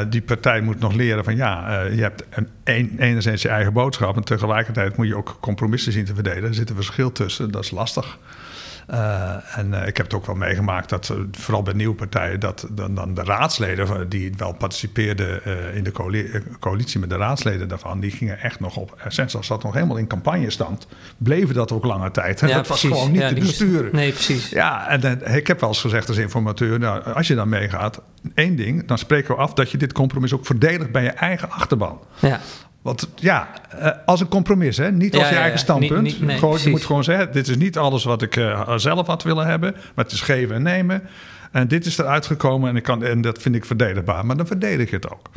Die 0.10 0.22
partij 0.22 0.62
moet 0.62 0.79
nog 0.79 0.94
leren 0.94 1.24
van 1.24 1.36
ja, 1.36 1.82
je 1.82 2.01
hebt 2.01 2.24
een, 2.29 2.48
een, 2.63 2.96
enerzijds 2.98 3.41
je 3.41 3.50
eigen 3.50 3.74
boodschap 3.74 4.15
en 4.15 4.24
tegelijkertijd 4.24 4.98
moet 4.98 5.08
je 5.08 5.15
ook 5.15 5.38
compromissen 5.41 5.91
zien 5.91 6.05
te 6.05 6.13
verdelen. 6.13 6.44
Er 6.44 6.53
zit 6.53 6.70
een 6.70 6.75
verschil 6.75 7.12
tussen, 7.12 7.51
dat 7.51 7.63
is 7.63 7.72
lastig. 7.72 8.17
Uh, 8.92 9.58
en 9.58 9.72
uh, 9.72 9.88
ik 9.88 9.98
heb 9.98 10.06
het 10.06 10.15
ook 10.15 10.25
wel 10.25 10.36
meegemaakt 10.36 10.89
dat, 10.89 11.10
uh, 11.10 11.18
vooral 11.32 11.63
bij 11.63 11.74
nieuwe 11.74 11.96
partijen, 11.96 12.39
dat 12.39 12.68
dan, 12.72 12.96
dan 12.96 13.13
de 13.13 13.24
raadsleden 13.24 14.10
die 14.10 14.34
wel 14.38 14.54
participeerden 14.54 15.44
in 15.75 15.84
de 15.84 15.92
coalitie 16.60 17.00
met 17.00 17.10
de 17.10 17.18
raadsleden 17.18 17.68
daarvan, 17.68 18.00
die 18.00 18.12
gingen 18.12 18.39
echt 18.39 18.60
nog 18.60 18.77
op, 18.77 18.98
als 19.34 19.48
dat 19.48 19.63
nog 19.63 19.74
helemaal 19.74 19.98
in 19.98 20.08
campagnestand, 20.08 20.88
bleven 21.18 21.56
dat 21.56 21.72
ook 21.72 21.86
lange 21.86 22.12
tijd. 22.12 22.39
Ja, 22.39 22.48
dat 22.48 22.68
precies. 22.68 22.89
was 22.89 22.98
gewoon 22.98 23.13
niet 23.13 23.22
ja, 23.22 23.27
te 23.27 23.36
besturen. 23.36 23.89
Nee, 23.92 24.12
precies. 24.12 24.50
Ja, 24.50 24.88
en 24.89 25.36
ik 25.36 25.48
heb 25.48 25.60
wel 25.60 25.70
eens 25.70 25.82
gezegd 25.82 26.08
als 26.08 26.18
informateur, 26.18 26.80
nou, 26.80 27.04
als 27.13 27.27
je 27.27 27.36
dan 27.36 27.50
meegaat, 27.50 28.01
één 28.34 28.56
ding, 28.56 28.88
dan 28.88 28.98
spreken 28.98 29.36
we 29.36 29.42
af 29.42 29.54
dat 29.54 29.72
je 29.72 29.77
dit 29.77 29.94
compromis 29.94 30.34
ook 30.34 30.46
verdedigt 30.46 30.92
bij 30.92 31.04
je 31.04 31.12
eigen 31.12 31.50
achterban. 31.50 32.00
Ja. 32.20 32.39
Want 32.86 33.10
ja, 33.15 33.48
eh, 33.70 33.92
als 34.06 34.22
een 34.22 34.27
compromis, 34.27 34.77
hè? 34.77 34.92
niet 34.92 35.15
als 35.15 35.30
je 35.30 35.36
eigen 35.36 35.60
standpunt. 35.60 36.01
Niet, 36.01 36.20
niet, 36.20 36.27
nee, 36.27 36.38
gewoon, 36.38 36.60
je 36.62 36.70
moet 36.70 36.86
gewoon 36.86 37.04
zeggen: 37.04 37.32
dit 37.32 37.48
is 37.48 37.58
niet 37.58 37.77
alles 37.77 38.04
wat 38.04 38.22
ik 38.22 38.36
uh, 38.36 38.72
zelf 38.75 39.08
had 39.08 39.24
willen 39.24 39.48
hebben, 39.48 39.72
maar 39.72 40.06
het 40.06 40.13
is 40.13 40.22
geven 40.22 40.56
en 40.56 40.63
nemen. 40.63 41.01
En 41.51 41.68
dit 41.68 41.86
is 41.86 41.98
eruit 41.98 42.25
gekomen 42.25 42.70
en, 42.70 42.75
ik 42.75 42.84
kan, 42.84 43.04
en 43.04 43.22
dat 43.22 43.42
vind 43.42 43.56
ik 43.56 43.65
verdedigbaar. 43.65 44.25
Maar 44.25 44.38
dan 44.38 44.48
verdedig 44.48 44.89
je 44.89 44.96
het 44.96 45.12
ook. 45.12 45.30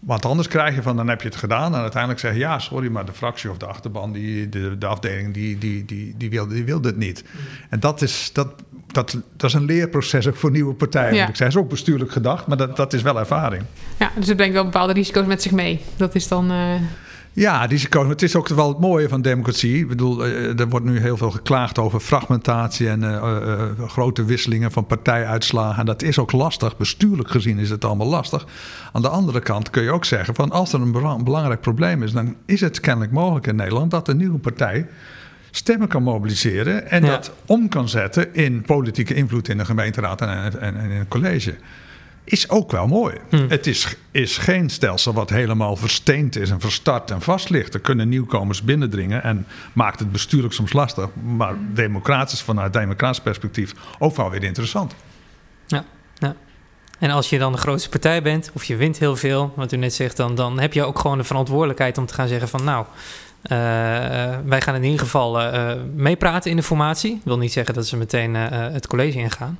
Want 0.00 0.24
anders 0.24 0.48
krijg 0.48 0.74
je 0.74 0.82
van, 0.82 0.96
dan 0.96 1.08
heb 1.08 1.20
je 1.20 1.28
het 1.28 1.36
gedaan. 1.36 1.74
En 1.74 1.80
uiteindelijk 1.80 2.20
zeg 2.20 2.32
je, 2.32 2.38
ja, 2.38 2.58
sorry, 2.58 2.88
maar 2.88 3.04
de 3.04 3.12
fractie 3.12 3.50
of 3.50 3.56
de 3.56 3.66
achterban, 3.66 4.12
die, 4.12 4.48
de, 4.48 4.78
de 4.78 4.86
afdeling, 4.86 5.34
die, 5.34 5.58
die, 5.58 5.84
die, 5.84 6.14
die, 6.16 6.30
wilde, 6.30 6.54
die 6.54 6.64
wilde 6.64 6.88
het 6.88 6.96
niet. 6.96 7.24
Mm. 7.24 7.40
En 7.70 7.80
dat 7.80 8.02
is, 8.02 8.30
dat, 8.32 8.48
dat, 8.86 9.16
dat 9.36 9.50
is 9.50 9.52
een 9.52 9.64
leerproces 9.64 10.28
ook 10.28 10.36
voor 10.36 10.50
nieuwe 10.50 10.74
partijen. 10.74 11.14
Ja. 11.14 11.28
Ik 11.28 11.36
zei, 11.36 11.48
is 11.48 11.56
ook 11.56 11.68
bestuurlijk 11.68 12.12
gedacht, 12.12 12.46
maar 12.46 12.56
dat, 12.56 12.76
dat 12.76 12.92
is 12.92 13.02
wel 13.02 13.18
ervaring. 13.18 13.62
Ja, 13.98 14.10
dus 14.16 14.26
het 14.26 14.36
brengt 14.36 14.54
wel 14.54 14.64
bepaalde 14.64 14.92
risico's 14.92 15.26
met 15.26 15.42
zich 15.42 15.52
mee. 15.52 15.80
Dat 15.96 16.14
is 16.14 16.28
dan... 16.28 16.52
Uh... 16.52 16.74
Ja, 17.36 17.64
risico's. 17.64 18.08
Het 18.08 18.22
is 18.22 18.36
ook 18.36 18.48
wel 18.48 18.68
het 18.68 18.78
mooie 18.78 19.08
van 19.08 19.22
democratie. 19.22 19.78
Ik 19.78 19.88
bedoel, 19.88 20.24
eh, 20.24 20.60
er 20.60 20.68
wordt 20.68 20.86
nu 20.86 21.00
heel 21.00 21.16
veel 21.16 21.30
geklaagd 21.30 21.78
over 21.78 22.00
fragmentatie 22.00 22.88
en 22.88 23.02
uh, 23.02 23.10
uh, 23.10 23.88
grote 23.88 24.24
wisselingen 24.24 24.72
van 24.72 24.86
partijuitslagen. 24.86 25.78
En 25.78 25.86
dat 25.86 26.02
is 26.02 26.18
ook 26.18 26.32
lastig. 26.32 26.76
Bestuurlijk 26.76 27.30
gezien 27.30 27.58
is 27.58 27.70
het 27.70 27.84
allemaal 27.84 28.06
lastig. 28.06 28.46
Aan 28.92 29.02
de 29.02 29.08
andere 29.08 29.40
kant 29.40 29.70
kun 29.70 29.82
je 29.82 29.90
ook 29.90 30.04
zeggen 30.04 30.34
van 30.34 30.50
als 30.50 30.72
er 30.72 30.80
een 30.80 30.92
belangrijk 31.24 31.60
probleem 31.60 32.02
is, 32.02 32.12
dan 32.12 32.36
is 32.46 32.60
het 32.60 32.80
kennelijk 32.80 33.12
mogelijk 33.12 33.46
in 33.46 33.56
Nederland 33.56 33.90
dat 33.90 34.08
een 34.08 34.16
nieuwe 34.16 34.38
partij 34.38 34.86
stemmen 35.50 35.88
kan 35.88 36.02
mobiliseren 36.02 36.90
en 36.90 37.02
dat 37.02 37.32
om 37.46 37.68
kan 37.68 37.88
zetten 37.88 38.34
in 38.34 38.62
politieke 38.62 39.14
invloed 39.14 39.48
in 39.48 39.58
de 39.58 39.64
gemeenteraad 39.64 40.20
en, 40.20 40.28
en, 40.28 40.60
en 40.60 40.90
in 40.90 40.90
een 40.90 41.08
college. 41.08 41.54
Is 42.28 42.48
ook 42.48 42.70
wel 42.70 42.86
mooi. 42.86 43.14
Hmm. 43.28 43.46
Het 43.48 43.66
is, 43.66 43.96
is 44.10 44.38
geen 44.38 44.70
stelsel 44.70 45.12
wat 45.12 45.30
helemaal 45.30 45.76
versteend 45.76 46.36
is 46.36 46.50
en 46.50 46.60
verstart 46.60 47.10
en 47.10 47.20
vast 47.20 47.50
ligt. 47.50 47.74
Er 47.74 47.80
kunnen 47.80 48.08
nieuwkomers 48.08 48.62
binnendringen 48.62 49.22
en 49.22 49.46
maakt 49.72 49.98
het 49.98 50.12
bestuurlijk 50.12 50.54
soms 50.54 50.72
lastig. 50.72 51.08
Maar 51.36 51.54
democratisch, 51.74 52.42
vanuit 52.42 52.72
democratisch 52.72 53.20
perspectief, 53.20 53.74
ook 53.98 54.16
wel 54.16 54.30
weer 54.30 54.42
interessant. 54.42 54.94
Ja, 55.66 55.84
ja. 56.14 56.34
En 56.98 57.10
als 57.10 57.30
je 57.30 57.38
dan 57.38 57.52
de 57.52 57.58
grootste 57.58 57.88
partij 57.88 58.22
bent, 58.22 58.50
of 58.54 58.64
je 58.64 58.76
wint 58.76 58.98
heel 58.98 59.16
veel, 59.16 59.52
wat 59.56 59.72
u 59.72 59.76
net 59.76 59.94
zegt, 59.94 60.16
dan, 60.16 60.34
dan 60.34 60.58
heb 60.58 60.72
je 60.72 60.84
ook 60.84 60.98
gewoon 60.98 61.18
de 61.18 61.24
verantwoordelijkheid 61.24 61.98
om 61.98 62.06
te 62.06 62.14
gaan 62.14 62.28
zeggen 62.28 62.48
van 62.48 62.64
nou, 62.64 62.86
uh, 63.42 63.58
wij 64.44 64.60
gaan 64.60 64.74
in 64.74 64.84
ieder 64.84 65.00
geval 65.00 65.42
uh, 65.42 65.72
meepraten 65.94 66.50
in 66.50 66.56
de 66.56 66.62
formatie. 66.62 67.12
Ik 67.12 67.24
wil 67.24 67.38
niet 67.38 67.52
zeggen 67.52 67.74
dat 67.74 67.86
ze 67.86 67.96
meteen 67.96 68.34
het 68.34 68.86
college 68.86 69.18
ingaan. 69.18 69.58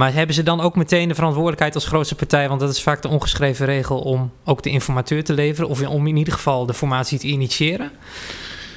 Maar 0.00 0.14
hebben 0.14 0.34
ze 0.34 0.42
dan 0.42 0.60
ook 0.60 0.76
meteen 0.76 1.08
de 1.08 1.14
verantwoordelijkheid 1.14 1.74
als 1.74 1.86
grootste 1.86 2.14
partij? 2.14 2.48
Want 2.48 2.60
dat 2.60 2.70
is 2.70 2.82
vaak 2.82 3.02
de 3.02 3.08
ongeschreven 3.08 3.66
regel 3.66 3.98
om 3.98 4.32
ook 4.44 4.62
de 4.62 4.70
informateur 4.70 5.24
te 5.24 5.32
leveren. 5.32 5.68
Of 5.68 5.86
om 5.86 6.06
in 6.06 6.16
ieder 6.16 6.32
geval 6.32 6.66
de 6.66 6.74
formatie 6.74 7.18
te 7.18 7.26
initiëren. 7.26 7.90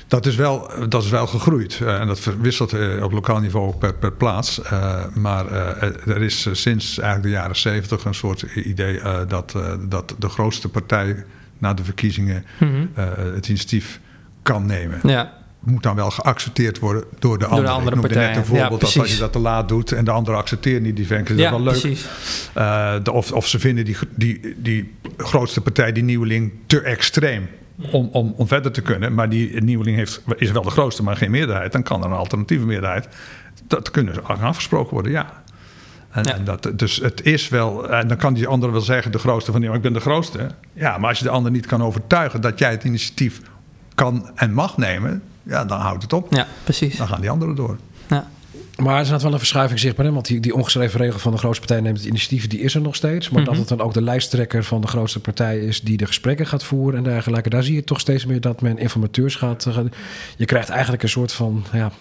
Dat 0.07 0.25
is 0.25 0.35
wel, 0.35 0.71
dat 0.89 1.03
is 1.03 1.09
wel 1.09 1.27
gegroeid. 1.27 1.81
en 1.81 2.07
dat 2.07 2.23
wisselt 2.41 2.73
op 3.01 3.11
lokaal 3.11 3.39
niveau 3.39 3.75
per, 3.75 3.93
per 3.93 4.11
plaats. 4.11 4.61
maar 5.13 5.51
er 6.05 6.21
is 6.21 6.47
sinds 6.51 6.97
eigenlijk 6.99 7.23
de 7.23 7.39
jaren 7.39 7.55
zeventig 7.55 8.05
een 8.05 8.15
soort 8.15 8.41
idee 8.55 9.01
dat, 9.27 9.55
dat 9.89 10.15
de 10.19 10.29
grootste 10.29 10.69
partij 10.69 11.23
na 11.57 11.73
de 11.73 11.83
verkiezingen 11.83 12.45
mm 12.59 12.89
het 13.33 13.47
initiatief 13.47 13.99
kan 14.41 14.65
nemen. 14.65 14.99
Ja. 15.03 15.42
Moet 15.63 15.83
dan 15.83 15.95
wel 15.95 16.11
geaccepteerd 16.11 16.79
worden 16.79 17.03
door 17.19 17.39
de, 17.39 17.45
door 17.45 17.49
andere. 17.49 17.67
de 17.67 17.73
andere. 17.73 17.95
Ik 17.95 18.01
noemde 18.01 18.19
net 18.19 18.35
een 18.35 18.45
voorbeeld 18.45 18.81
dat 18.81 18.97
als 18.97 19.13
je 19.13 19.19
dat 19.19 19.31
te 19.31 19.39
laat 19.39 19.67
doet 19.67 19.91
en 19.91 20.05
de 20.05 20.11
andere 20.11 20.37
accepteert 20.37 20.81
niet, 20.81 20.95
die 20.95 21.07
vindt 21.07 21.29
ja, 21.29 21.49
wel 21.49 21.61
leuk. 21.61 21.83
Uh, 22.57 22.93
de, 23.03 23.11
of, 23.11 23.31
of 23.31 23.47
ze 23.47 23.59
vinden 23.59 23.85
die, 23.85 23.97
die, 24.15 24.55
die 24.57 24.93
grootste 25.17 25.61
partij, 25.61 25.91
die 25.91 26.03
nieuweling, 26.03 26.51
te 26.65 26.81
extreem. 26.81 27.47
Om, 27.91 28.09
om, 28.11 28.33
om 28.37 28.47
verder 28.47 28.71
te 28.71 28.81
kunnen. 28.81 29.13
Maar 29.13 29.29
die 29.29 29.61
nieuweling 29.61 29.97
heeft, 29.97 30.21
is 30.37 30.51
wel 30.51 30.61
de 30.61 30.69
grootste, 30.69 31.03
maar 31.03 31.15
geen 31.15 31.31
meerderheid. 31.31 31.71
Dan 31.71 31.83
kan 31.83 32.03
er 32.03 32.09
een 32.09 32.17
alternatieve 32.17 32.65
meerderheid. 32.65 33.07
Dat 33.67 33.91
kunnen 33.91 34.25
afgesproken 34.25 34.93
worden, 34.93 35.11
ja. 35.11 35.43
En, 36.13 36.23
en, 36.23 36.43
dat, 36.43 36.71
dus 36.75 36.95
het 36.95 37.25
is 37.25 37.49
wel, 37.49 37.89
en 37.89 38.07
dan 38.07 38.17
kan 38.17 38.33
die 38.33 38.47
ander 38.47 38.71
wel 38.71 38.81
zeggen, 38.81 39.11
de 39.11 39.17
grootste 39.17 39.51
van, 39.51 39.61
ja, 39.61 39.73
ik 39.73 39.81
ben 39.81 39.93
de 39.93 39.99
grootste. 39.99 40.47
Ja, 40.73 40.97
maar 40.97 41.09
als 41.09 41.17
je 41.17 41.23
de 41.23 41.29
ander 41.29 41.51
niet 41.51 41.65
kan 41.65 41.83
overtuigen 41.83 42.41
dat 42.41 42.59
jij 42.59 42.71
het 42.71 42.83
initiatief 42.83 43.41
kan 43.95 44.29
en 44.35 44.53
mag 44.53 44.77
nemen, 44.77 45.23
ja, 45.43 45.65
dan 45.65 45.79
houdt 45.79 46.03
het 46.03 46.13
op. 46.13 46.33
Ja, 46.33 46.47
precies. 46.63 46.97
Dan 46.97 47.07
gaan 47.07 47.21
die 47.21 47.29
anderen 47.29 47.55
door. 47.55 47.77
Ja. 48.09 48.27
Maar 48.77 48.95
er 48.95 49.13
is 49.13 49.21
wel 49.23 49.33
een 49.33 49.37
verschuiving 49.37 49.79
zichtbaar. 49.79 50.13
Want 50.13 50.25
die, 50.25 50.39
die 50.39 50.55
ongeschreven 50.55 50.99
regel 50.99 51.19
van 51.19 51.31
de 51.31 51.37
grootste 51.37 51.65
partij 51.65 51.83
neemt 51.83 51.97
het 51.97 52.07
initiatief, 52.07 52.47
die 52.47 52.59
is 52.59 52.75
er 52.75 52.81
nog 52.81 52.95
steeds. 52.95 53.29
Maar 53.29 53.43
dat 53.43 53.51
mhm. 53.51 53.59
het 53.59 53.69
dan 53.69 53.81
ook 53.81 53.93
de 53.93 54.01
lijsttrekker 54.01 54.63
van 54.63 54.81
de 54.81 54.87
grootste 54.87 55.19
partij 55.19 55.59
is 55.59 55.81
die 55.81 55.97
de 55.97 56.05
gesprekken 56.05 56.47
gaat 56.47 56.63
voeren 56.63 56.97
en 56.97 57.03
dergelijke. 57.03 57.49
Daar 57.49 57.63
zie 57.63 57.75
je 57.75 57.83
toch 57.83 57.99
steeds 57.99 58.25
meer 58.25 58.41
dat 58.41 58.61
men 58.61 58.77
informateurs 58.77 59.35
gaat. 59.35 59.65
Eh, 59.65 59.77
je 60.37 60.45
krijgt 60.45 60.69
eigenlijk 60.69 61.03
een 61.03 61.09
soort 61.09 61.31
van, 61.33 61.65
ja, 61.71 61.91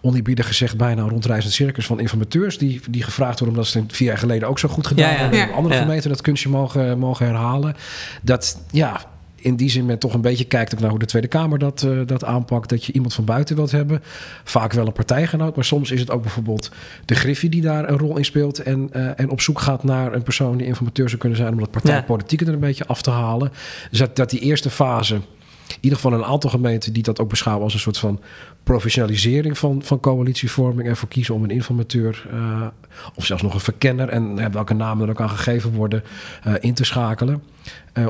oneerbiedig 0.00 0.46
gezegd, 0.46 0.76
bijna 0.76 1.02
een 1.02 1.08
rondreizend 1.08 1.54
circus 1.54 1.86
van 1.86 2.00
informateurs. 2.00 2.58
Die, 2.58 2.80
die 2.90 3.02
gevraagd 3.02 3.38
worden 3.38 3.56
omdat 3.56 3.70
ze 3.70 3.78
het 3.78 3.96
vier 3.96 4.08
jaar 4.08 4.18
geleden 4.18 4.48
ook 4.48 4.58
zo 4.58 4.68
goed 4.68 4.86
gedaan 4.86 5.12
ja, 5.12 5.16
hebben. 5.16 5.54
Andere 5.54 5.74
gemeenten 5.74 6.10
dat 6.10 6.20
kunstje 6.20 6.48
mogen, 6.48 6.98
mogen 6.98 7.26
herhalen. 7.26 7.76
Dat, 8.22 8.58
ja, 8.70 9.00
in 9.36 9.56
die 9.56 9.70
zin 9.70 9.86
men 9.86 9.98
toch 9.98 10.14
een 10.14 10.20
beetje 10.20 10.44
kijkt 10.44 10.74
ook 10.74 10.80
naar 10.80 10.90
hoe 10.90 10.98
de 10.98 11.06
Tweede 11.06 11.28
Kamer 11.28 11.58
dat, 11.58 11.82
uh, 11.82 12.00
dat 12.06 12.24
aanpakt. 12.24 12.68
Dat 12.68 12.84
je 12.84 12.92
iemand 12.92 13.14
van 13.14 13.24
buiten 13.24 13.56
wilt 13.56 13.70
hebben. 13.70 14.02
Vaak 14.44 14.72
wel 14.72 14.86
een 14.86 14.92
partijgenoot. 14.92 15.54
Maar 15.54 15.64
soms 15.64 15.90
is 15.90 16.00
het 16.00 16.10
ook 16.10 16.22
bijvoorbeeld 16.22 16.70
de 17.04 17.14
Griffie 17.14 17.50
die 17.50 17.62
daar 17.62 17.88
een 17.88 17.98
rol 17.98 18.16
in 18.16 18.24
speelt. 18.24 18.58
En, 18.58 18.90
uh, 18.96 19.20
en 19.20 19.30
op 19.30 19.40
zoek 19.40 19.60
gaat 19.60 19.84
naar 19.84 20.12
een 20.12 20.22
persoon 20.22 20.56
die 20.56 20.66
informateur 20.66 21.08
zou 21.08 21.20
kunnen 21.20 21.38
zijn. 21.38 21.52
Om 21.52 21.58
dat 21.58 21.70
partijpolitiek 21.70 22.40
er 22.40 22.48
een 22.48 22.60
beetje 22.60 22.86
af 22.86 23.02
te 23.02 23.10
halen. 23.10 23.52
Dus 23.90 23.98
dat, 23.98 24.16
dat 24.16 24.30
die 24.30 24.40
eerste 24.40 24.70
fase 24.70 25.20
in 25.68 25.78
ieder 25.80 25.98
geval 25.98 26.18
een 26.18 26.24
aantal 26.24 26.50
gemeenten 26.50 26.92
die 26.92 27.02
dat 27.02 27.20
ook 27.20 27.28
beschouwen 27.28 27.64
als 27.64 27.74
een 27.74 27.80
soort 27.80 27.98
van 27.98 28.20
professionalisering 28.62 29.58
van, 29.58 29.82
van 29.82 30.00
coalitievorming. 30.00 30.88
En 30.88 30.96
voor 30.96 31.08
kiezen 31.08 31.34
om 31.34 31.44
een 31.44 31.50
informateur 31.50 32.26
uh, 32.32 32.66
of 33.14 33.26
zelfs 33.26 33.42
nog 33.42 33.54
een 33.54 33.60
verkenner 33.60 34.08
en 34.08 34.52
welke 34.52 34.74
namen 34.74 35.04
er 35.04 35.10
ook 35.10 35.20
aan 35.20 35.30
gegeven 35.30 35.72
worden 35.72 36.02
uh, 36.46 36.54
in 36.60 36.74
te 36.74 36.84
schakelen. 36.84 37.42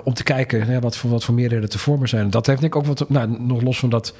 Om 0.05 0.15
te 0.15 0.23
kijken 0.23 0.81
wat, 0.81 0.97
voor, 0.97 1.11
wat 1.11 1.25
voor 1.25 1.35
meerderheden 1.35 1.71
te 1.71 1.79
vormen 1.79 2.09
zijn. 2.09 2.31
Dat 2.31 2.47
heeft 2.47 2.61
denk 2.61 2.75
ik 2.75 2.81
ook 2.81 2.87
wat, 2.87 3.09
nou, 3.09 3.41
nog 3.41 3.63
los 3.63 3.79
van 3.79 3.91
dat 3.91 4.15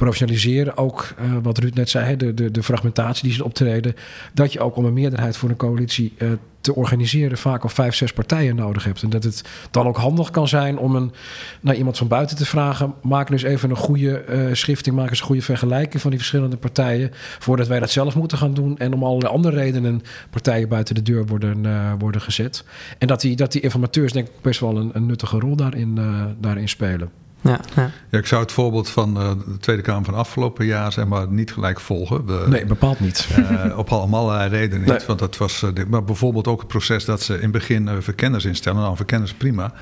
professionaliseren. 0.00 0.76
Ook 0.76 1.14
uh, 1.20 1.36
wat 1.42 1.58
Ruud 1.58 1.74
net 1.74 1.90
zei, 1.90 2.16
de, 2.16 2.34
de, 2.34 2.50
de 2.50 2.62
fragmentatie 2.62 3.24
die 3.24 3.32
ze 3.32 3.44
optreden. 3.44 3.94
Dat 4.34 4.52
je 4.52 4.60
ook 4.60 4.76
om 4.76 4.84
een 4.84 4.92
meerderheid 4.92 5.36
voor 5.36 5.48
een 5.48 5.56
coalitie 5.56 6.12
uh, 6.18 6.30
te 6.60 6.74
organiseren 6.74 7.38
vaak 7.38 7.62
al 7.62 7.68
vijf, 7.68 7.94
zes 7.94 8.12
partijen 8.12 8.56
nodig 8.56 8.84
hebt. 8.84 9.02
En 9.02 9.10
dat 9.10 9.24
het 9.24 9.42
dan 9.70 9.86
ook 9.86 9.96
handig 9.96 10.30
kan 10.30 10.48
zijn 10.48 10.78
om 10.78 10.94
een, 10.94 11.12
naar 11.60 11.74
iemand 11.74 11.98
van 11.98 12.08
buiten 12.08 12.36
te 12.36 12.46
vragen. 12.46 12.94
Maak 13.02 13.28
dus 13.28 13.42
even 13.42 13.70
een 13.70 13.76
goede 13.76 14.24
uh, 14.28 14.54
schifting, 14.54 14.96
maak 14.96 15.10
eens 15.10 15.20
een 15.20 15.26
goede 15.26 15.42
vergelijking 15.42 16.02
van 16.02 16.10
die 16.10 16.18
verschillende 16.18 16.56
partijen. 16.56 17.10
Voordat 17.38 17.66
wij 17.68 17.80
dat 17.80 17.90
zelf 17.90 18.14
moeten 18.14 18.38
gaan 18.38 18.54
doen. 18.54 18.78
En 18.78 18.92
om 18.92 19.04
allerlei 19.04 19.32
andere 19.32 19.56
redenen 19.56 20.02
partijen 20.30 20.68
buiten 20.68 20.94
de 20.94 21.02
deur 21.02 21.26
worden, 21.26 21.66
worden 21.98 22.20
gezet. 22.20 22.64
En 22.98 23.06
dat 23.06 23.20
die, 23.20 23.36
dat 23.36 23.52
die 23.52 23.60
informateurs 23.60 24.12
denk 24.12 24.26
ik 24.26 24.40
best 24.42 24.60
wel 24.60 24.76
een, 24.76 24.90
een 24.92 25.06
nuttige 25.06 25.38
rol 25.38 25.56
daarin, 25.56 25.98
daarin 26.40 26.68
spelen. 26.68 27.10
Ja, 27.40 27.60
ja. 27.74 27.90
ja, 28.10 28.18
ik 28.18 28.26
zou 28.26 28.42
het 28.42 28.52
voorbeeld 28.52 28.88
van 28.88 29.16
uh, 29.16 29.30
de 29.46 29.58
Tweede 29.58 29.82
Kamer 29.82 30.04
van 30.04 30.14
afgelopen 30.14 30.66
jaar 30.66 30.92
zeg 30.92 31.06
maar, 31.06 31.28
niet 31.28 31.52
gelijk 31.52 31.80
volgen. 31.80 32.26
We, 32.26 32.44
nee, 32.48 32.64
bepaald 32.64 33.00
niet. 33.00 33.28
Uh, 33.38 33.78
op 33.78 33.90
allerlei 33.90 34.48
redenen 34.48 34.92
niet. 34.92 35.06
Want 35.06 35.18
dat 35.18 35.36
was, 35.36 35.62
uh, 35.62 35.84
maar 35.88 36.04
bijvoorbeeld 36.04 36.46
ook 36.46 36.58
het 36.58 36.68
proces 36.68 37.04
dat 37.04 37.22
ze 37.22 37.34
in 37.34 37.42
het 37.42 37.52
begin 37.52 38.02
verkenners 38.02 38.44
instellen. 38.44 38.80
Nou, 38.80 38.96
verkenners 38.96 39.34
prima. 39.34 39.72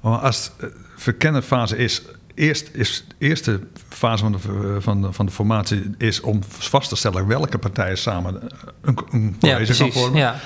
Maar 0.00 0.18
als 0.18 0.50
de 0.58 0.72
verkennerfase 0.96 1.76
is, 1.76 2.02
eerst 2.34 2.70
is 2.72 3.04
de 3.08 3.14
eerste 3.26 3.60
fase 3.88 4.22
van 4.22 4.32
de, 4.32 4.38
van, 4.80 5.02
de, 5.02 5.12
van 5.12 5.26
de 5.26 5.32
formatie 5.32 5.94
is 5.98 6.20
om 6.20 6.40
vast 6.48 6.88
te 6.88 6.96
stellen 6.96 7.26
welke 7.26 7.58
partijen 7.58 7.98
samen 7.98 8.42
een, 8.80 8.98
een 9.10 9.36
college 9.40 9.72
ja, 9.72 9.74
gaan 9.74 9.92
vormen. 9.92 10.18
Ja 10.18 10.36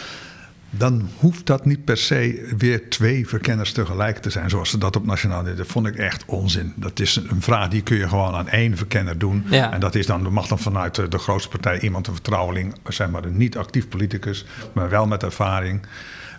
dan 0.75 1.09
hoeft 1.19 1.47
dat 1.47 1.65
niet 1.65 1.85
per 1.85 1.97
se 1.97 2.55
weer 2.57 2.91
twee 2.91 3.29
verkenners 3.29 3.73
tegelijk 3.73 4.19
te 4.19 4.31
zijn, 4.31 4.51
zoals 4.51 4.71
ze 4.71 4.79
dat 4.79 4.97
op 4.97 5.07
nationaal 5.07 5.43
deden. 5.43 5.57
Dat 5.57 5.67
vond 5.67 5.87
ik 5.87 5.97
echt 5.97 6.25
onzin. 6.25 6.73
Dat 6.77 7.01
is 7.01 7.17
een 7.17 7.43
vraag 7.43 7.69
die 7.69 7.83
kun 7.83 7.97
je 7.97 8.09
gewoon 8.09 8.35
aan 8.35 8.49
één 8.49 8.77
verkenner 8.77 9.19
doen. 9.19 9.51
En 9.51 9.81
dat 9.81 9.95
is 9.95 10.07
dan, 10.07 10.33
mag 10.33 10.47
dan 10.47 10.59
vanuit 10.59 11.11
de, 11.11 11.19
grootste 11.19 11.49
partij 11.49 11.81
iemand, 11.81 12.07
een 12.07 12.13
vertrouweling, 12.15 12.75
zeg 12.89 13.11
maar 13.11 13.25
een 13.25 13.37
niet 13.37 13.57
actief 13.57 13.89
politicus, 13.89 14.45
maar 14.73 14.89
wel 14.89 15.07
met 15.07 15.23
ervaring, 15.23 15.87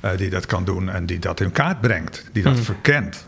uh, 0.05 0.11
die 0.17 0.29
dat 0.29 0.45
kan 0.45 0.65
doen 0.65 0.89
en 0.89 1.05
die 1.05 1.19
dat 1.19 1.39
in 1.39 1.51
kaart 1.51 1.81
brengt, 1.81 2.25
die 2.31 2.43
dat 2.43 2.55
mm. 2.55 2.63
verkent. 2.63 3.25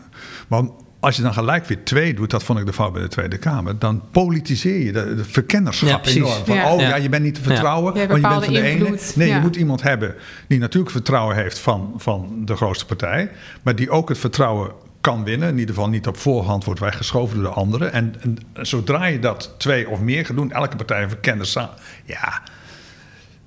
Want 0.48 0.70
als 1.00 1.16
je 1.16 1.22
dan 1.22 1.32
gelijk 1.32 1.66
weer 1.66 1.84
twee 1.84 2.14
doet, 2.14 2.30
dat 2.30 2.42
vond 2.42 2.58
ik 2.58 2.66
de 2.66 2.72
fout 2.72 2.92
bij 2.92 3.02
de 3.02 3.08
Tweede 3.08 3.38
Kamer, 3.38 3.78
dan 3.78 4.02
politiseer 4.10 4.78
je 4.78 4.92
de, 4.92 5.14
de 5.14 5.24
verkennerschap 5.24 6.04
ja, 6.04 6.10
enorm. 6.10 6.44
Van, 6.44 6.64
oh 6.64 6.80
ja. 6.80 6.96
je 6.96 7.08
bent 7.08 7.22
niet 7.22 7.34
te 7.34 7.42
vertrouwen, 7.42 7.94
want 7.94 8.06
je 8.06 8.20
bent 8.20 8.44
van 8.44 8.52
de 8.52 8.62
ene. 8.62 8.98
Nee, 9.14 9.28
je 9.28 9.40
moet 9.40 9.56
iemand 9.56 9.82
hebben 9.82 10.14
die 10.46 10.58
natuurlijk 10.58 10.92
vertrouwen 10.92 11.36
heeft 11.36 11.58
van, 11.58 11.94
van 11.96 12.42
de 12.44 12.56
grootste 12.56 12.86
partij, 12.86 13.30
maar 13.62 13.76
die 13.76 13.90
ook 13.90 14.08
het 14.08 14.18
vertrouwen 14.18 14.70
kan 15.00 15.24
winnen. 15.24 15.48
In 15.48 15.58
ieder 15.58 15.74
geval 15.74 15.90
niet 15.90 16.06
op 16.06 16.16
voorhand 16.16 16.64
wordt 16.64 16.80
weggeschoven 16.80 17.36
door 17.36 17.44
de 17.44 17.50
anderen. 17.58 17.92
En, 17.92 18.14
en 18.20 18.38
zodra 18.66 19.06
je 19.06 19.18
dat 19.18 19.54
twee 19.58 19.88
of 19.88 20.00
meer 20.00 20.26
gaat 20.26 20.36
doen, 20.36 20.52
elke 20.52 20.76
partij 20.76 21.08
verkenners 21.08 21.50
samen. 21.50 21.74
Ja, 22.04 22.42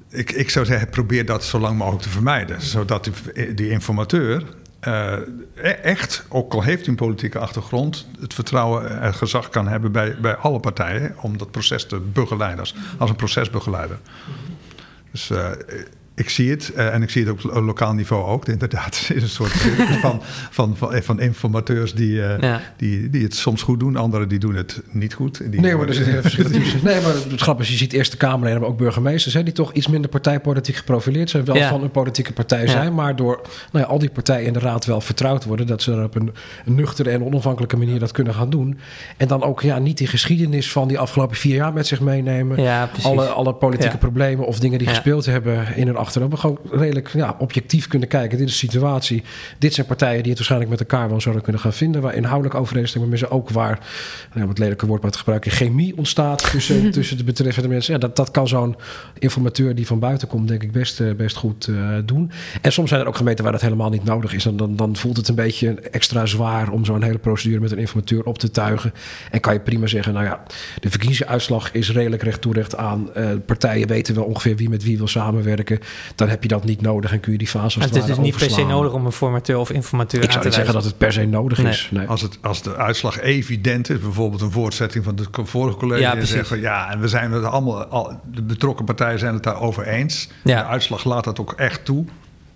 ik, 0.10 0.32
ik 0.32 0.50
zou 0.50 0.66
zeggen, 0.66 0.90
probeer 0.90 1.26
dat 1.26 1.44
zo 1.44 1.60
lang 1.60 1.78
mogelijk 1.78 2.04
te 2.04 2.10
vermijden. 2.10 2.62
Zodat 2.62 3.04
die, 3.04 3.54
die 3.54 3.70
informateur 3.70 4.44
uh, 4.88 5.14
echt, 5.84 6.26
ook 6.30 6.54
al 6.54 6.62
heeft 6.62 6.80
hij 6.80 6.90
een 6.90 6.96
politieke 6.96 7.40
achtergrond, 7.40 8.08
het 8.20 8.34
vertrouwen 8.34 9.02
en 9.02 9.14
gezag 9.14 9.50
kan 9.50 9.68
hebben 9.68 9.92
bij, 9.92 10.18
bij 10.22 10.36
alle 10.36 10.60
partijen 10.60 11.16
om 11.22 11.38
dat 11.38 11.52
proces 11.52 11.86
te 11.86 12.00
begeleiden 12.00 12.60
als, 12.98 13.10
een 13.10 13.16
procesbegeleider. 13.16 14.00
Dus 15.12 15.30
uh, 15.30 15.50
ik 16.20 16.30
zie 16.30 16.50
het 16.50 16.72
uh, 16.76 16.94
en 16.94 17.02
ik 17.02 17.10
zie 17.10 17.26
het 17.26 17.32
op 17.32 17.54
lokaal 17.54 17.94
niveau 17.94 18.26
ook. 18.26 18.48
Inderdaad, 18.48 19.00
het 19.08 19.18
is 19.18 19.24
een 19.24 19.30
soort 19.30 19.52
van, 20.02 20.22
van, 20.50 20.78
van, 20.78 21.04
van, 21.04 21.20
informateurs 21.20 21.94
die, 21.94 22.12
uh, 22.12 22.40
ja. 22.40 22.62
die, 22.78 23.10
die 23.10 23.24
het 23.24 23.36
soms 23.36 23.62
goed 23.62 23.80
doen, 23.80 23.96
anderen 23.96 24.30
die 24.30 24.40
doen 24.40 24.56
het 24.56 24.82
niet 24.92 25.14
goed. 25.14 25.52
Die 25.52 25.62
nee, 25.62 25.76
maar 25.76 25.88
er 25.88 25.94
zit 25.94 26.08
een 26.08 26.22
verschil 26.30 26.50
tussen. 26.50 26.80
Nee, 26.84 27.02
maar 27.02 27.14
het 27.14 27.42
grappige 27.42 27.68
is, 27.68 27.74
je 27.74 27.84
ziet 27.84 27.94
Eerste 27.94 28.18
Kamerleden, 28.18 28.60
maar 28.60 28.70
ook 28.70 28.78
burgemeesters, 28.78 29.34
hè, 29.34 29.44
die 29.44 29.54
toch 29.54 29.74
iets 29.74 29.88
minder 29.88 30.10
partijpolitiek 30.10 30.76
geprofileerd 30.76 31.30
zijn, 31.30 31.46
wel 31.46 31.56
ja. 31.56 31.70
van 31.70 31.84
een 31.84 31.92
politieke 31.92 32.34
partij 32.34 32.68
zijn, 32.68 32.94
maar 32.94 33.16
door 33.16 33.42
nou 33.72 33.86
ja, 33.86 33.92
al 33.92 34.00
die 34.00 34.10
partijen 34.10 34.46
in 34.46 34.54
de 34.54 34.60
raad 34.60 34.86
wel 34.86 35.02
vertrouwd 35.02 35.46
worden, 35.46 35.68
dat 35.68 35.82
ze 35.82 35.92
er 35.92 36.04
op 36.04 36.16
een, 36.16 36.34
een 36.66 36.76
nuchtere 36.76 37.10
en 37.10 37.24
onafhankelijke 37.24 37.78
manier 37.78 38.00
dat 38.00 38.12
kunnen 38.12 38.34
gaan 38.34 38.50
doen. 38.50 38.80
En 39.18 39.28
dan 39.28 39.44
ook 39.44 39.62
ja, 39.62 39.80
niet 39.80 39.98
die 39.98 40.08
geschiedenis 40.08 40.72
van 40.72 40.88
die 40.88 41.00
afgelopen 41.00 41.36
vier 41.36 41.56
jaar 41.56 41.74
met 41.74 41.88
zich 41.88 42.00
meenemen. 42.00 42.90
alle, 43.02 43.26
alle 43.26 43.54
politieke 43.54 43.98
problemen 43.98 44.46
of 44.46 44.60
dingen 44.60 44.78
die 44.80 44.88
gespeeld 44.88 45.26
hebben 45.26 45.76
in 45.76 45.88
een 45.88 45.96
achterhoofd. 46.10 46.34
We 46.34 46.40
gewoon 46.40 46.82
redelijk 46.82 47.10
ja, 47.14 47.36
objectief 47.38 47.88
kunnen 47.88 48.08
kijken. 48.08 48.38
Dit 48.38 48.48
is 48.48 48.60
de 48.60 48.68
situatie. 48.68 49.24
Dit 49.58 49.74
zijn 49.74 49.88
partijen 49.88 50.20
die 50.20 50.30
het 50.30 50.38
waarschijnlijk 50.38 50.72
met 50.72 50.80
elkaar 50.80 51.10
wel 51.10 51.22
zouden 51.22 51.44
kunnen 51.44 51.62
gaan 51.62 51.74
vinden. 51.74 52.02
Waar 52.02 52.16
inhoudelijk 52.16 52.56
overeenstemming 52.56 53.12
met 53.12 53.20
ze 53.20 53.30
ook 53.30 53.50
waar, 53.50 53.80
nou, 54.34 54.50
het 54.50 54.58
lelijke 54.58 54.86
woord 54.86 55.02
maar 55.02 55.12
te 55.12 55.18
gebruiken, 55.18 55.52
chemie 55.52 55.98
ontstaat 55.98 56.52
tussen, 56.52 56.92
tussen 56.92 57.18
de 57.18 57.24
betreffende 57.24 57.70
mensen. 57.70 57.94
Ja, 57.94 58.00
dat, 58.00 58.16
dat 58.16 58.32
kan 58.32 58.48
zo'n 58.48 58.76
informateur 59.20 59.76
die 59.76 59.88
van 59.88 60.00
buiten 60.00 60.28
komt, 60.28 60.48
denk 60.48 60.64
ik, 60.64 60.72
best, 60.72 61.00
uh, 61.00 61.14
best 61.14 61.36
goed 61.36 61.68
uh, 61.68 61.98
doen. 62.06 62.32
En 62.62 62.72
soms 62.72 62.90
zijn 62.90 63.02
er 63.02 63.08
ook 63.08 63.16
gemeenten 63.16 63.44
waar 63.44 63.54
dat 63.54 63.62
helemaal 63.62 63.90
niet 63.90 64.04
nodig 64.04 64.34
is. 64.34 64.46
En 64.46 64.58
dan, 64.58 64.76
dan 64.76 64.96
voelt 64.96 65.18
het 65.18 65.28
een 65.28 65.36
beetje 65.36 65.74
extra 65.74 66.26
zwaar 66.26 66.72
om 66.72 66.86
zo'n 66.86 67.04
hele 67.04 67.18
procedure 67.18 67.62
met 67.62 67.72
een 67.72 67.78
informateur 67.78 68.24
op 68.24 68.38
te 68.38 68.52
tuigen. 68.52 68.94
En 69.32 69.40
kan 69.40 69.54
je 69.54 69.60
prima 69.60 69.88
zeggen, 69.88 70.14
nou 70.14 70.26
ja, 70.26 70.44
de 70.80 70.90
verkiezingsuitslag 70.90 71.72
is 71.72 71.92
redelijk 71.92 72.24
recht 72.24 72.42
toe 72.42 72.54
recht 72.54 72.76
aan. 72.76 73.10
Uh, 73.18 73.30
partijen 73.46 73.88
weten 73.88 74.16
wel 74.16 74.24
ongeveer 74.24 74.56
wie 74.56 74.70
met 74.70 74.84
wie 74.84 74.98
wil 74.98 75.08
samenwerken 75.08 75.80
dan 76.16 76.30
heb 76.30 76.44
je 76.44 76.50
dat 76.50 76.64
niet 76.64 76.82
nodig 76.82 77.12
en 77.12 77.20
kun 77.20 77.32
je 77.32 77.38
die 77.38 77.48
fase 77.48 77.64
als 77.80 77.86
Het 77.86 77.96
is 77.96 78.06
dus 78.06 78.18
niet 78.18 78.38
per 78.38 78.50
se 78.50 78.66
nodig 78.66 78.94
om 78.94 79.06
een 79.06 79.12
formateur 79.12 79.58
of 79.58 79.70
informateur 79.72 80.24
Ik 80.24 80.32
zou 80.32 80.44
niet 80.46 80.54
zeggen 80.54 80.74
dat 80.74 80.84
het 80.84 80.98
per 80.98 81.14
se 81.14 81.26
nodig 81.26 81.60
is. 81.60 81.90
Nee. 81.92 82.08
Als, 82.08 82.22
het, 82.22 82.38
als 82.42 82.62
de 82.62 82.76
uitslag 82.76 83.20
evident 83.20 83.90
is, 83.90 84.00
bijvoorbeeld 84.00 84.42
een 84.42 84.52
voortzetting 84.52 85.04
van 85.04 85.16
de 85.16 85.26
vorige 85.32 85.78
college, 85.78 86.02
ja, 86.02 86.26
zeggen 86.26 86.60
ja, 86.60 86.92
en 86.92 87.00
we 87.00 87.08
zijn 87.08 87.32
het 87.32 87.44
allemaal, 87.44 87.86
al, 87.86 88.20
de 88.34 88.42
betrokken 88.42 88.86
partijen 88.86 89.20
zijn 89.20 89.34
het 89.34 89.44
daarover 89.44 89.88
eens. 89.88 90.30
Ja. 90.44 90.62
De 90.62 90.68
uitslag 90.68 91.04
laat 91.04 91.24
dat 91.24 91.40
ook 91.40 91.54
echt 91.54 91.86
toe. 91.86 92.06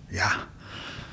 Ja, 0.08 0.32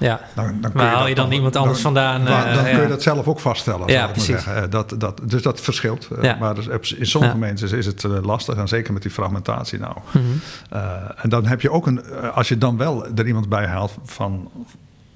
ja, 0.02 0.20
dan, 0.34 0.58
dan 0.62 0.72
maar 0.74 0.88
haal 0.88 1.08
je 1.08 1.16
dan, 1.16 1.32
iemand 1.32 1.56
anders 1.56 1.82
vandaan? 1.82 2.26
Dan, 2.26 2.54
dan 2.54 2.64
kun 2.64 2.82
je 2.82 2.88
dat 2.88 3.02
zelf 3.02 3.28
ook 3.28 3.40
vaststellen. 3.40 3.88
Ja, 3.88 4.08
precies. 4.08 4.28
Zeggen. 4.28 4.64
Eh, 4.64 4.70
dat, 4.70 4.96
dat, 4.98 5.22
dus 5.24 5.42
dat 5.42 5.62
verschilt. 5.62 6.08
Eh. 6.22 6.40
Maar 6.40 6.56
dus 6.56 6.94
in 6.94 7.06
sommige 7.06 7.38
mensen 7.38 7.78
is 7.78 7.86
het 7.86 8.04
eh, 8.04 8.12
lastig. 8.22 8.56
En 8.56 8.68
zeker 8.68 8.94
met 8.94 9.02
die 9.02 9.12
fragmentatie 9.12 9.80
nou. 9.80 9.96
Mm 10.12 10.22
-hmm. 10.22 10.42
uh, 10.74 10.94
en 11.16 11.30
dan 11.30 11.46
heb 11.46 11.62
je 11.62 11.72
ook 11.72 11.88
een... 11.88 12.14
Als 12.34 12.48
je 12.48 12.58
dan 12.58 12.78
wel 12.78 13.06
er 13.16 13.28
iemand 13.28 13.50
bij 13.50 13.66
haalt 13.66 13.98
van, 14.04 14.52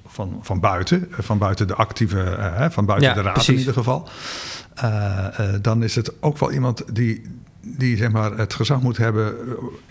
van, 0.08 0.40
van 0.42 0.60
buiten. 0.60 1.08
Van 1.10 1.38
buiten 1.38 1.68
de 1.68 1.76
actieve... 1.76 2.38
Uh, 2.40 2.66
van 2.70 2.86
buiten 2.86 3.10
ja, 3.10 3.16
de 3.16 3.22
raad 3.22 3.34
precies. 3.34 3.54
in 3.54 3.60
ieder 3.60 3.74
geval. 3.74 4.10
dan 5.62 5.84
is 5.84 5.96
het 5.96 6.22
ook 6.22 6.38
wel 6.38 6.52
iemand 6.52 6.96
die 6.96 7.44
die 7.68 7.98
zeg 7.98 8.12
maar, 8.12 8.38
het 8.38 8.54
gezag 8.54 8.82
moet 8.82 8.98
hebben 8.98 9.36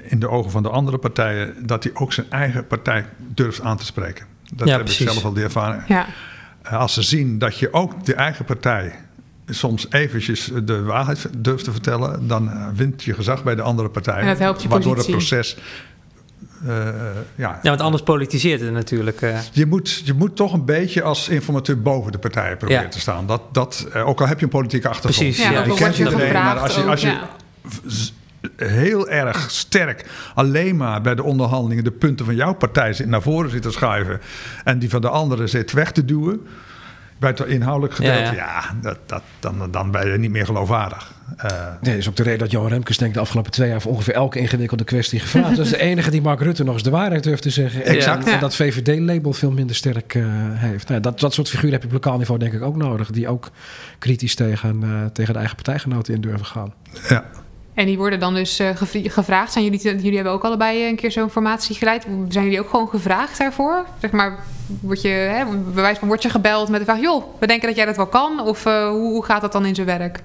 in 0.02 0.18
de 0.18 0.28
ogen 0.28 0.50
van 0.50 0.62
de 0.62 0.68
andere 0.68 0.98
partijen, 0.98 1.66
dat 1.66 1.84
hij 1.84 1.92
ook 1.94 2.12
zijn 2.12 2.30
eigen 2.30 2.66
partij 2.66 3.06
durft 3.18 3.60
aan 3.60 3.76
te 3.76 3.84
spreken. 3.84 4.26
Dat 4.56 4.68
ja, 4.68 4.74
heb 4.74 4.84
precies. 4.84 5.06
ik 5.06 5.12
zelf 5.12 5.24
al 5.24 5.32
die 5.32 5.42
ervaring. 5.42 5.82
Ja. 5.88 6.06
Eh, 6.62 6.78
als 6.78 6.94
ze 6.94 7.02
zien 7.02 7.38
dat 7.38 7.58
je 7.58 7.72
ook 7.72 8.04
de 8.04 8.14
eigen 8.14 8.44
partij 8.44 8.94
soms 9.48 9.86
eventjes 9.90 10.50
de 10.64 10.82
waarheid 10.82 11.28
durft 11.38 11.64
te 11.64 11.72
vertellen, 11.72 12.28
dan 12.28 12.50
eh, 12.50 12.66
wint 12.74 13.02
je 13.02 13.14
gezag 13.14 13.44
bij 13.44 13.54
de 13.54 13.62
andere 13.62 13.88
partij. 13.88 14.20
En 14.20 14.26
dat 14.26 14.38
helpt 14.38 14.62
je 14.62 14.68
waardoor 14.68 14.96
het 14.96 15.06
proces 15.06 15.56
ja. 16.64 17.24
ja, 17.36 17.60
want 17.62 17.80
anders 17.80 18.02
politiseert 18.02 18.60
het 18.60 18.72
natuurlijk. 18.72 19.20
Je, 19.52 19.66
moet, 19.66 20.02
je 20.04 20.12
moet 20.12 20.36
toch 20.36 20.52
een 20.52 20.64
beetje 20.64 21.02
als 21.02 21.28
informateur 21.28 21.82
boven 21.82 22.12
de 22.12 22.18
partijen 22.18 22.56
proberen 22.56 22.90
te 22.90 23.00
staan. 23.00 23.26
Dat, 23.26 23.42
dat, 23.52 23.86
ook 23.94 24.20
al 24.20 24.26
heb 24.26 24.38
je 24.38 24.44
een 24.44 24.50
politieke 24.50 24.88
achtergrond. 24.88 25.18
Precies, 25.18 25.44
ja, 25.44 25.50
ja. 25.50 25.64
je 25.64 25.74
kent 25.74 25.98
iedereen, 25.98 26.32
maar 26.32 26.58
als 26.58 26.74
je, 26.74 26.82
als 26.82 27.00
je 27.00 27.18
heel 28.56 29.08
erg 29.08 29.50
sterk 29.50 30.04
alleen 30.34 30.76
maar 30.76 31.00
bij 31.00 31.14
de 31.14 31.22
onderhandelingen 31.22 31.84
de 31.84 31.90
punten 31.90 32.24
van 32.24 32.34
jouw 32.34 32.54
partij 32.54 32.94
naar 33.06 33.22
voren 33.22 33.50
zit 33.50 33.62
te 33.62 33.70
schuiven 33.70 34.20
en 34.64 34.78
die 34.78 34.90
van 34.90 35.00
de 35.00 35.08
andere 35.08 35.46
zit 35.46 35.72
weg 35.72 35.92
te 35.92 36.04
duwen. 36.04 36.40
Bij 37.18 37.30
het 37.30 37.40
inhoudelijk 37.40 37.94
gedeelte, 37.94 38.34
ja, 38.34 38.62
dat, 38.80 38.98
dat, 39.06 39.22
dan, 39.40 39.70
dan 39.70 39.90
ben 39.90 40.10
je 40.10 40.18
niet 40.18 40.30
meer 40.30 40.44
geloofwaardig. 40.44 41.12
Uh, 41.44 41.50
nee, 41.80 41.92
dat 41.92 41.94
is 41.94 42.08
ook 42.08 42.16
de 42.16 42.22
reden 42.22 42.38
dat 42.38 42.50
Johan 42.50 42.68
Remkes 42.68 42.98
denk 42.98 43.14
de 43.14 43.20
afgelopen 43.20 43.50
twee 43.50 43.68
jaar 43.68 43.80
voor 43.80 43.92
ongeveer 43.92 44.14
elke 44.14 44.38
ingewikkelde 44.38 44.84
kwestie 44.84 45.20
gevraagd. 45.20 45.56
dat 45.56 45.64
is 45.64 45.70
de 45.70 45.80
enige 45.80 46.10
die 46.10 46.22
Mark 46.22 46.40
Rutte 46.40 46.64
nog 46.64 46.74
eens 46.74 46.82
de 46.82 46.90
waarheid 46.90 47.22
durft 47.22 47.42
te 47.42 47.50
zeggen. 47.50 47.84
Exact. 47.84 48.26
En 48.26 48.40
dat 48.40 48.56
VVD-label 48.56 49.32
veel 49.32 49.50
minder 49.50 49.76
sterk 49.76 50.14
uh, 50.14 50.24
heeft. 50.52 50.88
Nou, 50.88 51.00
dat, 51.00 51.20
dat 51.20 51.34
soort 51.34 51.48
figuren 51.48 51.72
heb 51.72 51.80
je 51.80 51.86
op 51.86 51.92
lokaal 51.92 52.18
niveau 52.18 52.38
denk 52.38 52.52
ik 52.52 52.62
ook 52.62 52.76
nodig. 52.76 53.10
Die 53.10 53.28
ook 53.28 53.50
kritisch 53.98 54.34
tegen, 54.34 54.80
uh, 54.84 55.04
tegen 55.12 55.32
de 55.32 55.38
eigen 55.38 55.56
partijgenoten 55.56 56.14
in 56.14 56.20
durven 56.20 56.46
gaan. 56.46 56.72
Ja. 57.08 57.24
En 57.74 57.86
die 57.86 57.96
worden 57.96 58.20
dan 58.20 58.34
dus 58.34 58.60
uh, 58.60 58.68
gevraagd. 58.92 59.52
Zijn 59.52 59.64
jullie, 59.64 59.80
jullie 59.80 60.14
hebben 60.14 60.32
ook 60.32 60.44
allebei 60.44 60.88
een 60.88 60.96
keer 60.96 61.12
zo'n 61.12 61.30
formatie 61.30 61.76
geleid. 61.76 62.06
Zijn 62.28 62.44
jullie 62.44 62.60
ook 62.60 62.68
gewoon 62.68 62.88
gevraagd 62.88 63.38
daarvoor? 63.38 63.86
Zeg 64.00 64.10
maar, 64.10 64.38
word 64.80 65.02
je, 65.02 65.08
hè, 65.08 65.44
van, 65.94 66.08
word 66.08 66.22
je 66.22 66.30
gebeld 66.30 66.68
met 66.68 66.78
de 66.78 66.86
vraag... 66.86 67.00
joh, 67.00 67.24
we 67.38 67.46
denken 67.46 67.66
dat 67.66 67.76
jij 67.76 67.86
dat 67.86 67.96
wel 67.96 68.06
kan? 68.06 68.40
Of 68.40 68.66
uh, 68.66 68.88
hoe, 68.88 69.12
hoe 69.12 69.24
gaat 69.24 69.40
dat 69.40 69.52
dan 69.52 69.66
in 69.66 69.74
zijn 69.74 69.86
werk? 69.86 70.22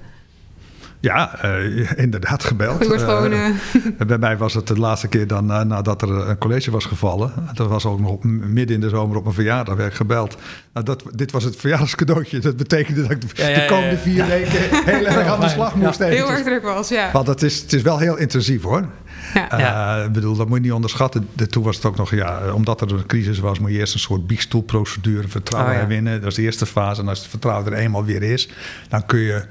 Ja, 1.00 1.44
uh, 1.44 1.90
inderdaad 1.96 2.44
gebeld. 2.44 2.86
Gewoon, 2.86 3.32
uh, 3.32 3.46
bij 4.06 4.18
mij 4.18 4.36
was 4.36 4.54
het 4.54 4.66
de 4.66 4.78
laatste 4.78 5.08
keer 5.08 5.26
dan 5.26 5.46
nadat 5.46 6.02
er 6.02 6.28
een 6.28 6.38
college 6.38 6.70
was 6.70 6.84
gevallen. 6.84 7.32
Dat 7.54 7.68
was 7.68 7.86
ook 7.86 8.00
nog 8.00 8.24
midden 8.24 8.74
in 8.74 8.80
de 8.80 8.88
zomer 8.88 9.16
op 9.16 9.22
mijn 9.22 9.34
verjaardag 9.34 9.76
werd 9.76 9.94
gebeld. 9.94 10.36
Nou, 10.72 10.86
dat, 10.86 11.04
dit 11.14 11.32
was 11.32 11.44
het 11.44 11.56
verjaardagscadeautje. 11.56 12.38
Dat 12.38 12.56
betekende 12.56 13.02
dat 13.02 13.10
ik 13.10 13.36
de, 13.36 13.42
ja, 13.42 13.66
komende 13.66 13.96
vier 13.96 14.26
weken 14.26 14.84
heel 14.84 15.06
erg 15.06 15.26
aan 15.26 15.40
de 15.40 15.48
slag 15.48 15.74
moest. 15.74 15.98
Heel 15.98 16.30
erg 16.30 16.42
druk 16.42 16.62
was, 16.62 16.88
ja. 16.88 17.10
Want 17.12 17.26
het 17.26 17.42
is, 17.42 17.60
het 17.60 17.72
is 17.72 17.82
wel 17.82 17.98
heel 17.98 18.16
intensief 18.16 18.62
hoor. 18.62 18.84
Ja. 19.34 20.02
Ik 20.04 20.12
bedoel, 20.12 20.36
dat 20.36 20.48
moet 20.48 20.56
je 20.56 20.62
niet 20.62 20.72
onderschatten. 20.72 21.28
De, 21.32 21.46
toen 21.46 21.62
was 21.62 21.76
het 21.76 21.84
ook 21.84 21.96
nog, 21.96 22.14
ja, 22.14 22.52
omdat 22.52 22.80
er 22.80 22.92
een 22.92 23.06
crisis 23.06 23.38
was, 23.38 23.58
moet 23.58 23.70
je 23.70 23.78
eerst 23.78 23.94
een 23.94 24.00
soort 24.00 24.26
biegstoelprocedure 24.26 25.28
vertrouwen 25.28 25.72
oh, 25.72 25.78
herwinnen. 25.78 26.20
Dat 26.20 26.30
is 26.30 26.34
de 26.34 26.42
eerste 26.42 26.66
fase. 26.66 27.00
En 27.00 27.08
als 27.08 27.18
het 27.18 27.28
vertrouwen 27.28 27.72
er 27.72 27.78
eenmaal 27.78 28.04
weer 28.04 28.22
is, 28.22 28.48
dan 28.88 29.06
kun 29.06 29.18
je 29.18 29.44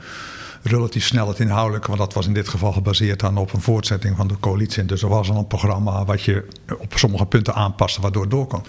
relatief 0.61 1.05
snel 1.05 1.27
het 1.27 1.39
inhoudelijke, 1.39 1.87
want 1.87 1.99
dat 1.99 2.13
was 2.13 2.27
in 2.27 2.33
dit 2.33 2.47
geval 2.47 2.71
gebaseerd 2.71 3.19
dan 3.19 3.37
op 3.37 3.53
een 3.53 3.61
voortzetting 3.61 4.17
van 4.17 4.27
de 4.27 4.39
coalitie. 4.39 4.85
Dus 4.85 5.01
er 5.01 5.09
was 5.09 5.29
al 5.29 5.37
een 5.37 5.47
programma 5.47 6.05
wat 6.05 6.21
je 6.21 6.47
op 6.79 6.93
sommige 6.95 7.25
punten 7.25 7.53
aanpaste, 7.55 8.01
waardoor 8.01 8.21
het 8.21 8.31
doorkwam. 8.31 8.63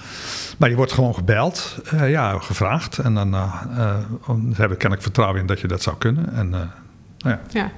Maar 0.59 0.69
je 0.69 0.77
wordt 0.77 0.93
gewoon 0.93 1.15
gebeld, 1.15 1.77
uh, 1.95 2.11
ja, 2.11 2.39
gevraagd. 2.39 2.99
En 2.99 3.15
dan 3.15 3.35
uh, 3.35 3.63
heb 4.53 4.71
ik 4.71 4.79
kennelijk 4.79 5.03
vertrouwen 5.03 5.41
in 5.41 5.47
dat 5.47 5.61
je 5.61 5.69
dat 5.69 5.83
zou 5.83 5.97
kunnen. 5.97 6.33
En, 6.33 6.51
nou 6.51 6.69
ja. 7.19 7.41
ja. 7.51 7.71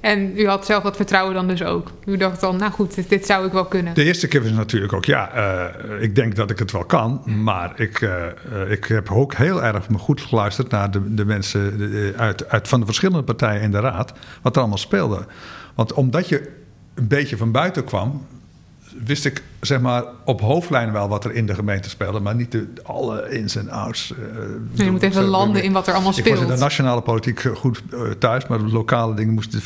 En 0.00 0.38
u 0.38 0.46
had 0.46 0.66
zelf 0.66 0.82
dat 0.82 0.96
vertrouwen 0.96 1.34
dan 1.34 1.48
dus 1.48 1.62
ook. 1.62 1.90
U 2.04 2.16
dacht 2.16 2.40
dan, 2.40 2.56
nou 2.56 2.72
goed, 2.72 3.08
dit, 3.08 3.26
zou 3.26 3.46
ik 3.46 3.52
wel 3.52 3.64
kunnen. 3.64 3.94
De 3.94 4.04
eerste 4.04 4.28
keer 4.28 4.42
was 4.42 4.52
natuurlijk 4.52 4.92
ook, 4.92 5.04
ja, 5.04 5.36
uh, 5.36 6.02
ik 6.02 6.14
denk 6.14 6.36
dat 6.36 6.50
ik 6.50 6.58
het 6.58 6.72
wel 6.72 6.84
kan. 6.84 7.22
Maar 7.42 7.80
ik, 7.80 8.00
uh, 8.00 8.24
ik 8.68 8.84
heb 8.84 9.10
ook 9.10 9.34
heel 9.34 9.62
erg 9.62 9.88
me 9.88 9.98
goed 9.98 10.20
geluisterd 10.20 10.70
naar 10.70 10.90
de, 10.90 11.14
de 11.14 11.24
mensen 11.24 12.14
uit, 12.16 12.48
uit, 12.48 12.68
van 12.68 12.80
de 12.80 12.86
verschillende 12.86 13.22
partijen 13.22 13.62
in 13.62 13.70
de 13.70 13.80
raad. 13.80 14.12
Wat 14.42 14.54
er 14.54 14.60
allemaal 14.60 14.78
speelde. 14.78 15.26
Want 15.74 15.92
omdat 15.92 16.28
je 16.28 16.50
een 16.94 17.08
beetje 17.08 17.36
van 17.36 17.52
buiten 17.52 17.84
kwam, 17.84 18.26
wist 19.04 19.24
ik 19.24 19.42
zeg 19.60 19.80
maar 19.80 20.04
op 20.24 20.40
hoofdlijnen 20.40 20.92
wel 20.92 21.08
wat 21.08 21.24
er 21.24 21.32
in 21.32 21.46
de 21.46 21.54
gemeente 21.54 21.88
speelde, 21.88 22.20
maar 22.20 22.34
niet 22.34 22.52
de, 22.52 22.68
alle 22.82 23.30
ins 23.30 23.56
en 23.56 23.68
outs. 23.68 24.14
Uh, 24.72 24.84
je 24.84 24.90
moet 24.90 25.02
even 25.02 25.24
landen 25.24 25.62
in 25.62 25.72
wat 25.72 25.86
er 25.86 25.94
allemaal 25.94 26.12
speelt. 26.12 26.26
Ik 26.26 26.34
was 26.34 26.42
in 26.42 26.54
de 26.54 26.60
nationale 26.60 27.00
politiek 27.00 27.40
goed 27.40 27.82
uh, 27.94 28.10
thuis, 28.10 28.46
maar 28.46 28.58
de 28.58 28.64
lokale 28.64 29.14
dingen 29.14 29.34
moesten. 29.34 29.60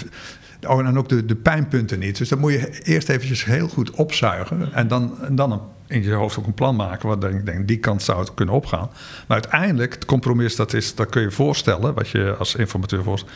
Oh, 0.66 0.86
en 0.86 0.98
ook 0.98 1.08
de, 1.08 1.24
de 1.24 1.34
pijnpunten 1.34 1.98
niet. 1.98 2.18
Dus 2.18 2.28
dat 2.28 2.38
moet 2.38 2.52
je 2.52 2.80
eerst 2.82 3.08
eventjes 3.08 3.44
heel 3.44 3.68
goed 3.68 3.90
opzuigen. 3.90 4.72
En 4.72 4.88
dan, 4.88 5.18
en 5.22 5.34
dan 5.34 5.52
een, 5.52 5.60
in 5.86 6.02
je 6.02 6.12
hoofd 6.12 6.38
ook 6.38 6.46
een 6.46 6.54
plan 6.54 6.76
maken. 6.76 7.08
Wat 7.08 7.24
ik 7.24 7.46
denk, 7.46 7.68
die 7.68 7.78
kant 7.78 8.02
zou 8.02 8.18
het 8.18 8.34
kunnen 8.34 8.54
opgaan. 8.54 8.90
Maar 9.26 9.40
uiteindelijk, 9.40 9.94
het 9.94 10.04
compromis, 10.04 10.56
dat, 10.56 10.72
is, 10.72 10.94
dat 10.94 11.08
kun 11.08 11.22
je 11.22 11.30
voorstellen. 11.30 11.94
Wat 11.94 12.08
je 12.08 12.34
als 12.38 12.54
informateur 12.54 13.02
voorstelt 13.02 13.32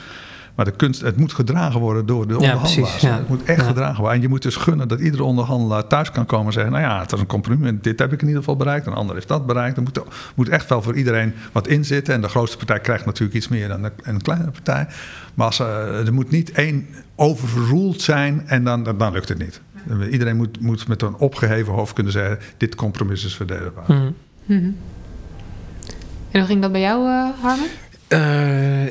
maar 0.58 0.66
de 0.66 0.76
kunst, 0.76 1.00
het 1.00 1.16
moet 1.16 1.32
gedragen 1.32 1.80
worden 1.80 2.06
door 2.06 2.26
de 2.28 2.38
onderhandelaars. 2.38 3.02
Het 3.02 3.28
moet 3.28 3.44
echt 3.44 3.66
gedragen 3.66 3.96
worden. 3.96 4.14
En 4.14 4.20
je 4.20 4.28
moet 4.28 4.42
dus 4.42 4.56
gunnen 4.56 4.88
dat 4.88 5.00
iedere 5.00 5.24
onderhandelaar 5.24 5.86
thuis 5.86 6.10
kan 6.10 6.26
komen 6.26 6.46
en 6.46 6.52
zeggen... 6.52 6.72
nou 6.72 6.84
ja, 6.84 7.00
het 7.00 7.12
is 7.12 7.20
een 7.20 7.26
compromis, 7.26 7.72
dit 7.80 7.98
heb 7.98 8.12
ik 8.12 8.20
in 8.20 8.26
ieder 8.26 8.42
geval 8.42 8.56
bereikt... 8.56 8.86
een 8.86 8.92
ander 8.92 9.14
heeft 9.14 9.28
dat 9.28 9.46
bereikt. 9.46 9.76
Er 9.76 9.82
moet, 9.82 10.00
moet 10.34 10.48
echt 10.48 10.68
wel 10.68 10.82
voor 10.82 10.94
iedereen 10.94 11.34
wat 11.52 11.66
in 11.66 11.84
zitten. 11.84 12.14
En 12.14 12.20
de 12.20 12.28
grootste 12.28 12.56
partij 12.56 12.80
krijgt 12.80 13.04
natuurlijk 13.04 13.36
iets 13.36 13.48
meer 13.48 13.68
dan 13.68 13.90
een 14.02 14.22
kleinere 14.22 14.50
partij. 14.50 14.86
Maar 15.34 15.46
als, 15.46 15.60
uh, 15.60 16.06
er 16.06 16.14
moet 16.14 16.30
niet 16.30 16.50
één 16.50 16.86
overruled 17.16 18.00
zijn 18.02 18.42
en 18.46 18.64
dan, 18.64 18.82
dan, 18.98 19.12
lukt 19.12 19.28
het 19.28 19.38
niet. 19.38 19.60
Iedereen 20.10 20.36
moet, 20.36 20.60
moet 20.60 20.88
met 20.88 21.02
een 21.02 21.16
opgeheven 21.16 21.72
hoofd 21.72 21.92
kunnen 21.92 22.12
zeggen... 22.12 22.38
dit 22.56 22.74
compromis 22.74 23.24
is 23.24 23.36
verdedigbaar. 23.36 23.84
Mm 23.86 24.14
-hmm. 24.46 24.76
En 26.30 26.38
hoe 26.40 26.46
ging 26.46 26.62
dat 26.62 26.72
bij 26.72 26.80
jou, 26.80 27.08
uh, 27.08 27.28
Harmen? 27.40 27.68
Uh, 28.08 28.18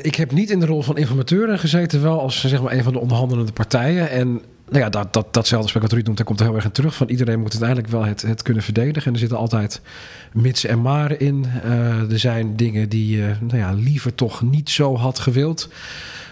ik 0.08 0.14
heb 0.14 0.32
niet 0.32 0.50
in 0.50 0.60
de 0.60 0.66
rol 0.66 0.82
van 0.82 0.96
informateur 0.96 1.58
gezeten, 1.58 2.02
wel 2.02 2.20
als 2.20 2.40
zeg 2.40 2.62
maar, 2.62 2.72
een 2.72 2.82
van 2.82 2.92
de 2.92 2.98
onderhandelende 2.98 3.52
partijen. 3.52 4.10
En 4.10 4.28
nou 4.68 4.84
ja, 4.84 4.88
dat, 4.88 5.12
dat, 5.12 5.34
datzelfde 5.34 5.66
aspect 5.66 5.84
wat 5.84 5.92
Ruud 5.92 6.04
noemt, 6.04 6.16
daar 6.16 6.26
komt 6.26 6.40
er 6.40 6.46
heel 6.46 6.54
erg 6.54 6.64
in 6.64 6.70
terug. 6.70 6.94
Van 6.94 7.08
iedereen 7.08 7.40
moet 7.40 7.50
uiteindelijk 7.50 7.88
wel 7.88 8.04
het, 8.04 8.22
het 8.22 8.42
kunnen 8.42 8.62
verdedigen. 8.62 9.06
En 9.06 9.12
er 9.12 9.18
zitten 9.18 9.38
altijd 9.38 9.80
mits 10.32 10.64
en 10.64 10.80
maren 10.80 11.20
in. 11.20 11.46
Uh, 11.64 12.12
er 12.12 12.18
zijn 12.18 12.56
dingen 12.56 12.88
die 12.88 13.16
je 13.16 13.34
nou 13.40 13.58
ja, 13.58 13.72
liever 13.72 14.14
toch 14.14 14.42
niet 14.42 14.70
zo 14.70 14.96
had 14.96 15.18
gewild. 15.18 15.68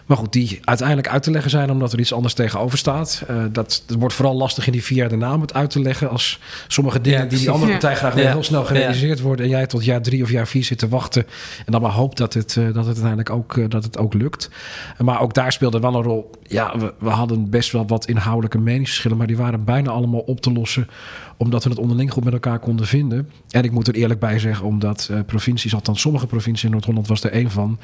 Maar 0.07 0.17
goed, 0.17 0.33
die 0.33 0.61
uiteindelijk 0.65 1.09
uit 1.09 1.23
te 1.23 1.31
leggen 1.31 1.51
zijn 1.51 1.71
omdat 1.71 1.93
er 1.93 1.99
iets 1.99 2.13
anders 2.13 2.35
tegenover 2.35 2.79
staat. 2.79 3.25
Uh, 3.31 3.45
dat, 3.53 3.83
dat 3.87 3.97
wordt 3.99 4.15
vooral 4.15 4.37
lastig 4.37 4.67
in 4.67 4.73
die 4.73 4.83
vier 4.83 4.99
jaar 4.99 5.09
daarna 5.09 5.41
het 5.41 5.55
uit 5.55 5.71
te 5.71 5.81
leggen. 5.81 6.11
Als 6.11 6.41
sommige 6.69 7.01
dingen 7.01 7.29
die 7.29 7.39
die 7.39 7.51
andere 7.51 7.71
partij 7.71 7.95
graag 7.95 8.15
heel 8.15 8.43
snel 8.43 8.65
gerealiseerd 8.65 9.21
worden. 9.21 9.45
En 9.45 9.51
jij 9.51 9.67
tot 9.67 9.85
jaar 9.85 10.03
drie 10.03 10.23
of 10.23 10.31
jaar 10.31 10.47
vier 10.47 10.65
zit 10.65 10.79
te 10.79 10.89
wachten. 10.89 11.27
En 11.67 11.73
dan 11.73 11.81
maar 11.81 11.91
hoopt 11.91 12.17
dat 12.17 12.35
het, 12.35 12.57
uh, 12.59 12.65
dat 12.65 12.75
het 12.75 12.87
uiteindelijk 12.87 13.31
ook, 13.31 13.57
uh, 13.57 13.65
dat 13.69 13.85
het 13.85 13.99
ook 13.99 14.15
lukt. 14.15 14.51
Maar 14.99 15.21
ook 15.21 15.35
daar 15.35 15.53
speelde 15.53 15.81
wel 15.81 15.95
een 15.95 16.03
rol. 16.03 16.31
Ja, 16.43 16.79
we, 16.79 16.95
we 16.99 17.09
hadden 17.09 17.51
best 17.51 17.73
wel 17.73 17.87
wat 17.87 18.07
inhoudelijke 18.07 18.59
meningsverschillen. 18.59 19.19
Maar 19.19 19.27
die 19.27 19.37
waren 19.37 19.65
bijna 19.65 19.91
allemaal 19.91 20.21
op 20.21 20.41
te 20.41 20.53
lossen 20.53 20.89
omdat 21.37 21.65
we 21.65 21.71
het 21.71 21.79
onderling 21.79 22.13
goed 22.13 22.25
met 22.25 22.33
elkaar 22.33 22.59
konden 22.59 22.87
vinden. 22.87 23.31
En 23.51 23.65
ik 23.65 23.71
moet 23.71 23.89
er 23.89 23.95
eerlijk 23.95 24.21
bij 24.21 24.39
zeggen, 24.39 24.67
omdat 24.67 25.09
uh, 25.11 25.19
provincies, 25.27 25.75
althans 25.75 26.01
sommige 26.01 26.27
provincies 26.27 26.65
in 26.65 26.71
Noord-Holland 26.71 27.09
was 27.09 27.25
er 27.25 27.31
één 27.31 27.51
van, 27.51 27.79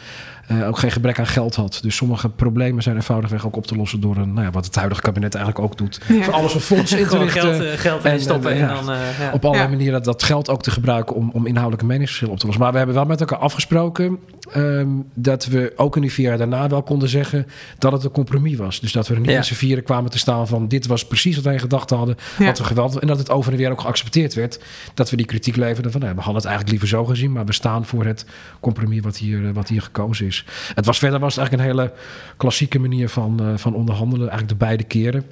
uh, 0.50 0.68
ook 0.68 0.78
geen 0.78 0.90
gebrek 0.90 1.18
aan 1.18 1.26
geld 1.26 1.54
had. 1.54 1.78
Dus 1.82 1.96
sommige 1.96 2.28
problemen 2.28 2.82
zijn 2.82 2.96
eenvoudigweg 2.96 3.46
ook 3.46 3.56
op 3.56 3.66
te 3.66 3.76
lossen 3.76 4.00
door 4.00 4.16
een, 4.16 4.32
nou 4.32 4.46
ja, 4.46 4.52
wat 4.52 4.64
het 4.64 4.74
huidige 4.74 5.00
kabinet 5.00 5.34
eigenlijk 5.34 5.64
ook 5.64 5.78
doet. 5.78 6.00
Ja. 6.08 6.22
Voor 6.22 6.34
alles 6.34 6.54
een 6.54 6.60
fonds 6.60 6.92
in 6.92 7.08
te 7.08 7.18
richten. 7.18 7.42
Geld, 7.42 7.62
uh, 7.62 7.72
geld 7.72 8.04
en, 8.04 8.20
stoppen 8.20 8.52
en, 8.52 8.58
ja, 8.58 8.82
dan, 8.82 8.96
Op 9.32 9.44
allerlei 9.44 9.68
manieren 9.68 9.92
dat, 9.92 10.04
dat 10.04 10.22
geld 10.22 10.48
ook 10.48 10.62
te 10.62 10.70
gebruiken 10.70 11.16
om, 11.16 11.30
om 11.32 11.46
inhoudelijke 11.46 11.86
meningsverschillen 11.86 12.34
op 12.34 12.40
te 12.40 12.46
lossen. 12.46 12.64
Maar 12.64 12.72
we 12.72 12.78
hebben 12.78 12.96
wel 12.96 13.06
met 13.06 13.20
elkaar 13.20 13.38
afgesproken 13.38 14.18
um, 14.56 15.04
dat 15.14 15.46
we 15.46 15.72
ook 15.76 15.96
in 15.96 16.02
die 16.02 16.12
vier 16.12 16.28
jaar 16.28 16.38
daarna 16.38 16.68
wel 16.68 16.82
konden 16.82 17.08
zeggen 17.08 17.46
dat 17.78 17.92
het 17.92 18.04
een 18.04 18.10
compromis 18.10 18.56
was. 18.56 18.80
Dus 18.80 18.92
dat 18.92 19.08
we 19.08 19.14
er 19.14 19.20
niet 19.20 19.30
met 19.30 19.46
z'n 19.46 19.54
vieren 19.54 19.84
kwamen 19.84 20.10
te 20.10 20.18
staan 20.18 20.48
van 20.48 20.68
dit 20.68 20.86
was 20.86 21.06
precies 21.06 21.34
wat 21.34 21.44
wij 21.44 21.52
in 21.52 21.60
gedachten 21.60 21.96
hadden, 21.96 22.16
wat 22.38 22.58
we 22.58 22.64
geweld 22.64 22.98
en 22.98 23.06
dat 23.06 23.18
het 23.18 23.30
over 23.30 23.52
en 23.52 23.58
weer 23.58 23.70
ook 23.70 23.80
geaccepteerd 23.80 24.34
werd. 24.34 24.60
Dat 24.94 25.10
we 25.10 25.16
die 25.16 25.26
kritiek 25.26 25.56
leverden 25.56 25.92
van 25.92 26.00
nou, 26.00 26.14
we 26.14 26.20
hadden 26.20 26.42
het 26.42 26.50
eigenlijk 26.50 26.70
liever 26.80 26.98
zo 26.98 27.04
gezien, 27.04 27.32
maar 27.32 27.44
we 27.44 27.52
staan 27.52 27.86
voor 27.86 28.04
het 28.04 28.26
compromis 28.60 29.00
wat 29.00 29.16
hier, 29.16 29.46
eh, 29.46 29.54
wat 29.54 29.68
hier 29.68 29.82
gekozen 29.82 30.26
is. 30.26 30.44
Het 30.74 30.86
was 30.86 30.98
verder 30.98 31.20
was 31.20 31.36
het 31.36 31.44
eigenlijk 31.44 31.70
een 31.70 31.78
hele 31.78 31.92
klassieke 32.36 32.78
manier 32.78 33.08
van, 33.08 33.38
uh, 33.42 33.56
van 33.56 33.74
onderhandelen, 33.74 34.28
eigenlijk 34.28 34.58
de 34.58 34.64
beide 34.64 34.84
keren 34.84 35.24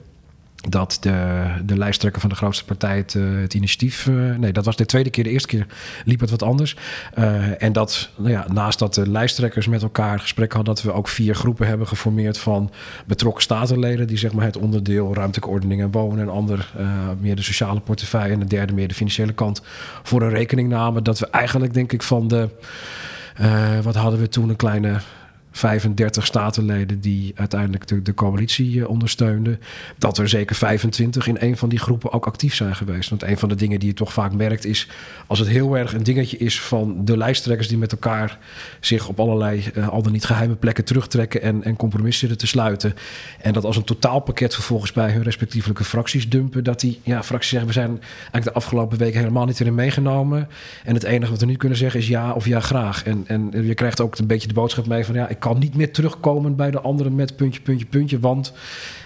dat 0.68 0.96
de, 1.00 1.44
de 1.64 1.78
lijsttrekker 1.78 2.20
van 2.20 2.30
de 2.30 2.36
grootste 2.36 2.64
partij 2.64 2.96
het, 2.96 3.14
uh, 3.14 3.40
het 3.40 3.54
initiatief. 3.54 4.06
Uh, 4.06 4.36
nee, 4.36 4.52
dat 4.52 4.64
was 4.64 4.76
de 4.76 4.86
tweede 4.86 5.10
keer. 5.10 5.24
De 5.24 5.30
eerste 5.30 5.48
keer 5.48 5.66
liep 6.04 6.20
het 6.20 6.30
wat 6.30 6.42
anders. 6.42 6.76
Uh, 7.18 7.62
en 7.62 7.72
dat, 7.72 8.10
nou 8.16 8.30
ja, 8.30 8.46
naast 8.52 8.78
dat 8.78 8.94
de 8.94 9.10
lijsttrekkers 9.10 9.66
met 9.66 9.82
elkaar 9.82 10.20
gesprek 10.20 10.52
hadden, 10.52 10.74
dat 10.74 10.84
we 10.84 10.92
ook 10.92 11.08
vier 11.08 11.34
groepen 11.34 11.66
hebben 11.66 11.86
geformeerd 11.86 12.38
van 12.38 12.70
betrokken 13.06 13.42
statenleden. 13.42 14.06
Die 14.06 14.18
zeg 14.18 14.32
maar 14.32 14.44
het 14.44 14.56
onderdeel 14.56 15.14
ruimtelijke 15.14 15.50
ordening 15.54 15.80
en 15.80 15.90
wonen. 15.90 16.18
En 16.18 16.28
ander 16.28 16.72
meer 17.20 17.36
de 17.36 17.42
sociale 17.42 17.80
portefeuille. 17.80 18.32
En 18.32 18.40
de 18.40 18.46
derde 18.46 18.72
meer 18.72 18.88
de 18.88 18.94
financiële 18.94 19.32
kant 19.32 19.62
voor 20.02 20.22
een 20.22 20.30
rekening 20.30 20.68
namen. 20.68 21.04
Dat 21.04 21.18
we 21.18 21.26
eigenlijk, 21.26 21.74
denk 21.74 21.92
ik, 21.92 22.02
van 22.02 22.28
de. 22.28 22.48
wat 23.82 23.94
hadden 23.94 24.20
we 24.20 24.28
toen? 24.28 24.48
Een 24.48 24.56
kleine 24.56 25.00
35 25.50 26.26
statenleden 26.26 27.00
die 27.00 27.32
uiteindelijk 27.34 27.86
de, 27.86 28.02
de 28.02 28.14
coalitie 28.14 28.88
ondersteunden, 28.88 29.60
dat 29.98 30.18
er 30.18 30.28
zeker 30.28 30.56
25 30.56 31.26
in 31.26 31.36
een 31.40 31.56
van 31.56 31.68
die 31.68 31.78
groepen 31.78 32.12
ook 32.12 32.26
actief 32.26 32.54
zijn 32.54 32.76
geweest. 32.76 33.10
Want 33.10 33.22
een 33.22 33.38
van 33.38 33.48
de 33.48 33.54
dingen 33.54 33.78
die 33.78 33.88
je 33.88 33.94
toch 33.94 34.12
vaak 34.12 34.32
merkt 34.32 34.64
is 34.64 34.88
als 35.26 35.38
het 35.38 35.48
heel 35.48 35.76
erg 35.76 35.94
een 35.94 36.02
dingetje 36.02 36.36
is 36.36 36.60
van 36.60 37.04
de 37.04 37.16
lijsttrekkers 37.16 37.68
die 37.68 37.78
met 37.78 37.92
elkaar 37.92 38.38
zich 38.80 39.08
op 39.08 39.20
allerlei 39.20 39.64
al 39.90 40.02
dan 40.02 40.12
niet 40.12 40.24
geheime 40.24 40.54
plekken 40.54 40.84
terugtrekken 40.84 41.42
en, 41.42 41.64
en 41.64 41.76
compromissen 41.76 42.38
te 42.38 42.46
sluiten. 42.46 42.94
En 43.40 43.52
dat 43.52 43.64
als 43.64 43.76
een 43.76 43.84
totaalpakket 43.84 44.54
vervolgens 44.54 44.92
bij 44.92 45.10
hun 45.10 45.22
respectievelijke 45.22 45.84
fracties 45.84 46.28
dumpen, 46.28 46.64
dat 46.64 46.80
die 46.80 47.00
ja, 47.02 47.22
fracties 47.22 47.50
zeggen 47.50 47.68
we 47.68 47.74
zijn 47.74 48.00
eigenlijk 48.12 48.44
de 48.44 48.52
afgelopen 48.52 48.98
weken 48.98 49.18
helemaal 49.18 49.44
niet 49.44 49.60
erin 49.60 49.74
meegenomen. 49.74 50.48
En 50.84 50.94
het 50.94 51.02
enige 51.02 51.30
wat 51.30 51.40
we 51.40 51.46
nu 51.46 51.56
kunnen 51.56 51.78
zeggen 51.78 52.00
is 52.00 52.08
ja 52.08 52.32
of 52.32 52.46
ja 52.46 52.60
graag. 52.60 53.04
En, 53.04 53.24
en 53.26 53.50
je 53.66 53.74
krijgt 53.74 54.00
ook 54.00 54.18
een 54.18 54.26
beetje 54.26 54.48
de 54.48 54.54
boodschap 54.54 54.86
mee 54.86 55.04
van 55.04 55.14
ja, 55.14 55.28
ik 55.28 55.38
kan 55.40 55.49
niet 55.58 55.76
meer 55.76 55.92
terugkomen 55.92 56.56
bij 56.56 56.70
de 56.70 56.80
anderen 56.80 57.14
met 57.14 57.36
puntje, 57.36 57.60
puntje, 57.60 57.86
puntje. 57.86 58.18
Want 58.18 58.52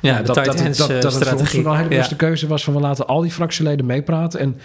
ja, 0.01 0.23
dat, 0.23 0.35
dat, 0.35 0.45
dat, 0.45 0.57
dat, 0.77 1.03
dat 1.03 1.15
het 1.15 1.29
voor 1.29 1.39
ons 1.39 1.55
een 1.55 1.77
hele 1.77 1.89
beste 1.89 2.17
keuze 2.17 2.47
was 2.47 2.65
van 2.65 2.75
we 2.75 2.81
laten 2.81 3.07
al 3.07 3.21
die 3.21 3.31
fractieleden 3.31 3.87
meepraten. 3.87 4.41
En 4.41 4.57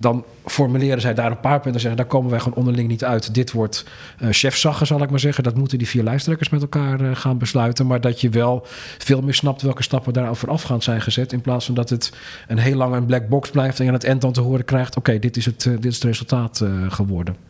dan 0.00 0.24
formuleren 0.44 1.00
zij 1.00 1.14
daar 1.14 1.30
een 1.30 1.40
paar 1.40 1.52
punten 1.52 1.72
en 1.72 1.80
zeggen: 1.80 1.96
daar 1.96 2.06
komen 2.06 2.30
wij 2.30 2.40
gewoon 2.40 2.58
onderling 2.58 2.88
niet 2.88 3.04
uit. 3.04 3.34
Dit 3.34 3.52
wordt 3.52 3.84
uh, 4.22 4.28
chefzaggen, 4.30 4.86
zal 4.86 5.02
ik 5.02 5.10
maar 5.10 5.20
zeggen. 5.20 5.44
Dat 5.44 5.56
moeten 5.56 5.78
die 5.78 5.88
vier 5.88 6.02
lijsttrekkers 6.02 6.48
met 6.48 6.60
elkaar 6.60 7.00
uh, 7.00 7.10
gaan 7.16 7.38
besluiten. 7.38 7.86
Maar 7.86 8.00
dat 8.00 8.20
je 8.20 8.28
wel 8.28 8.66
veel 8.98 9.20
meer 9.22 9.34
snapt 9.34 9.62
welke 9.62 9.82
stappen 9.82 10.12
daar 10.12 10.36
voorafgaand 10.36 10.84
zijn 10.84 11.00
gezet. 11.00 11.32
In 11.32 11.40
plaats 11.40 11.66
van 11.66 11.74
dat 11.74 11.90
het 11.90 12.12
een 12.48 12.58
heel 12.58 12.76
lang 12.76 12.94
een 12.94 13.06
black 13.06 13.28
box 13.28 13.50
blijft 13.50 13.78
en 13.78 13.84
je 13.84 13.90
aan 13.90 13.96
het 13.96 14.06
eind 14.06 14.20
dan 14.20 14.32
te 14.32 14.40
horen 14.40 14.64
krijgt: 14.64 14.96
oké, 14.96 15.18
dit, 15.18 15.36
is 15.36 15.46
het, 15.46 15.64
uh, 15.64 15.74
dit 15.74 15.84
is 15.84 15.94
het 15.94 16.04
resultaat 16.04 16.64
geworden. 16.88 17.49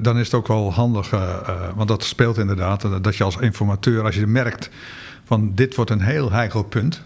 Dan 0.00 0.18
is 0.18 0.24
het 0.24 0.34
ook 0.34 0.48
wel 0.48 0.72
handig, 0.72 1.10
want 1.74 1.88
dat 1.88 2.04
speelt 2.04 2.38
inderdaad, 2.38 2.86
dat 3.02 3.16
je 3.16 3.24
als 3.24 3.36
informateur, 3.36 4.04
als 4.04 4.14
je 4.14 4.26
merkt 4.26 4.70
van 5.24 5.54
dit 5.54 5.74
wordt 5.74 5.90
een 5.90 6.00
heel 6.00 6.32
heikel 6.32 6.62
punt, 6.62 7.02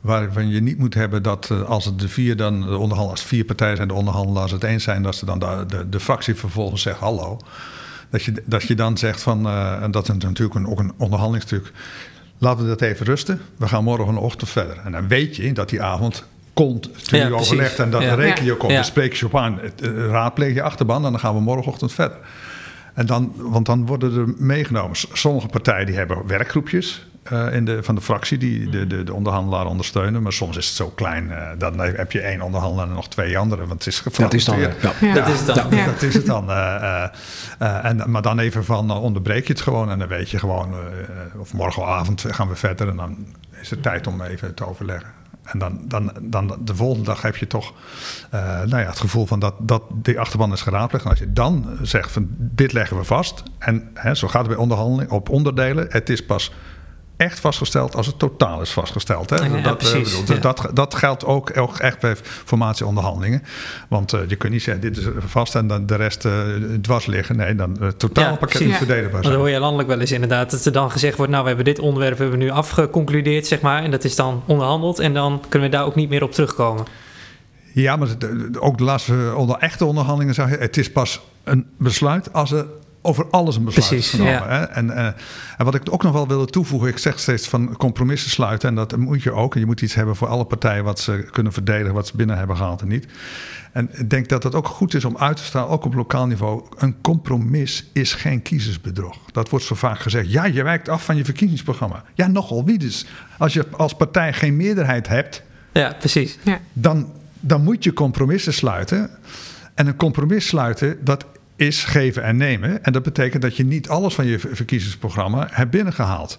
Waarvan 0.00 0.48
je 0.48 0.60
niet 0.60 0.78
moet 0.78 0.94
hebben 0.94 1.22
dat 1.22 1.50
eh, 1.50 1.62
als 1.62 1.84
het 1.84 1.98
de 1.98 2.08
vier 2.08 2.36
dan 2.36 2.60
de 2.60 2.76
onderhandelaars, 2.76 3.22
vier 3.22 3.44
partijen 3.44 3.76
zijn 3.76 3.88
de 3.88 3.94
onderhandelaars 3.94 4.52
het 4.52 4.62
eens 4.62 4.84
zijn, 4.84 5.02
dat 5.02 5.14
ze 5.14 5.24
dan 5.24 5.38
de, 5.38 5.88
de, 5.88 6.00
fractie 6.00 6.34
vervolgens 6.34 6.82
zegt 6.82 6.98
hallo. 6.98 7.38
Dat 8.10 8.22
je, 8.22 8.42
dat 8.44 8.62
je 8.62 8.74
dan 8.74 8.98
zegt 8.98 9.22
van, 9.22 9.48
en 9.82 9.90
dat 9.90 10.08
is 10.08 10.14
natuurlijk 10.14 10.54
een, 10.54 10.66
ook 10.66 10.78
een 10.78 10.92
onderhandelingsstuk. 10.96 11.72
Laten 12.38 12.62
we 12.62 12.68
dat 12.68 12.80
even 12.80 13.06
rusten. 13.06 13.40
We 13.56 13.68
gaan 13.68 13.84
morgenochtend 13.84 14.50
verder. 14.50 14.78
En 14.84 14.92
dan 14.92 15.08
weet 15.08 15.36
je 15.36 15.52
dat 15.52 15.68
die 15.68 15.82
avond 15.82 16.24
komt 16.64 17.08
toen 17.08 17.18
ja, 17.18 17.30
overlegt 17.30 17.78
en 17.78 17.90
dat 17.90 18.02
ja. 18.02 18.14
reken 18.14 18.44
je 18.44 18.52
ook 18.52 18.62
op. 18.62 18.70
Dan 18.70 18.84
spreek 18.84 19.14
je 19.14 19.26
op 19.26 19.36
aan, 19.36 19.60
eh, 19.60 19.70
raadpleeg 20.10 20.54
je 20.54 20.62
achterban 20.62 21.04
en 21.04 21.10
dan 21.10 21.20
gaan 21.20 21.34
we 21.34 21.40
morgenochtend 21.40 21.92
verder. 21.92 22.18
En 22.94 23.06
dan, 23.06 23.32
want 23.36 23.66
dan 23.66 23.86
worden 23.86 24.18
er 24.18 24.34
meegenomen. 24.36 24.96
Sommige 25.12 25.46
partijen 25.46 25.86
die 25.86 25.96
hebben 25.96 26.26
werkgroepjes. 26.26 27.06
Uh, 27.32 27.54
in 27.54 27.64
de, 27.64 27.82
van 27.82 27.94
de 27.94 28.00
fractie 28.00 28.38
die 28.38 28.68
de, 28.70 28.86
de, 28.86 29.04
de, 29.04 29.14
onderhandelaar 29.14 29.66
ondersteunen. 29.66 30.22
Maar 30.22 30.32
soms 30.32 30.56
is 30.56 30.66
het 30.66 30.76
zo 30.76 30.88
klein, 30.88 31.24
uh, 31.24 31.48
dan 31.58 31.78
heb 31.78 32.12
je 32.12 32.20
één 32.20 32.40
onderhandelaar 32.40 32.88
en 32.88 32.94
nog 32.94 33.08
twee 33.08 33.38
anderen. 33.38 33.68
Want 33.68 33.84
het 33.84 33.94
is 33.94 34.02
Dat 34.16 34.34
is 34.34 34.44
dan, 34.44 34.58
ja. 34.58 34.70
ja. 35.00 35.14
Dat 35.14 35.28
is 35.28 35.38
het 35.38 35.46
dan. 35.46 35.66
Ja. 35.70 35.84
Dat 35.84 36.02
is 36.02 36.14
het 36.14 36.26
dan. 36.26 36.50
Uh, 36.50 37.04
en, 37.58 38.02
maar 38.06 38.22
dan 38.22 38.38
even 38.38 38.64
van 38.64 38.90
onderbreek 38.90 39.46
je 39.46 39.52
het 39.52 39.62
gewoon 39.62 39.90
en 39.90 39.98
dan 39.98 40.08
weet 40.08 40.30
je 40.30 40.38
gewoon, 40.38 40.74
of 41.38 41.52
morgenavond 41.52 42.24
gaan 42.28 42.48
we 42.48 42.56
verder 42.56 42.88
en 42.88 42.96
dan 42.96 43.26
is 43.60 43.70
het 43.70 43.82
tijd 43.82 44.06
om 44.06 44.22
even 44.22 44.54
te 44.54 44.66
overleggen. 44.66 45.17
En 45.52 45.58
dan, 45.58 45.80
dan, 45.84 46.12
dan 46.20 46.56
de 46.64 46.74
volgende 46.74 47.04
dag 47.04 47.22
heb 47.22 47.36
je 47.36 47.46
toch 47.46 47.72
uh, 48.34 48.40
nou 48.40 48.82
ja, 48.82 48.88
het 48.88 49.00
gevoel 49.00 49.26
van 49.26 49.38
dat, 49.38 49.54
dat 49.58 49.82
die 49.92 50.20
achterban 50.20 50.52
is 50.52 50.62
geraadpleegd. 50.62 51.04
En 51.04 51.10
als 51.10 51.18
je 51.18 51.32
dan 51.32 51.78
zegt 51.82 52.10
van 52.10 52.26
dit 52.30 52.72
leggen 52.72 52.96
we 52.96 53.04
vast. 53.04 53.42
En 53.58 53.90
hè, 53.94 54.14
zo 54.14 54.28
gaat 54.28 54.40
het 54.40 54.50
bij 54.50 54.60
onderhandeling 54.60 55.10
op 55.10 55.28
onderdelen. 55.28 55.86
Het 55.88 56.08
is 56.08 56.26
pas 56.26 56.52
echt 57.18 57.40
vastgesteld 57.40 57.96
als 57.96 58.06
het 58.06 58.18
totaal 58.18 58.60
is 58.60 58.70
vastgesteld. 58.70 59.30
Hè? 59.30 59.36
Ja, 59.36 59.62
dat, 59.62 59.78
precies, 59.78 60.30
uh, 60.30 60.40
dat, 60.40 60.70
dat 60.72 60.94
geldt 60.94 61.24
ook, 61.24 61.56
ook 61.56 61.78
echt 61.78 62.00
bij 62.00 62.16
formatieonderhandelingen. 62.44 63.42
Want 63.88 64.14
uh, 64.14 64.20
je 64.28 64.36
kunt 64.36 64.52
niet 64.52 64.62
zeggen, 64.62 64.82
dit 64.82 64.96
is 64.96 65.04
vast 65.26 65.54
en 65.54 65.66
dan 65.66 65.86
de 65.86 65.94
rest 65.94 66.24
uh, 66.24 66.32
dwars 66.80 67.06
liggen. 67.06 67.36
Nee, 67.36 67.54
dan 67.54 67.76
het 67.80 67.98
totaalpakket 67.98 68.60
is 68.60 68.76
verdedigbaar 68.76 69.22
Maar 69.22 69.30
dan 69.30 69.40
hoor 69.40 69.50
je 69.50 69.58
landelijk 69.58 69.88
wel 69.88 70.00
eens 70.00 70.12
inderdaad 70.12 70.50
dat 70.50 70.64
er 70.64 70.72
dan 70.72 70.90
gezegd 70.90 71.16
wordt... 71.16 71.32
nou, 71.32 71.42
we 71.42 71.48
hebben 71.48 71.66
dit 71.66 71.78
onderwerp 71.78 72.18
hebben 72.18 72.38
we 72.38 72.44
nu 72.44 72.50
afgeconcludeerd, 72.50 73.46
zeg 73.46 73.60
maar... 73.60 73.82
en 73.82 73.90
dat 73.90 74.04
is 74.04 74.16
dan 74.16 74.42
onderhandeld 74.46 74.98
en 74.98 75.14
dan 75.14 75.42
kunnen 75.48 75.70
we 75.70 75.76
daar 75.76 75.84
ook 75.84 75.94
niet 75.94 76.08
meer 76.08 76.22
op 76.22 76.32
terugkomen. 76.32 76.84
Ja, 77.72 77.96
maar 77.96 78.08
ook 78.58 78.78
de 78.78 78.84
laatste 78.84 79.32
onder, 79.36 79.56
echte 79.56 79.84
onderhandelingen 79.84 80.34
zeg 80.34 80.50
je... 80.50 80.56
het 80.56 80.76
is 80.76 80.92
pas 80.92 81.20
een 81.44 81.66
besluit 81.76 82.32
als 82.32 82.52
er 82.52 82.66
over 83.02 83.30
alles 83.30 83.56
een 83.56 83.64
besluit 83.64 83.88
Precies, 83.88 84.10
genomen. 84.10 84.32
Ja. 84.32 84.48
Hè? 84.48 84.62
En, 84.64 84.86
uh, 84.86 85.06
en 85.56 85.64
wat 85.64 85.74
ik 85.74 85.82
ook 85.90 86.02
nog 86.02 86.12
wel 86.12 86.28
wilde 86.28 86.46
toevoegen, 86.46 86.88
ik 86.88 86.98
zeg 86.98 87.18
steeds 87.18 87.48
van 87.48 87.76
compromissen 87.76 88.30
sluiten. 88.30 88.68
En 88.68 88.74
dat 88.74 88.96
moet 88.96 89.22
je 89.22 89.32
ook. 89.32 89.54
En 89.54 89.60
je 89.60 89.66
moet 89.66 89.80
iets 89.80 89.94
hebben 89.94 90.16
voor 90.16 90.28
alle 90.28 90.44
partijen 90.44 90.84
wat 90.84 91.00
ze 91.00 91.28
kunnen 91.30 91.52
verdedigen, 91.52 91.94
wat 91.94 92.06
ze 92.06 92.16
binnen 92.16 92.38
hebben 92.38 92.56
gehaald 92.56 92.80
en 92.80 92.88
niet. 92.88 93.06
En 93.72 93.90
ik 93.92 94.10
denk 94.10 94.28
dat 94.28 94.42
het 94.42 94.54
ook 94.54 94.66
goed 94.66 94.94
is 94.94 95.04
om 95.04 95.16
uit 95.18 95.36
te 95.36 95.44
staan, 95.44 95.66
ook 95.66 95.84
op 95.84 95.94
lokaal 95.94 96.26
niveau. 96.26 96.64
Een 96.76 97.00
compromis 97.00 97.90
is 97.92 98.14
geen 98.14 98.42
kiezersbedrog. 98.42 99.16
Dat 99.32 99.48
wordt 99.48 99.64
zo 99.64 99.74
vaak 99.74 99.98
gezegd. 99.98 100.30
Ja, 100.30 100.44
je 100.44 100.62
wijkt 100.62 100.88
af 100.88 101.04
van 101.04 101.16
je 101.16 101.24
verkiezingsprogramma. 101.24 102.04
Ja, 102.14 102.26
nogal 102.26 102.64
wie 102.64 102.78
dus. 102.78 103.06
Als 103.38 103.52
je 103.52 103.66
als 103.70 103.94
partij 103.94 104.32
geen 104.32 104.56
meerderheid 104.56 105.08
hebt, 105.08 105.42
ja, 105.72 105.94
precies. 105.98 106.38
Ja. 106.42 106.60
Dan, 106.72 107.12
dan 107.40 107.62
moet 107.62 107.84
je 107.84 107.92
compromissen 107.92 108.52
sluiten. 108.52 109.10
En 109.74 109.86
een 109.86 109.96
compromis 109.96 110.46
sluiten, 110.46 111.04
dat 111.04 111.26
is 111.58 111.84
geven 111.84 112.22
en 112.22 112.36
nemen. 112.36 112.84
En 112.84 112.92
dat 112.92 113.02
betekent 113.02 113.42
dat 113.42 113.56
je 113.56 113.64
niet 113.64 113.88
alles 113.88 114.14
van 114.14 114.26
je 114.26 114.38
verkiezingsprogramma 114.38 115.48
hebt 115.50 115.70
binnengehaald. 115.70 116.38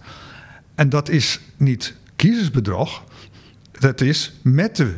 En 0.75 0.89
dat 0.89 1.09
is 1.09 1.39
niet 1.57 1.95
kiezersbedrog. 2.15 3.03
Dat 3.79 4.01
is 4.01 4.33
met 4.43 4.75
de 4.75 4.95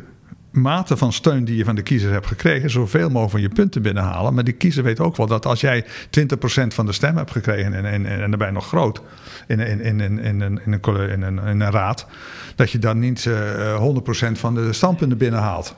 mate 0.51 0.97
van 0.97 1.13
steun 1.13 1.45
die 1.45 1.57
je 1.57 1.63
van 1.63 1.75
de 1.75 1.81
kiezer 1.81 2.11
hebt 2.11 2.27
gekregen, 2.27 2.69
zoveel 2.69 3.09
mogelijk 3.09 3.31
van 3.31 3.41
je 3.41 3.49
punten 3.49 3.81
binnenhalen. 3.81 4.33
Maar 4.33 4.43
die 4.43 4.53
kiezer 4.53 4.83
weet 4.83 4.99
ook 4.99 5.17
wel 5.17 5.27
dat 5.27 5.45
als 5.45 5.61
jij 5.61 5.85
20% 5.85 5.87
van 6.67 6.85
de 6.85 6.91
stem 6.91 7.17
hebt 7.17 7.31
gekregen 7.31 7.73
en, 7.73 7.85
en, 7.85 8.05
en 8.05 8.29
daarbij 8.29 8.51
nog 8.51 8.67
groot 8.67 9.01
in, 9.47 9.59
in, 9.59 9.81
in, 9.81 9.99
in, 9.99 10.19
in, 10.19 10.41
een, 10.41 10.61
in, 11.09 11.37
een, 11.37 11.71
raad, 11.71 12.07
dat 12.55 12.71
je 12.71 12.79
dan 12.79 12.99
niet 12.99 13.25
uh, 13.25 13.73
eh, 13.73 14.27
100% 14.27 14.31
van 14.31 14.55
de 14.55 14.73
standpunten 14.73 15.17
binnenhaalt. 15.17 15.75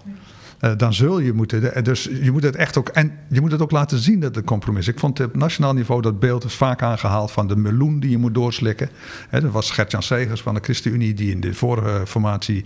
Uh, 0.63 0.71
dan 0.77 0.93
zul 0.93 1.19
je 1.19 1.33
moeten. 1.33 1.83
Dus 1.83 2.03
je 2.21 2.31
moet 2.31 2.43
het 2.43 2.55
echt 2.55 2.77
ook. 2.77 2.89
En 2.89 3.11
je 3.29 3.41
moet 3.41 3.51
het 3.51 3.61
ook 3.61 3.71
laten 3.71 3.97
zien 3.97 4.19
dat 4.19 4.35
het 4.35 4.45
compromis. 4.45 4.87
Ik 4.87 4.99
vond 4.99 5.19
op 5.19 5.35
nationaal 5.35 5.73
niveau 5.73 6.01
dat 6.01 6.19
beeld 6.19 6.43
is 6.43 6.55
vaak 6.55 6.81
aangehaald 6.81 7.31
van 7.31 7.47
de 7.47 7.55
meloen 7.55 7.99
die 7.99 8.09
je 8.09 8.17
moet 8.17 8.33
doorslikken. 8.33 8.89
He, 9.29 9.41
dat 9.41 9.51
was 9.51 9.71
Gert-Jan 9.71 10.03
Segers 10.03 10.41
van 10.41 10.53
de 10.53 10.59
ChristenUnie 10.63 11.13
die 11.13 11.31
in 11.31 11.39
de 11.39 11.53
vorige 11.53 12.07
formatie 12.07 12.65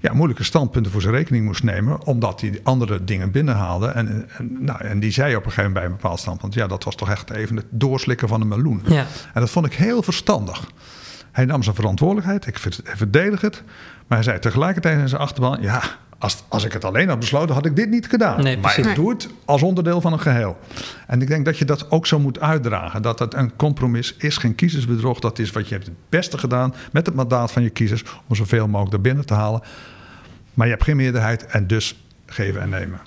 ja, 0.00 0.12
moeilijke 0.12 0.44
standpunten 0.44 0.92
voor 0.92 1.00
zijn 1.00 1.14
rekening 1.14 1.44
moest 1.44 1.62
nemen. 1.62 2.06
Omdat 2.06 2.40
hij 2.40 2.60
andere 2.62 3.04
dingen 3.04 3.30
binnenhaalde. 3.30 3.86
En, 3.86 4.28
en, 4.38 4.56
nou, 4.60 4.84
en 4.84 5.00
die 5.00 5.12
zei 5.12 5.36
op 5.36 5.44
een 5.44 5.50
gegeven 5.50 5.70
moment 5.70 5.84
bij 5.84 5.84
een 5.84 6.00
bepaald 6.00 6.20
standpunt. 6.20 6.54
Ja, 6.54 6.66
dat 6.66 6.84
was 6.84 6.94
toch 6.94 7.10
echt 7.10 7.30
even 7.30 7.56
het 7.56 7.66
doorslikken 7.70 8.28
van 8.28 8.40
een 8.40 8.48
meloen. 8.48 8.82
Ja. 8.86 9.06
En 9.34 9.40
dat 9.40 9.50
vond 9.50 9.66
ik 9.66 9.74
heel 9.74 10.02
verstandig. 10.02 10.70
Hij 11.32 11.44
nam 11.44 11.62
zijn 11.62 11.74
verantwoordelijkheid. 11.74 12.46
Ik 12.46 12.58
verdedig 12.84 13.40
het. 13.40 13.62
Maar 14.06 14.18
hij 14.18 14.22
zei 14.22 14.38
tegelijkertijd 14.38 14.98
in 14.98 15.08
zijn 15.08 15.20
achterban. 15.20 15.58
Ja, 15.60 15.82
als, 16.22 16.44
als 16.48 16.64
ik 16.64 16.72
het 16.72 16.84
alleen 16.84 17.08
had 17.08 17.18
besloten, 17.18 17.54
had 17.54 17.66
ik 17.66 17.76
dit 17.76 17.90
niet 17.90 18.06
gedaan. 18.06 18.42
Nee, 18.42 18.58
maar 18.58 18.78
ik 18.78 18.94
doe 18.94 19.10
het 19.10 19.28
als 19.44 19.62
onderdeel 19.62 20.00
van 20.00 20.12
een 20.12 20.20
geheel. 20.20 20.56
En 21.06 21.22
ik 21.22 21.28
denk 21.28 21.44
dat 21.44 21.58
je 21.58 21.64
dat 21.64 21.90
ook 21.90 22.06
zo 22.06 22.18
moet 22.18 22.40
uitdragen. 22.40 23.02
Dat 23.02 23.18
het 23.18 23.34
een 23.34 23.56
compromis 23.56 24.14
is, 24.18 24.36
geen 24.36 24.54
kiezersbedrog. 24.54 25.18
Dat 25.18 25.38
is 25.38 25.50
wat 25.50 25.68
je 25.68 25.74
hebt 25.74 25.86
het 25.86 25.94
beste 26.08 26.38
gedaan 26.38 26.74
met 26.92 27.06
het 27.06 27.14
mandaat 27.14 27.52
van 27.52 27.62
je 27.62 27.70
kiezers... 27.70 28.04
om 28.26 28.34
zoveel 28.34 28.68
mogelijk 28.68 28.94
er 28.94 29.00
binnen 29.00 29.26
te 29.26 29.34
halen. 29.34 29.62
Maar 30.54 30.66
je 30.66 30.72
hebt 30.72 30.84
geen 30.84 30.96
meerderheid 30.96 31.46
en 31.46 31.66
dus 31.66 32.02
geven 32.26 32.60
en 32.60 32.68
nemen. 32.68 33.00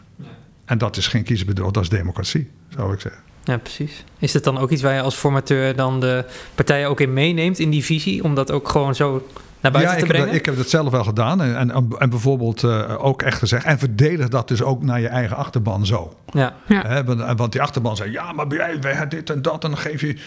En 0.66 0.78
dat 0.78 0.98
is 0.98 1.08
geen 1.08 1.24
kiezersbedrog, 1.24 1.72
dat 1.72 1.84
is 1.84 1.90
democratie, 1.90 2.52
zou 2.70 2.94
ik 2.94 3.00
zeggen. 3.00 3.22
Ja, 3.44 3.58
precies. 3.58 4.04
Is 4.18 4.34
het 4.34 4.44
dan 4.44 4.58
ook 4.58 4.72
iets 4.72 4.82
waar 4.82 4.94
je 4.94 5.02
als 5.02 5.16
formateur 5.16 5.76
dan 5.76 6.00
de 6.00 6.26
partijen 6.56 6.90
ook 6.90 7.00
in 7.00 7.14
meeneemt 7.14 7.60
in 7.60 7.70
die 7.70 7.84
visie? 7.84 8.24
Om 8.24 8.36
dat 8.36 8.52
ook 8.52 8.70
gewoon 8.70 8.96
zo 8.96 9.28
ja, 9.74 9.96
ik 9.96 10.08
Heb 10.08 10.26
dat, 10.26 10.36
ik 10.36 10.46
heb 10.46 10.58
het 10.58 10.70
zelf 10.70 10.92
wel 10.92 11.04
gedaan. 11.04 11.42
En, 11.42 11.72
en, 11.72 11.88
en 11.98 12.10
bijvoorbeeld 12.10 12.64
uh, 12.64 13.06
ook 13.06 13.22
echt 13.22 13.38
gezegd. 13.38 13.66
En 13.66 13.80
verdedig 13.80 14.28
dat 14.28 14.48
dus 14.48 14.62
ook 14.62 14.84
naar 14.84 15.00
je 15.00 15.08
eigen 15.08 15.38
achterban 15.38 15.86
zo. 15.86 16.18
Ja. 16.32 16.54
ja. 16.68 17.04
want, 17.04 17.38
want, 17.38 17.52
die 17.52 17.62
achterban 17.62 17.96
zei: 17.96 18.12
Ja, 18.12 18.32
maar 18.32 18.46
jij, 18.48 18.80
wij 18.82 19.08
dit 19.08 19.30
en 19.30 19.42
dat. 19.42 19.64
En 19.64 19.70
dan 19.70 19.80
geef 19.80 20.02
je. 20.02 20.18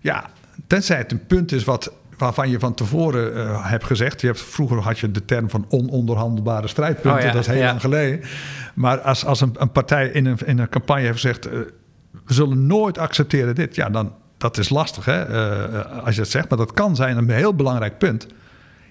Ja, 0.00 0.24
tenzij 0.66 0.96
het 0.96 1.12
een 1.12 1.26
punt 1.26 1.52
is 1.52 1.64
wat 1.64 1.92
waarvan 2.18 2.50
je 2.50 2.58
van 2.58 2.74
tevoren 2.74 3.36
uh, 3.36 3.70
hebt 3.70 3.84
gezegd. 3.84 4.20
Je 4.20 4.26
hebt, 4.26 4.42
vroeger 4.42 4.78
had 4.78 4.98
je 4.98 5.10
de 5.10 5.24
term 5.24 5.50
van 5.50 5.66
ononderhandelbare 5.68 6.68
strijdpunten. 6.68 7.20
Oh 7.20 7.26
ja, 7.26 7.32
dat 7.32 7.40
is 7.40 7.46
heel 7.46 7.64
lang 7.64 7.80
geleden. 7.80 8.20
Maar 8.74 9.00
als, 9.00 9.24
als 9.24 9.40
een, 9.40 9.54
een, 9.58 9.72
partij 9.72 10.08
in 10.08 10.26
een, 10.26 10.38
in 10.44 10.58
een 10.58 10.68
campagne 10.68 11.02
heeft 11.02 11.20
gezegd. 11.20 11.46
Uh, 11.46 11.52
we 12.24 12.34
zullen 12.34 12.66
nooit 12.66 12.98
accepteren 12.98 13.54
dit. 13.54 13.74
Ja, 13.74 13.90
dan 13.90 14.12
dat 14.38 14.58
is 14.58 14.68
lastig 14.68 15.04
hè, 15.04 15.28
uh, 15.28 16.04
als 16.04 16.14
je 16.14 16.20
het 16.20 16.30
zegt. 16.30 16.48
Maar 16.48 16.58
dat 16.58 16.72
kan 16.72 16.96
zijn 16.96 17.16
een 17.16 17.30
heel 17.30 17.54
belangrijk 17.54 17.98
punt. 17.98 18.26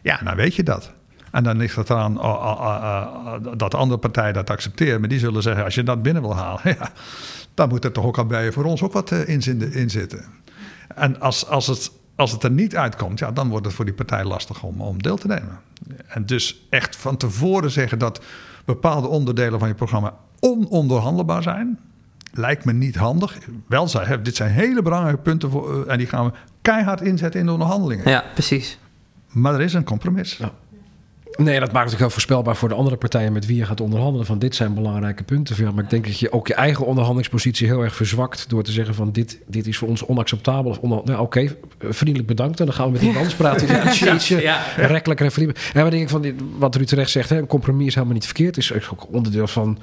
Ja, 0.04 0.20
dan 0.24 0.36
weet 0.36 0.56
je 0.56 0.64
dat. 0.64 0.92
En 1.32 1.44
dan 1.44 1.58
ligt 1.58 1.76
het 1.76 1.90
eraan 1.90 2.18
uh, 2.18 2.24
uh, 2.24 3.58
dat 3.58 3.72
de 3.72 3.78
andere 3.78 4.00
partij 4.00 4.34
dat 4.34 4.50
accepteert. 4.50 5.00
Maar 5.00 5.10
die 5.10 5.20
zullen 5.20 5.42
zeggen, 5.42 5.64
als 5.64 5.76
je 5.76 5.84
dat 5.84 6.02
binnen 6.02 6.22
wil 6.22 6.36
halen... 6.36 6.62
Ja, 6.80 6.92
dan 7.54 7.70
moet 7.70 7.86
er 7.86 7.92
toch 7.92 8.06
ook 8.06 8.18
al 8.18 8.26
bij 8.26 8.52
voor 8.52 8.64
ons 8.64 8.82
ook 8.82 8.94
wat 8.94 9.12
in, 9.12 9.72
in 9.74 9.90
zitten. 9.90 10.26
En 10.96 11.20
als, 11.20 11.48
als 11.48 11.68
het 11.68 11.92
als 12.16 12.32
het 12.32 12.44
er 12.44 12.52
niet 12.52 12.76
uitkomt, 12.76 13.20
ja, 13.20 13.32
dan 13.32 13.50
wordt 13.50 13.66
het 13.66 13.76
voor 13.76 13.86
die 13.86 13.94
partij 13.94 14.24
lastig 14.24 14.64
om, 14.64 14.82
om 14.82 15.02
deel 15.02 15.18
te 15.18 15.28
nemen. 15.28 15.60
En 16.08 16.26
dus 16.26 16.66
echt 16.70 16.96
van 16.96 17.18
tevoren 17.18 17.72
zeggen 17.72 18.00
dat 18.00 18.22
bepaalde 18.66 19.08
onderdelen 19.08 19.60
van 19.60 19.68
je 19.68 19.74
programma 19.74 20.14
ononderhandelbaar 20.40 21.44
zijn, 21.44 21.80
lijkt 22.32 22.66
me 22.66 22.74
niet 22.74 22.96
handig. 22.96 23.38
Wel, 23.68 23.88
dit 24.24 24.36
zijn 24.36 24.52
hele 24.52 24.82
belangrijke 24.82 25.22
punten 25.22 25.50
voor, 25.50 25.86
en 25.86 25.98
die 25.98 26.08
gaan 26.08 26.26
we 26.26 26.32
keihard 26.62 27.02
inzetten 27.02 27.40
in 27.40 27.46
de 27.46 27.52
onderhandelingen. 27.52 28.10
Ja, 28.10 28.24
precies. 28.34 28.78
Maar 29.34 29.54
er 29.54 29.62
is 29.62 29.74
een 29.74 29.84
compromis. 29.84 30.38
Ja. 30.38 30.54
Nee, 31.38 31.60
dat 31.60 31.72
maakt 31.72 31.86
het 31.86 31.94
ook 31.94 32.00
heel 32.00 32.10
voorspelbaar 32.10 32.56
voor 32.56 32.70
de 32.70 32.76
andere 32.76 32.98
partijen 32.98 33.34
met 33.34 33.46
wie 33.46 33.58
je 33.58 33.66
gaat 33.66 33.82
onderhandelen. 33.82 34.26
Van 34.26 34.40
dit 34.40 34.56
zijn 34.56 34.74
belangrijke 34.74 35.24
punten. 35.24 35.74
Maar 35.74 35.84
ik 35.84 35.90
denk 35.90 36.06
dat 36.06 36.20
je 36.20 36.32
ook 36.32 36.48
je 36.48 36.54
eigen 36.54 36.86
onderhandelingspositie 36.86 37.68
heel 37.68 37.82
erg 37.82 37.96
verzwakt. 37.96 38.50
door 38.50 38.64
te 38.64 38.72
zeggen: 38.72 38.96
van 38.96 39.12
dit, 39.12 39.40
dit 39.48 39.68
is 39.68 39.78
voor 39.78 39.88
ons 39.88 40.06
onacceptabel. 40.06 40.72
Of 40.72 40.82
nou, 40.82 41.02
Oké, 41.02 41.20
okay, 41.20 41.58
vriendelijk 41.80 42.28
bedankt. 42.28 42.60
En 42.60 42.66
dan 42.66 42.76
gaan 42.76 42.86
we 42.86 42.92
met 42.92 43.02
die 43.02 43.16
anders 43.16 43.36
praten. 43.36 43.68
Ja, 43.68 43.92
ja, 43.94 44.18
ja, 44.28 44.40
ja. 44.40 44.86
Rekkelijk 44.86 45.22
en 45.22 45.32
vriendelijk. 45.32 45.72
En 45.74 45.82
wat, 45.82 45.92
denk 45.92 46.04
ik 46.04 46.10
van 46.10 46.22
dit, 46.22 46.36
wat 46.58 46.78
u 46.78 46.86
terecht 46.86 47.12
zegt: 47.12 47.30
hè, 47.30 47.38
een 47.38 47.48
compromis 47.48 47.88
is 47.88 47.94
helemaal 47.94 48.16
niet 48.16 48.26
verkeerd. 48.26 48.58
is 48.58 48.74
ook 48.74 49.14
onderdeel 49.14 49.48
van 49.48 49.78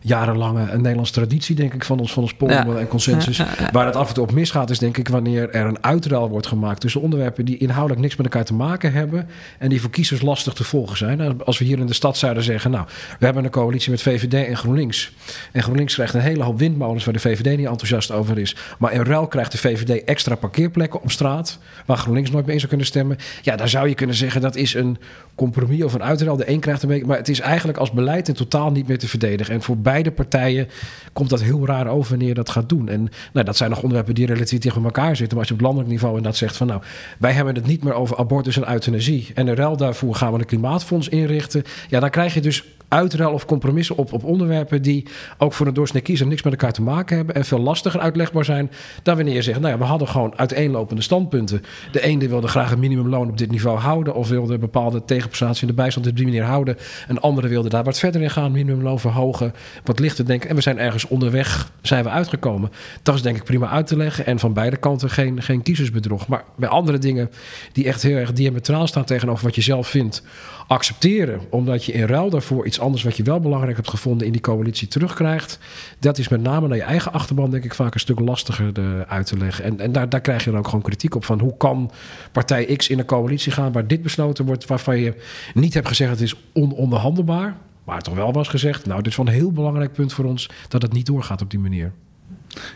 jarenlange 0.00 0.70
een 0.70 0.80
Nederlandse 0.80 1.12
traditie, 1.12 1.54
denk 1.54 1.74
ik, 1.74 1.84
van 1.84 1.98
ons, 1.98 2.12
van 2.12 2.22
ons 2.22 2.34
polder 2.34 2.76
en 2.76 2.88
consensus. 2.88 3.42
Waar 3.72 3.86
het 3.86 3.96
af 3.96 4.08
en 4.08 4.14
toe 4.14 4.22
op 4.22 4.32
misgaat, 4.32 4.70
is 4.70 4.78
denk 4.78 4.96
ik 4.96 5.08
wanneer 5.08 5.50
er 5.50 5.66
een 5.66 5.84
uitruil 5.84 6.28
wordt 6.28 6.46
gemaakt 6.46 6.80
tussen 6.80 7.00
onderwerpen 7.00 7.44
die 7.44 7.56
inhoudelijk 7.56 8.00
niks 8.00 8.16
met 8.16 8.26
elkaar 8.26 8.44
te 8.44 8.54
maken 8.54 8.92
hebben 8.92 9.28
en 9.58 9.68
die 9.68 9.80
voor 9.80 9.90
kiezers 9.90 10.22
lastig 10.22 10.52
te 10.52 10.64
volgen 10.64 10.96
zijn. 10.96 11.18
Nou, 11.18 11.34
als 11.44 11.58
we 11.58 11.64
hier 11.64 11.78
in 11.78 11.86
de 11.86 11.94
stad 11.94 12.16
zouden 12.16 12.42
zeggen, 12.42 12.70
nou, 12.70 12.86
we 13.18 13.24
hebben 13.24 13.44
een 13.44 13.50
coalitie 13.50 13.90
met 13.90 14.02
VVD 14.02 14.46
en 14.46 14.56
GroenLinks. 14.56 15.12
En 15.52 15.62
GroenLinks 15.62 15.94
krijgt 15.94 16.14
een 16.14 16.20
hele 16.20 16.42
hoop 16.42 16.58
windmolens 16.58 17.04
waar 17.04 17.14
de 17.14 17.20
VVD 17.20 17.56
niet 17.56 17.66
enthousiast 17.66 18.10
over 18.10 18.38
is. 18.38 18.56
Maar 18.78 18.92
in 18.92 19.02
ruil 19.02 19.26
krijgt 19.26 19.52
de 19.52 19.58
VVD 19.58 20.04
extra 20.04 20.34
parkeerplekken 20.34 21.02
op 21.02 21.10
straat, 21.10 21.58
waar 21.86 21.96
GroenLinks 21.96 22.30
nooit 22.30 22.46
mee 22.46 22.56
zou 22.56 22.68
kunnen 22.68 22.86
stemmen. 22.86 23.16
Ja, 23.42 23.56
daar 23.56 23.68
zou 23.68 23.88
je 23.88 23.94
kunnen 23.94 24.16
zeggen 24.16 24.40
dat 24.40 24.56
is 24.56 24.74
een 24.74 24.98
compromis 25.34 25.82
of 25.82 25.94
een 25.94 26.02
uitruil. 26.02 26.36
De 26.36 26.50
een 26.50 26.60
krijgt 26.60 26.82
een 26.82 26.88
beetje, 26.88 27.06
maar 27.06 27.16
het 27.16 27.28
is 27.28 27.40
eigenlijk 27.40 27.78
als 27.78 27.90
beleid 27.90 28.28
in 28.28 28.34
totaal 28.34 28.70
niet 28.70 28.88
meer 28.88 28.98
te 28.98 29.08
verdedigen. 29.08 29.54
En 29.54 29.62
voor 29.62 29.78
beide 29.92 30.10
partijen 30.10 30.68
komt 31.12 31.30
dat 31.30 31.42
heel 31.42 31.66
raar 31.66 31.86
over 31.86 32.10
wanneer 32.10 32.28
je 32.28 32.34
dat 32.34 32.50
gaat 32.50 32.68
doen. 32.68 32.88
En 32.88 33.08
nou, 33.32 33.46
dat 33.46 33.56
zijn 33.56 33.70
nog 33.70 33.82
onderwerpen 33.82 34.14
die 34.14 34.26
relatief 34.26 34.58
tegen 34.58 34.84
elkaar 34.84 35.16
zitten. 35.16 35.28
Maar 35.28 35.38
als 35.38 35.48
je 35.48 35.54
op 35.54 35.60
landelijk 35.60 35.90
niveau 35.90 36.16
en 36.16 36.22
dat 36.22 36.36
zegt 36.36 36.56
van 36.56 36.66
nou, 36.66 36.82
wij 37.18 37.32
hebben 37.32 37.54
het 37.54 37.66
niet 37.66 37.84
meer 37.84 37.92
over 37.92 38.16
abortus 38.16 38.56
en 38.56 38.70
euthanasie. 38.70 39.30
En 39.34 39.48
in 39.48 39.54
ruil 39.54 39.76
daarvoor 39.76 40.14
gaan 40.14 40.32
we 40.32 40.38
een 40.38 40.44
klimaatfonds 40.44 41.08
inrichten. 41.08 41.62
Ja, 41.88 42.00
dan 42.00 42.10
krijg 42.10 42.34
je 42.34 42.40
dus 42.40 42.64
uitruil 42.88 43.32
of 43.32 43.44
compromissen 43.46 43.96
op, 43.96 44.12
op 44.12 44.24
onderwerpen 44.24 44.82
die 44.82 45.06
ook 45.38 45.52
voor 45.52 45.66
een 45.66 45.74
doorsnee 45.74 46.02
kiezer 46.02 46.26
niks 46.26 46.42
met 46.42 46.52
elkaar 46.52 46.72
te 46.72 46.82
maken 46.82 47.16
hebben 47.16 47.34
en 47.34 47.44
veel 47.44 47.58
lastiger 47.58 48.00
uitlegbaar 48.00 48.44
zijn 48.44 48.70
dan 49.02 49.16
wanneer 49.16 49.34
je 49.34 49.42
zegt, 49.42 49.60
nou 49.60 49.72
ja, 49.72 49.78
we 49.78 49.84
hadden 49.84 50.08
gewoon 50.08 50.38
uiteenlopende 50.38 51.02
standpunten. 51.02 51.62
De 51.92 52.02
ene 52.02 52.28
wilde 52.28 52.48
graag 52.48 52.72
een 52.72 52.78
minimumloon 52.78 53.28
op 53.28 53.38
dit 53.38 53.50
niveau 53.50 53.78
houden 53.78 54.14
of 54.14 54.28
wilde 54.28 54.58
bepaalde 54.58 55.04
tegenprestatie 55.04 55.60
in 55.62 55.68
de 55.68 55.74
bijstand 55.74 56.06
op 56.06 56.16
die 56.16 56.24
manier 56.24 56.44
houden. 56.44 56.76
Een 57.08 57.20
andere 57.20 57.48
wilde 57.48 57.68
daar 57.68 57.84
wat 57.84 57.98
verder 57.98 58.22
in 58.22 58.30
gaan, 58.30 58.52
minimumloon 58.52 59.00
verhogen, 59.00 59.52
wat 59.84 59.98
lichter 59.98 60.26
denken. 60.26 60.48
En 60.48 60.54
we 60.54 60.60
zijn 60.60 60.78
ergens 60.78 61.06
onderweg, 61.06 61.72
zijn 61.82 62.04
we 62.04 62.10
uitgekomen. 62.10 62.70
Dat 63.02 63.14
is 63.14 63.22
denk 63.22 63.36
ik 63.36 63.44
prima 63.44 63.68
uit 63.68 63.86
te 63.86 63.96
leggen 63.96 64.26
en 64.26 64.38
van 64.38 64.52
beide 64.52 64.76
kanten 64.76 65.10
geen, 65.10 65.42
geen 65.42 65.62
kiezersbedrog. 65.62 66.28
Maar 66.28 66.44
bij 66.56 66.68
andere 66.68 66.98
dingen 66.98 67.30
die 67.72 67.86
echt 67.86 68.02
heel 68.02 68.16
erg 68.16 68.32
diametraal 68.32 68.86
staan 68.86 69.04
tegenover 69.04 69.44
wat 69.44 69.54
je 69.54 69.60
zelf 69.60 69.88
vindt, 69.88 70.22
accepteren, 70.66 71.40
omdat 71.50 71.84
je 71.84 71.92
in 71.92 72.06
ruil 72.06 72.30
daarvoor 72.30 72.66
iets 72.66 72.80
anders 72.80 73.02
wat 73.02 73.16
je 73.16 73.22
wel 73.22 73.40
belangrijk 73.40 73.76
hebt 73.76 73.90
gevonden 73.90 74.26
in 74.26 74.32
die 74.32 74.40
coalitie 74.40 74.88
terugkrijgt. 74.88 75.58
Dat 75.98 76.18
is 76.18 76.28
met 76.28 76.42
name 76.42 76.68
naar 76.68 76.76
je 76.76 76.82
eigen 76.82 77.12
achterban, 77.12 77.50
denk 77.50 77.64
ik, 77.64 77.74
vaak 77.74 77.94
een 77.94 78.00
stuk 78.00 78.20
lastiger 78.20 78.72
de, 78.72 79.04
uit 79.08 79.26
te 79.26 79.36
leggen. 79.36 79.64
En, 79.64 79.80
en 79.80 79.92
daar, 79.92 80.08
daar 80.08 80.20
krijg 80.20 80.44
je 80.44 80.50
dan 80.50 80.58
ook 80.58 80.66
gewoon 80.66 80.82
kritiek 80.82 81.14
op 81.14 81.24
van 81.24 81.40
hoe 81.40 81.56
kan 81.56 81.90
partij 82.32 82.64
X 82.76 82.88
in 82.88 82.98
een 82.98 83.04
coalitie 83.04 83.52
gaan 83.52 83.72
waar 83.72 83.86
dit 83.86 84.02
besloten 84.02 84.44
wordt, 84.44 84.66
waarvan 84.66 84.98
je 84.98 85.14
niet 85.54 85.74
hebt 85.74 85.88
gezegd 85.88 86.10
het 86.10 86.20
is 86.20 86.34
ononderhandelbaar, 86.52 87.56
maar 87.86 88.02
toch 88.02 88.14
wel 88.14 88.32
was 88.32 88.48
gezegd, 88.48 88.86
nou, 88.86 89.02
dit 89.02 89.06
is 89.06 89.16
wel 89.16 89.26
een 89.26 89.32
heel 89.32 89.52
belangrijk 89.52 89.92
punt 89.92 90.12
voor 90.12 90.24
ons 90.24 90.50
dat 90.68 90.82
het 90.82 90.92
niet 90.92 91.06
doorgaat 91.06 91.42
op 91.42 91.50
die 91.50 91.58
manier. 91.58 91.92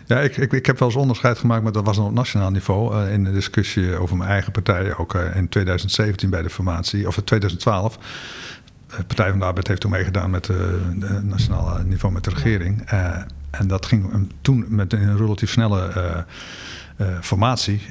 Ja, 0.06 0.20
ik, 0.20 0.36
ik, 0.36 0.52
ik 0.52 0.66
heb 0.66 0.78
wel 0.78 0.88
eens 0.88 0.96
onderscheid 0.96 1.38
gemaakt, 1.38 1.62
maar 1.62 1.72
dat 1.72 1.84
was 1.84 1.96
dan 1.96 2.06
op 2.06 2.12
nationaal 2.12 2.50
niveau. 2.50 2.94
Uh, 2.94 3.12
in 3.12 3.24
de 3.24 3.32
discussie 3.32 3.96
over 3.96 4.16
mijn 4.16 4.30
eigen 4.30 4.52
partij, 4.52 4.96
ook 4.96 5.14
uh, 5.14 5.36
in 5.36 5.48
2017 5.48 6.30
bij 6.30 6.42
de 6.42 6.50
formatie, 6.50 7.06
of 7.06 7.16
in 7.16 7.24
2012. 7.24 7.98
De 8.86 9.04
Partij 9.04 9.30
van 9.30 9.38
de 9.38 9.44
Arbeid 9.44 9.68
heeft 9.68 9.80
toen 9.80 9.90
meegedaan 9.90 10.30
met 10.30 10.46
het 10.46 11.24
nationale 11.24 11.84
niveau 11.84 12.14
met 12.14 12.24
de 12.24 12.30
regering. 12.30 12.92
Uh, 12.92 13.16
en 13.50 13.66
dat 13.66 13.86
ging 13.86 14.28
toen 14.40 14.64
met 14.68 14.92
een 14.92 15.16
relatief 15.16 15.50
snelle 15.50 16.24
formatie. 17.20 17.82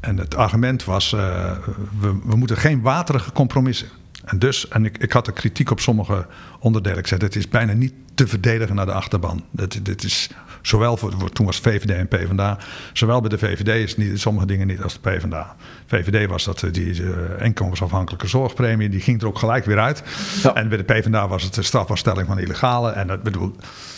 en 0.00 0.18
het 0.18 0.34
argument 0.34 0.84
was: 0.84 1.10
we, 1.10 2.18
we 2.24 2.36
moeten 2.36 2.56
geen 2.56 2.80
waterige 2.80 3.32
compromissen. 3.32 3.88
En 4.26 4.38
dus, 4.38 4.68
en 4.68 4.84
ik, 4.84 4.98
ik 4.98 5.12
had 5.12 5.24
de 5.24 5.32
kritiek 5.32 5.70
op 5.70 5.80
sommige 5.80 6.26
onderdelen. 6.58 6.98
Ik 6.98 7.06
zei, 7.06 7.24
het 7.24 7.36
is 7.36 7.48
bijna 7.48 7.72
niet 7.72 7.92
te 8.14 8.26
verdedigen 8.26 8.74
naar 8.74 8.86
de 8.86 8.92
achterban. 8.92 9.44
Dit, 9.50 9.84
dit 9.84 10.04
is 10.04 10.30
zowel 10.62 10.96
voor, 10.96 11.30
toen 11.32 11.46
was 11.46 11.58
VVD 11.58 11.90
en 11.90 12.08
PvdA, 12.08 12.58
zowel 12.92 13.20
bij 13.20 13.28
de 13.28 13.38
VVD 13.38 13.68
is 13.68 13.96
niet, 13.96 14.20
sommige 14.20 14.46
dingen 14.46 14.66
niet 14.66 14.82
als 14.82 14.92
de 14.92 15.10
PvdA. 15.10 15.56
VVD 15.86 16.28
was 16.28 16.44
dat 16.44 16.62
eh, 16.62 16.72
die 16.72 17.02
uh, 17.02 17.10
inkomensafhankelijke 17.40 18.26
zorgpremie, 18.26 18.88
die 18.88 19.00
ging 19.00 19.20
er 19.20 19.26
ook 19.26 19.38
gelijk 19.38 19.64
weer 19.64 19.78
uit. 19.78 20.02
En 20.54 20.68
bij 20.68 20.78
de 20.78 20.84
PvdA 20.84 21.28
was 21.28 21.42
het 21.42 21.54
de 21.54 21.62
strafbaarstelling 21.62 22.26
van 22.26 22.38
illegale. 22.38 22.90
En 22.90 23.06
dat 23.06 23.22
bedoel, 23.22 23.56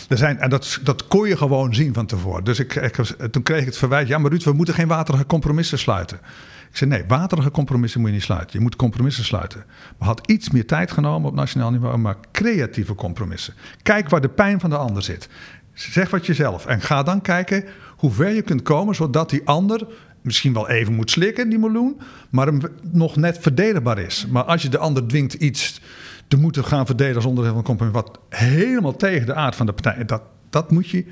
er 0.09 0.17
zijn, 0.17 0.39
en 0.39 0.49
dat, 0.49 0.79
dat 0.83 1.07
kon 1.07 1.27
je 1.27 1.37
gewoon 1.37 1.75
zien 1.75 1.93
van 1.93 2.05
tevoren. 2.05 2.43
Dus 2.43 2.59
ik, 2.59 2.75
ik, 2.75 2.95
toen 3.31 3.43
kreeg 3.43 3.59
ik 3.59 3.65
het 3.65 3.77
verwijt, 3.77 4.07
ja 4.07 4.17
maar 4.17 4.31
Ruud, 4.31 4.43
we 4.43 4.53
moeten 4.53 4.73
geen 4.73 4.87
waterige 4.87 5.25
compromissen 5.25 5.79
sluiten. 5.79 6.19
Ik 6.69 6.77
zei 6.77 6.89
nee, 6.89 7.03
waterige 7.07 7.51
compromissen 7.51 7.99
moet 7.99 8.09
je 8.09 8.15
niet 8.15 8.25
sluiten. 8.25 8.57
Je 8.57 8.63
moet 8.63 8.75
compromissen 8.75 9.23
sluiten. 9.23 9.65
We 9.97 10.05
had 10.05 10.27
iets 10.27 10.49
meer 10.49 10.65
tijd 10.65 10.91
genomen 10.91 11.29
op 11.29 11.35
nationaal 11.35 11.71
niveau, 11.71 11.97
maar 11.97 12.15
creatieve 12.31 12.95
compromissen. 12.95 13.53
Kijk 13.83 14.09
waar 14.09 14.21
de 14.21 14.29
pijn 14.29 14.59
van 14.59 14.69
de 14.69 14.77
ander 14.77 15.03
zit. 15.03 15.29
Zeg 15.73 16.09
wat 16.09 16.25
jezelf 16.25 16.65
en 16.65 16.81
ga 16.81 17.03
dan 17.03 17.21
kijken 17.21 17.63
hoe 17.97 18.11
ver 18.11 18.29
je 18.29 18.41
kunt 18.41 18.61
komen, 18.61 18.95
zodat 18.95 19.29
die 19.29 19.41
ander 19.45 19.87
misschien 20.21 20.53
wel 20.53 20.69
even 20.69 20.93
moet 20.93 21.11
slikken, 21.11 21.49
die 21.49 21.59
meloen, 21.59 21.99
maar 22.29 22.45
hem 22.45 22.59
nog 22.91 23.15
net 23.15 23.37
verdedigbaar 23.37 23.97
is. 23.97 24.27
Maar 24.29 24.43
als 24.43 24.61
je 24.61 24.69
de 24.69 24.77
ander 24.77 25.07
dwingt 25.07 25.33
iets 25.33 25.81
te 26.27 26.37
moeten 26.37 26.65
gaan 26.65 26.85
verdedigen 26.85 27.17
als 27.17 27.25
onderdeel 27.25 27.53
van 27.53 27.63
compromis, 27.63 27.93
wat 27.93 28.19
helemaal 28.29 28.95
tegen 28.95 29.25
de 29.25 29.33
aard 29.33 29.55
van 29.55 29.65
de 29.65 29.73
partij, 29.73 30.05
dat, 30.05 30.21
dat 30.49 30.71
moet 30.71 30.89
je 30.89 31.05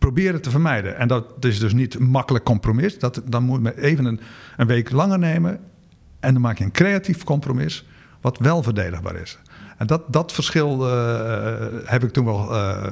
proberen 0.00 0.42
te 0.42 0.50
vermijden. 0.50 0.96
En 0.96 1.08
dat 1.08 1.24
is 1.40 1.58
dus 1.58 1.72
niet 1.72 1.94
een 1.94 2.06
makkelijk 2.06 2.44
compromis. 2.44 2.98
Dat, 2.98 3.22
dan 3.24 3.42
moet 3.42 3.60
je 3.62 3.82
even 3.82 4.04
een, 4.04 4.20
een 4.56 4.66
week 4.66 4.90
langer 4.90 5.18
nemen. 5.18 5.60
En 6.20 6.32
dan 6.32 6.42
maak 6.42 6.58
je 6.58 6.64
een 6.64 6.70
creatief 6.70 7.24
compromis. 7.24 7.86
wat 8.20 8.38
wel 8.38 8.62
verdedigbaar 8.62 9.14
is. 9.14 9.38
En 9.78 9.86
dat, 9.86 10.02
dat 10.12 10.32
verschil 10.32 10.86
uh, 10.86 11.54
heb 11.84 12.04
ik 12.04 12.12
toen 12.12 12.24
wel 12.24 12.54
uh, 12.54 12.82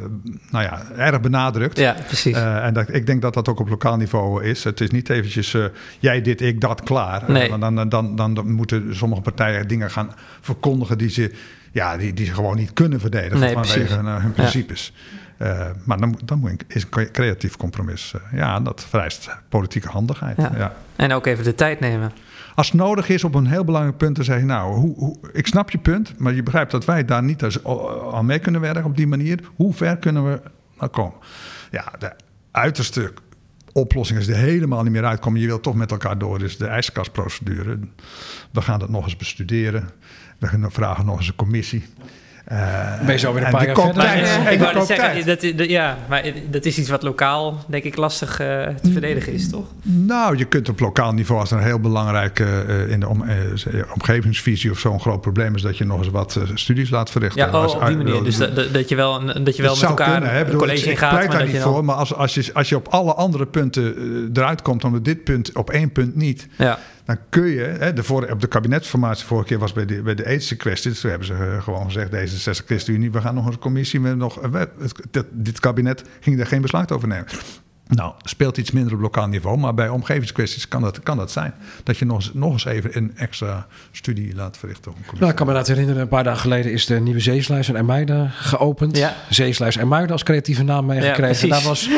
nou 0.50 0.64
ja, 0.64 0.82
erg 0.96 1.20
benadrukt. 1.20 1.78
Ja, 1.78 1.96
precies. 2.06 2.36
en 2.36 2.74
dat, 2.74 2.94
ik 2.94 3.06
denk 3.06 3.22
dat 3.22 3.34
dat 3.34 3.48
ook 3.48 3.60
op 3.60 3.68
lokaal 3.68 3.96
niveau 3.96 4.44
is. 4.44 4.64
Het 4.64 4.80
is 4.80 4.90
niet 4.90 5.08
eventjes 5.08 5.56
jij 5.98 6.22
dit, 6.22 6.40
ik 6.40 6.60
dat, 6.60 6.82
klaar. 6.82 7.24
Nee. 7.26 7.58
Dan, 7.58 7.74
dan, 7.74 7.88
dan, 7.88 8.34
dan, 8.34 8.52
moeten 8.52 8.96
sommige 8.96 9.22
partijen 9.22 9.68
dingen 9.68 9.90
gaan 9.90 10.14
verkondigen 10.40 10.98
die 10.98 11.10
ze, 11.10 11.32
ja, 11.72 11.96
die, 11.96 12.12
die 12.12 12.26
ze 12.26 12.34
gewoon 12.34 12.56
niet 12.56 12.72
kunnen 12.72 13.00
verdedigen 13.00 13.38
nee, 13.38 13.52
vanwege 13.52 13.94
hun, 13.94 14.06
hun 14.06 14.32
principes. 14.32 14.92
Ja. 14.94 15.27
Uh, 15.42 15.66
maar 15.84 16.00
dan, 16.00 16.18
dan 16.24 16.38
moet 16.38 16.64
is 16.68 16.86
een 16.90 17.10
creatief 17.12 17.56
compromis. 17.56 18.12
Uh, 18.16 18.38
ja, 18.38 18.60
dat 18.60 18.86
vereist 18.88 19.30
politieke 19.48 19.88
handigheid. 19.88 20.36
Ja. 20.36 20.72
En 20.96 21.12
ook 21.12 21.26
even 21.26 21.44
de 21.44 21.54
tijd 21.54 21.80
nemen. 21.80 22.12
Als 22.54 22.66
het 22.66 22.76
nodig 22.76 23.08
is 23.08 23.24
op 23.24 23.34
een 23.34 23.46
heel 23.46 23.64
belangrijk 23.64 23.96
punt 23.96 24.14
te 24.14 24.22
zeggen... 24.22 24.46
nou, 24.46 24.74
hoe, 24.74 24.94
hoe, 24.96 25.16
ik 25.32 25.46
snap 25.46 25.70
je 25.70 25.78
punt, 25.78 26.18
maar 26.18 26.34
je 26.34 26.42
begrijpt 26.42 26.70
dat 26.70 26.84
wij 26.84 27.04
daar 27.04 27.22
niet 27.22 27.42
als, 27.42 27.64
aan 28.12 28.26
mee 28.26 28.38
kunnen 28.38 28.60
werken 28.60 28.84
op 28.84 28.96
die 28.96 29.06
manier. 29.06 29.40
Hoe 29.54 29.74
ver 29.74 29.96
kunnen 29.96 30.24
we 30.24 30.40
nou 30.78 30.90
komen? 30.90 31.18
Ja, 31.70 31.92
de 31.98 32.12
uiterste 32.50 33.12
oplossing 33.72 34.18
is 34.18 34.28
er 34.28 34.36
helemaal 34.36 34.82
niet 34.82 34.92
meer 34.92 35.04
uitkomen. 35.04 35.40
Je 35.40 35.46
wilt 35.46 35.62
toch 35.62 35.74
met 35.74 35.90
elkaar 35.90 36.18
door, 36.18 36.38
dus 36.38 36.56
de 36.56 36.66
ijskastprocedure. 36.66 37.78
We 38.50 38.62
gaan 38.62 38.78
dat 38.78 38.88
nog 38.88 39.04
eens 39.04 39.16
bestuderen. 39.16 39.90
We 40.38 40.66
vragen 40.68 41.04
nog 41.04 41.18
eens 41.18 41.28
een 41.28 41.36
commissie. 41.36 41.84
Uh, 42.52 43.00
ben 43.04 43.12
je 43.12 43.18
zo 43.18 43.32
weer 43.32 43.44
een 43.44 43.50
paar 43.50 43.66
jaar 43.66 43.76
verder? 43.76 44.02
Ja, 44.04 44.48
ik 44.48 44.60
wou 44.60 44.84
zeggen, 44.84 45.56
dat, 45.56 45.68
ja, 45.68 45.98
maar 46.08 46.24
dat 46.50 46.64
is 46.64 46.78
iets 46.78 46.88
wat 46.88 47.02
lokaal, 47.02 47.64
denk 47.66 47.84
ik, 47.84 47.96
lastig 47.96 48.40
uh, 48.40 48.46
te 48.82 48.92
verdedigen 48.92 49.32
is, 49.32 49.50
toch? 49.50 49.64
Nou, 49.82 50.36
je 50.36 50.44
kunt 50.44 50.68
op 50.68 50.80
lokaal 50.80 51.12
niveau, 51.12 51.40
als 51.40 51.50
er 51.50 51.58
een 51.58 51.64
heel 51.64 51.80
belangrijk 51.80 52.38
uh, 52.38 52.90
in 52.90 53.00
de 53.00 53.08
om, 53.08 53.24
omgevingsvisie 53.94 54.70
of 54.70 54.78
zo'n 54.78 55.00
groot 55.00 55.20
probleem 55.20 55.54
is, 55.54 55.62
dat 55.62 55.78
je 55.78 55.84
nog 55.84 55.98
eens 55.98 56.08
wat 56.08 56.40
studies 56.54 56.90
laat 56.90 57.10
verrichten. 57.10 57.46
Ja, 57.46 57.64
oh, 57.64 57.74
op 57.74 57.86
die 57.86 57.96
manier. 57.96 58.22
Dus 58.22 58.36
dat, 58.36 58.72
dat 58.72 58.88
je 58.88 58.96
wel, 58.96 59.42
dat 59.42 59.56
je 59.56 59.62
wel 59.62 59.74
met 59.74 59.82
elkaar 59.82 60.20
kunnen, 60.20 60.50
een 60.50 60.56
college 60.56 60.96
gaat. 60.96 61.12
Ik 61.12 61.18
pleit 61.18 61.32
daar 61.32 61.46
niet 61.46 61.62
voor, 61.62 61.84
maar 61.84 61.96
als, 61.96 62.14
als, 62.14 62.34
je, 62.34 62.50
als 62.52 62.68
je 62.68 62.76
op 62.76 62.88
alle 62.88 63.14
andere 63.14 63.46
punten 63.46 64.30
eruit 64.32 64.62
komt, 64.62 64.80
dan 64.80 64.96
op 64.96 65.04
dit 65.04 65.24
punt, 65.24 65.56
op 65.56 65.70
één 65.70 65.92
punt 65.92 66.16
niet... 66.16 66.46
Ja 66.56 66.78
dan 67.08 67.18
kun 67.28 67.46
je, 67.46 67.60
hè, 67.60 67.92
de 67.92 68.28
op 68.32 68.40
de 68.40 68.46
kabinetsformatie 68.46 69.26
vorige 69.26 69.46
keer 69.46 69.58
was 69.58 69.72
bij 69.72 69.86
de, 69.86 70.02
bij 70.02 70.14
de 70.14 70.26
ethische 70.26 70.56
kwesties, 70.56 71.00
toen 71.00 71.10
hebben 71.10 71.28
ze 71.28 71.34
uh, 71.34 71.62
gewoon 71.62 71.84
gezegd, 71.84 72.10
deze 72.10 72.36
60 72.36 72.66
ChristenUnie, 72.66 73.10
we 73.10 73.20
gaan 73.20 73.34
nog 73.34 73.46
een 73.46 73.58
commissie 73.58 74.00
met 74.00 74.16
nog, 74.16 74.40
dit 75.30 75.60
kabinet 75.60 76.04
ging 76.20 76.36
daar 76.36 76.46
geen 76.46 76.60
besluit 76.60 76.92
over 76.92 77.08
nemen. 77.08 77.26
Nou, 77.88 78.12
speelt 78.22 78.56
iets 78.56 78.70
minder 78.70 78.94
op 78.94 79.00
lokaal 79.00 79.26
niveau, 79.26 79.58
maar 79.58 79.74
bij 79.74 79.88
omgevingskwesties 79.88 80.68
kan 80.68 80.82
dat, 80.82 81.02
kan 81.02 81.16
dat 81.16 81.30
zijn. 81.30 81.54
Dat 81.82 81.98
je 81.98 82.04
nog 82.04 82.16
eens, 82.16 82.30
nog 82.34 82.52
eens 82.52 82.64
even 82.64 82.96
een 82.96 83.12
extra 83.16 83.66
studie 83.90 84.34
laat 84.34 84.56
verrichten. 84.56 84.92
Nou, 85.18 85.30
ik 85.30 85.36
kan 85.36 85.46
me 85.46 85.52
dat 85.52 85.66
herinneren, 85.66 86.02
een 86.02 86.08
paar 86.08 86.24
dagen 86.24 86.40
geleden 86.40 86.72
is 86.72 86.86
de 86.86 87.00
nieuwe 87.00 87.20
Zeesluis 87.20 87.68
en 87.68 87.76
Ermuiden 87.76 88.30
geopend. 88.30 88.96
Ja. 88.96 89.14
Zeesluis 89.28 89.78
Ermuiden 89.78 90.12
als 90.12 90.22
creatieve 90.22 90.62
naam 90.62 90.86
meegekregen. 90.86 91.48
Ja, 91.48 91.54
daar 91.54 91.62
was 91.62 91.88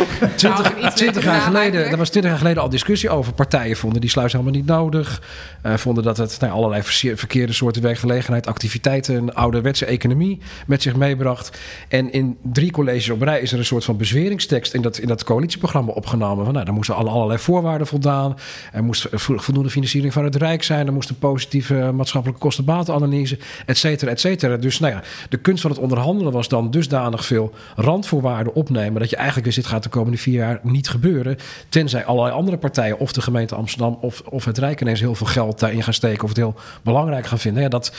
20, 0.94 1.14
nou, 1.24 1.24
jaar 1.24 1.40
geleden, 1.40 1.88
daar 1.88 1.98
was 1.98 2.10
20 2.10 2.30
jaar 2.30 2.40
geleden 2.40 2.62
al 2.62 2.68
discussie 2.68 3.10
over. 3.10 3.32
Partijen 3.32 3.76
vonden 3.76 4.00
die 4.00 4.10
sluis 4.10 4.32
helemaal 4.32 4.54
niet 4.54 4.66
nodig. 4.66 5.22
Uh, 5.66 5.76
vonden 5.76 6.04
dat 6.04 6.16
het 6.16 6.36
nou, 6.40 6.52
allerlei 6.52 6.82
verkeerde 7.14 7.52
soorten 7.52 7.82
werkgelegenheid, 7.82 8.46
activiteiten, 8.46 9.14
een 9.14 9.34
ouderwetse 9.34 9.84
economie 9.86 10.40
met 10.66 10.82
zich 10.82 10.96
meebracht. 10.96 11.58
En 11.88 12.12
in 12.12 12.38
drie 12.42 12.70
colleges 12.70 13.10
op 13.10 13.22
rij 13.22 13.40
is 13.40 13.52
er 13.52 13.58
een 13.58 13.64
soort 13.64 13.84
van 13.84 13.96
bezweringstekst 13.96 14.74
in 14.74 14.82
dat, 14.82 14.98
in 14.98 15.08
dat 15.08 15.24
coalitieprogramma 15.24 15.79
opgenomen. 15.88 16.44
Van, 16.44 16.54
nou, 16.54 16.64
dan 16.64 16.74
moesten 16.74 16.94
alle, 16.94 17.10
allerlei 17.10 17.38
voorwaarden 17.38 17.86
voldaan. 17.86 18.36
Er 18.72 18.84
moest 18.84 19.06
voldoende 19.12 19.70
financiering 19.70 20.12
van 20.12 20.24
het 20.24 20.36
Rijk 20.36 20.62
zijn. 20.62 20.86
Er 20.86 20.92
moest 20.92 21.08
een 21.08 21.18
positieve 21.18 21.90
maatschappelijke 21.94 22.42
kostenbatenanalyse, 22.42 23.38
et 23.66 23.78
cetera, 23.78 24.10
et 24.10 24.20
cetera. 24.20 24.56
Dus 24.56 24.78
nou 24.78 24.92
ja, 24.92 25.02
de 25.28 25.36
kunst 25.36 25.62
van 25.62 25.70
het 25.70 25.80
onderhandelen 25.80 26.32
was 26.32 26.48
dan 26.48 26.70
dusdanig 26.70 27.24
veel 27.24 27.52
randvoorwaarden 27.76 28.54
opnemen... 28.54 29.00
dat 29.00 29.10
je 29.10 29.16
eigenlijk 29.16 29.46
wist, 29.46 29.58
dit 29.58 29.66
gaat 29.66 29.82
de 29.82 29.88
komende 29.88 30.18
vier 30.18 30.34
jaar 30.34 30.60
niet 30.62 30.88
gebeuren... 30.88 31.36
tenzij 31.68 32.04
allerlei 32.04 32.34
andere 32.34 32.56
partijen, 32.56 32.98
of 32.98 33.12
de 33.12 33.22
gemeente 33.22 33.54
Amsterdam... 33.54 33.98
of, 34.00 34.22
of 34.24 34.44
het 34.44 34.58
Rijk 34.58 34.80
ineens 34.80 35.00
heel 35.00 35.14
veel 35.14 35.26
geld 35.26 35.58
daarin 35.58 35.82
gaan 35.82 35.94
steken... 35.94 36.22
of 36.22 36.28
het 36.28 36.38
heel 36.38 36.54
belangrijk 36.82 37.26
gaan 37.26 37.38
vinden. 37.38 37.62
Ja, 37.62 37.68
dat 37.68 37.92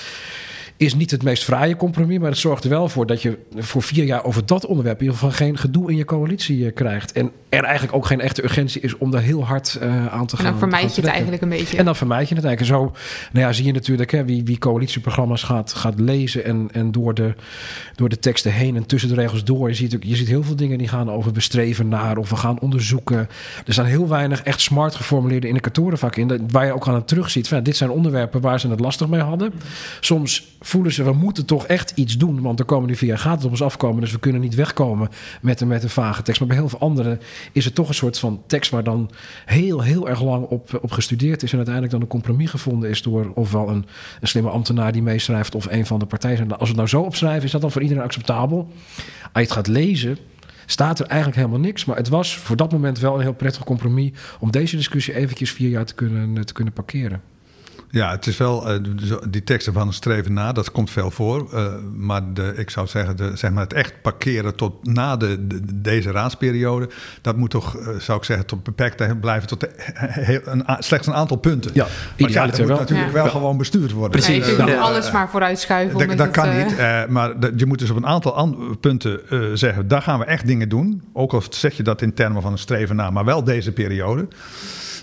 is 0.82 0.94
niet 0.94 1.12
het 1.12 1.24
meest 1.24 1.44
fraaie 1.44 1.76
compromis, 1.76 2.20
maar 2.20 2.30
het 2.30 2.38
zorgt 2.38 2.64
er 2.64 2.70
wel 2.70 2.90
voor 2.90 3.06
dat 3.06 3.22
je 3.22 3.38
voor 3.56 3.82
vier 3.82 4.04
jaar 4.04 4.24
over 4.24 4.46
dat 4.46 4.66
onderwerp 4.66 4.98
in 4.98 5.04
ieder 5.04 5.20
geval 5.20 5.36
geen 5.36 5.58
gedoe 5.58 5.90
in 5.90 5.98
je 5.98 6.06
coalitie 6.06 6.66
eh, 6.66 6.74
krijgt. 6.74 7.12
En 7.12 7.32
er 7.50 7.64
eigenlijk 7.64 7.96
ook 7.96 8.06
geen 8.06 8.22
echte 8.22 8.44
urgentie 8.44 8.82
is 8.82 8.98
om 8.98 9.12
daar 9.12 9.22
heel 9.22 9.46
hard 9.46 9.80
uh, 9.82 10.08
aan 10.08 10.26
te 10.26 10.36
gaan. 10.36 10.46
En 10.46 10.52
dan 10.52 10.60
vermijd 10.60 10.96
je 10.96 11.02
het 11.02 11.10
eigenlijk 11.10 11.42
een 11.42 11.50
beetje. 11.50 11.78
En 11.78 11.86
dan 11.86 11.96
vermijd 11.96 12.30
je 12.30 12.36
het 12.36 12.46
eigenlijk. 12.46 12.78
Zo 12.78 12.96
nou 13.32 13.46
ja, 13.46 13.54
zie 13.54 13.66
je 13.66 13.72
natuurlijk 13.72 14.12
hè, 14.12 14.26
wie, 14.26 14.44
wie 14.44 14.58
coalitieprogramma's 14.58 15.44
gaat, 15.44 15.74
gaat 15.74 16.00
lezen 16.00 16.46
en, 16.46 16.70
en 16.72 16.92
door, 16.92 17.14
de, 17.14 17.34
door 17.96 18.10
de 18.10 18.20
teksten 18.20 18.52
heen 18.52 18.76
en 18.76 18.86
tussen 18.86 19.10
de 19.10 19.16
regels 19.16 19.44
door. 19.44 19.70
Je 19.70 19.76
ziet, 19.76 19.98
je 20.00 20.16
ziet 20.16 20.28
heel 20.28 20.44
veel 20.44 20.56
dingen 20.56 20.78
die 20.78 20.88
gaan 20.88 21.12
over 21.12 21.32
bestreven 21.32 21.88
naar 21.88 22.18
of 22.18 22.30
we 22.30 22.36
gaan 22.36 22.60
onderzoeken. 22.60 23.30
Er 23.66 23.74
staan 23.74 23.86
heel 23.86 24.08
weinig 24.08 24.44
echt 24.44 24.62
smart 24.62 24.96
geformuleerde 24.96 25.48
indicatoren 25.48 25.98
vaak 25.98 26.16
in, 26.16 26.50
waar 26.52 26.66
je 26.66 26.74
ook 26.74 26.88
aan 26.88 26.96
het 26.96 27.08
terugziet. 27.08 27.48
Van, 27.48 27.64
dit 27.64 27.78
zijn 27.78 27.90
onderwerpen 27.90 28.42
waar 28.42 28.60
ze 28.60 28.70
het 28.70 28.80
lastig 28.80 29.08
mee 29.08 29.22
hadden. 29.22 29.54
Soms 30.00 30.50
voelen 30.72 30.94
ze, 30.94 31.04
we 31.04 31.14
moeten 31.14 31.46
toch 31.46 31.66
echt 31.66 31.92
iets 31.96 32.18
doen. 32.18 32.42
Want 32.42 32.58
de 32.58 32.64
komende 32.64 32.96
vier 32.96 33.10
jaar 33.10 33.18
gaat 33.18 33.36
het 33.36 33.46
op 33.46 33.52
ons 33.52 33.62
afkomen. 33.62 34.02
Dus 34.02 34.12
we 34.12 34.20
kunnen 34.20 34.42
niet 34.42 34.56
wegkomen 34.56 35.10
met 35.42 35.62
een, 35.62 35.68
met 35.68 35.84
een 35.84 35.90
vage 35.90 36.22
tekst. 36.22 36.40
Maar 36.40 36.50
bij 36.50 36.58
heel 36.58 36.70
veel 36.70 36.80
anderen 36.80 37.20
is 37.52 37.66
het 37.66 37.76
toch 37.76 37.88
een 37.88 37.94
soort 37.94 38.20
van 38.20 38.44
tekst 38.48 38.72
waar 38.72 38.84
dan 38.84 39.12
heel, 39.46 39.82
heel 39.82 40.10
erg 40.10 40.22
lang 40.22 40.46
op, 40.46 40.80
op 40.82 40.92
gestudeerd 40.92 41.44
is. 41.44 41.52
En 41.52 41.56
uiteindelijk 41.56 41.94
dan 41.94 42.02
een 42.02 42.08
compromis 42.08 42.50
gevonden 42.50 42.90
is 42.90 43.02
door 43.02 43.32
ofwel 43.34 43.70
een, 43.70 43.86
een 44.22 44.28
slimme 44.28 44.50
ambtenaar 44.50 44.92
die 44.92 45.02
meeschrijft 45.02 45.56
of 45.56 45.66
een 45.70 45.86
van 45.86 46.00
de 46.00 46.06
partijen. 46.06 46.50
Als 46.52 46.60
we 46.60 46.66
het 46.66 46.76
nou 46.76 46.88
zo 46.88 47.02
opschrijven, 47.02 47.44
is 47.44 47.52
dat 47.52 47.62
dan 47.62 47.72
voor 47.72 47.82
iedereen 47.82 48.04
acceptabel? 48.04 48.72
Als 49.22 49.30
je 49.34 49.40
het 49.40 49.52
gaat 49.52 49.68
lezen, 49.68 50.18
staat 50.66 51.00
er 51.00 51.06
eigenlijk 51.06 51.40
helemaal 51.40 51.60
niks. 51.60 51.86
Maar 51.86 51.96
het 51.96 52.10
was 52.10 52.38
voor 52.38 52.56
dat 52.56 52.72
moment 52.72 53.00
wel 53.00 53.16
een 53.16 53.22
heel 53.22 53.34
prettig 53.34 53.64
compromis 53.64 54.12
om 54.40 54.52
deze 54.52 54.76
discussie 54.76 55.16
eventjes 55.16 55.52
vier 55.52 55.70
jaar 55.70 55.86
te 55.86 55.96
kunnen, 55.96 56.46
te 56.46 56.54
kunnen 56.54 56.74
parkeren. 56.74 57.31
Ja, 57.92 58.12
het 58.12 58.28
is 58.28 58.38
wel, 58.38 58.72
uh, 58.72 58.78
die 59.30 59.44
teksten 59.44 59.74
van 59.74 59.88
een 59.88 59.94
streven 59.94 60.34
na, 60.34 60.52
dat 60.52 60.72
komt 60.72 60.92
veel 60.92 61.12
voor. 61.12 61.50
Uh, 61.54 61.66
maar 61.96 62.34
de, 62.34 62.54
ik 62.56 62.70
zou 62.70 62.88
zeggen, 62.88 63.18
de, 63.18 63.32
zeg 63.36 63.52
maar 63.52 63.64
het 63.64 63.74
echt 63.74 64.02
parkeren 64.02 64.56
tot 64.56 64.86
na 64.86 65.18
de, 65.18 65.48
deze 65.74 66.12
raadsperiode, 66.12 66.90
dat 67.22 67.38
moet 67.38 67.50
toch, 67.50 67.78
uh, 67.78 67.88
zou 68.00 68.18
ik 68.18 68.24
zeggen, 68.24 68.46
tot 68.46 68.64
beperkt 68.64 69.20
blijven 69.20 69.48
tot 69.48 69.60
de, 69.60 69.70
een, 70.46 70.64
slechts 70.80 71.08
een 71.08 71.14
aantal 71.14 71.38
punten. 71.38 71.72
Ja, 71.74 71.88
ja, 72.16 72.46
dat 72.48 72.60
moet 72.60 72.68
natuurlijk 72.68 73.12
wel 73.12 73.30
gewoon 73.30 73.58
bestuurd 73.58 73.92
worden. 73.92 74.22
Precies. 74.22 74.48
je 74.48 74.56
kunt 74.56 74.78
alles 74.78 75.12
maar 75.12 75.30
vooruitschuiven. 75.30 76.08
Dat, 76.08 76.18
dat 76.18 76.32
kan 76.32 76.58
niet, 76.58 76.78
maar 77.10 77.34
je 77.56 77.66
moet 77.66 77.80
dus 77.80 77.90
op 77.90 77.98
een 77.98 78.08
aantal 78.08 78.78
punten 78.80 79.20
zeggen, 79.58 79.88
daar 79.88 80.02
gaan 80.02 80.20
we 80.20 80.26
echt 80.26 80.48
dingen 80.48 80.70
doen. 80.70 81.04
Ook 81.14 81.34
al 81.34 81.44
zeg 81.50 81.78
je 81.78 81.84
dat 81.84 82.02
in 82.02 82.14
termen 82.14 82.42
van 82.42 82.52
een 82.52 82.58
streven 82.58 82.96
na, 82.96 83.10
maar 83.10 83.26
wel 83.26 83.44
deze 83.44 83.72
periode. 83.72 84.28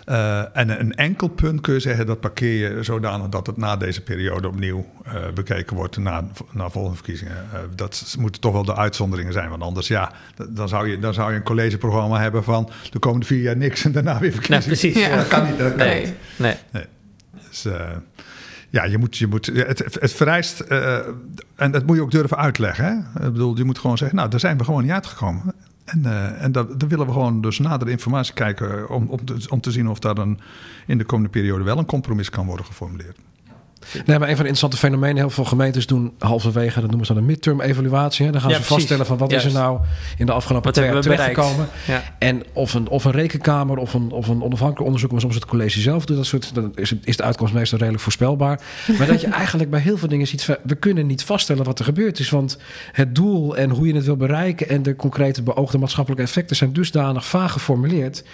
Uh, 0.08 0.56
en 0.56 0.80
een 0.80 0.94
enkel 0.94 1.28
punt 1.28 1.60
kun 1.60 1.74
je 1.74 1.80
zeggen, 1.80 2.06
dat 2.06 2.20
parkeer 2.20 2.76
je 2.76 2.82
zodanig 2.82 3.28
dat 3.28 3.46
het 3.46 3.56
na 3.56 3.76
deze 3.76 4.02
periode 4.02 4.48
opnieuw 4.48 4.86
uh, 5.06 5.12
bekeken 5.34 5.76
wordt, 5.76 5.96
na, 5.96 6.24
na 6.50 6.68
volgende 6.68 6.96
verkiezingen. 6.96 7.36
Uh, 7.52 7.58
dat 7.74 8.14
moeten 8.18 8.40
toch 8.40 8.52
wel 8.52 8.64
de 8.64 8.76
uitzonderingen 8.76 9.32
zijn, 9.32 9.48
want 9.50 9.62
anders 9.62 9.88
ja, 9.88 10.12
dan 10.48 10.68
zou 10.68 10.88
je, 10.88 10.98
dan 10.98 11.14
zou 11.14 11.30
je 11.30 11.36
een 11.36 11.42
collegeprogramma 11.42 12.20
hebben 12.20 12.44
van 12.44 12.70
de 12.90 12.98
komende 12.98 13.26
vier 13.26 13.40
jaar 13.40 13.56
niks 13.56 13.84
en 13.84 13.92
daarna 13.92 14.18
weer 14.18 14.32
verkiezingen. 14.32 14.68
Nee, 14.68 14.78
precies. 14.78 15.08
Ja. 15.08 15.16
Dat 15.16 15.28
kan 15.28 15.44
niet. 15.46 15.58
Dat 15.58 15.68
kan 15.68 15.86
nee. 15.86 16.04
Niet. 16.04 16.14
nee. 16.36 16.54
nee. 16.70 16.84
Dus, 17.48 17.66
ja, 18.70 18.84
je 18.84 18.98
moet, 18.98 19.16
je 19.16 19.26
moet, 19.26 19.46
het, 19.46 19.96
het 20.00 20.12
vereist, 20.12 20.60
en 21.56 21.70
dat 21.70 21.86
moet 21.86 21.96
je 21.96 22.02
ook 22.02 22.10
durven 22.10 22.36
uitleggen. 22.36 22.84
Hè? 22.84 23.26
Ik 23.26 23.32
bedoel, 23.32 23.56
je 23.56 23.64
moet 23.64 23.78
gewoon 23.78 23.98
zeggen, 23.98 24.16
nou, 24.16 24.30
daar 24.30 24.40
zijn 24.40 24.58
we 24.58 24.64
gewoon 24.64 24.82
niet 24.82 24.92
uitgekomen. 24.92 25.54
En, 25.88 26.02
uh, 26.06 26.42
en 26.42 26.52
dat, 26.52 26.80
dan 26.80 26.88
willen 26.88 27.06
we 27.06 27.12
gewoon 27.12 27.40
dus 27.40 27.58
nadere 27.58 27.90
informatie 27.90 28.34
kijken 28.34 28.88
om, 28.88 29.06
om, 29.08 29.24
te, 29.24 29.46
om 29.48 29.60
te 29.60 29.70
zien 29.70 29.88
of 29.88 29.98
daar 29.98 30.14
dan 30.14 30.40
in 30.86 30.98
de 30.98 31.04
komende 31.04 31.30
periode 31.30 31.64
wel 31.64 31.78
een 31.78 31.86
compromis 31.86 32.30
kan 32.30 32.46
worden 32.46 32.66
geformuleerd. 32.66 33.18
Nee, 33.92 34.18
maar 34.18 34.28
een 34.28 34.36
van 34.36 34.44
de 34.44 34.50
interessante 34.50 34.76
fenomenen, 34.76 35.16
heel 35.16 35.30
veel 35.30 35.44
gemeentes 35.44 35.86
doen 35.86 36.12
halverwege, 36.18 36.80
dat 36.80 36.88
noemen 36.88 37.06
ze 37.06 37.12
dan 37.12 37.22
een 37.22 37.28
midterm 37.28 37.60
evaluatie. 37.60 38.26
Hè? 38.26 38.32
Dan 38.32 38.40
gaan 38.40 38.50
ze 38.50 38.62
vaststellen 38.62 39.06
van 39.06 39.18
wat 39.18 39.32
is 39.32 39.44
er 39.44 39.52
nou 39.52 39.80
in 40.16 40.26
de 40.26 40.32
afgelopen 40.32 40.72
twee 40.72 40.90
jaar 40.90 41.00
terechtgekomen. 41.00 41.68
Ja. 41.86 42.02
En 42.18 42.42
of 42.52 42.74
een, 42.74 42.88
of 42.88 43.04
een 43.04 43.12
rekenkamer 43.12 43.76
of 43.76 43.94
een, 43.94 44.10
of 44.10 44.28
een 44.28 44.42
onafhankelijk 44.42 44.84
onderzoek, 44.86 45.10
maar 45.10 45.20
soms 45.20 45.34
het 45.34 45.46
college 45.46 45.80
zelf 45.80 46.04
doet 46.04 46.16
dat 46.16 46.26
soort, 46.26 46.54
dan 46.54 46.72
is, 46.74 46.94
is 47.04 47.16
de 47.16 47.22
uitkomst 47.22 47.54
meestal 47.54 47.78
redelijk 47.78 48.02
voorspelbaar. 48.02 48.60
Maar 48.98 49.06
dat 49.06 49.20
je 49.20 49.26
eigenlijk 49.26 49.70
bij 49.70 49.80
heel 49.80 49.98
veel 49.98 50.08
dingen 50.08 50.26
ziet, 50.26 50.58
we 50.62 50.74
kunnen 50.74 51.06
niet 51.06 51.24
vaststellen 51.24 51.64
wat 51.64 51.78
er 51.78 51.84
gebeurd 51.84 52.18
is. 52.18 52.30
Want 52.30 52.58
het 52.92 53.14
doel 53.14 53.56
en 53.56 53.70
hoe 53.70 53.86
je 53.86 53.94
het 53.94 54.04
wil 54.04 54.16
bereiken 54.16 54.68
en 54.68 54.82
de 54.82 54.96
concrete 54.96 55.42
beoogde 55.42 55.78
maatschappelijke 55.78 56.24
effecten 56.24 56.56
zijn 56.56 56.72
dusdanig 56.72 57.26
vaag 57.26 57.52
geformuleerd. 57.52 58.24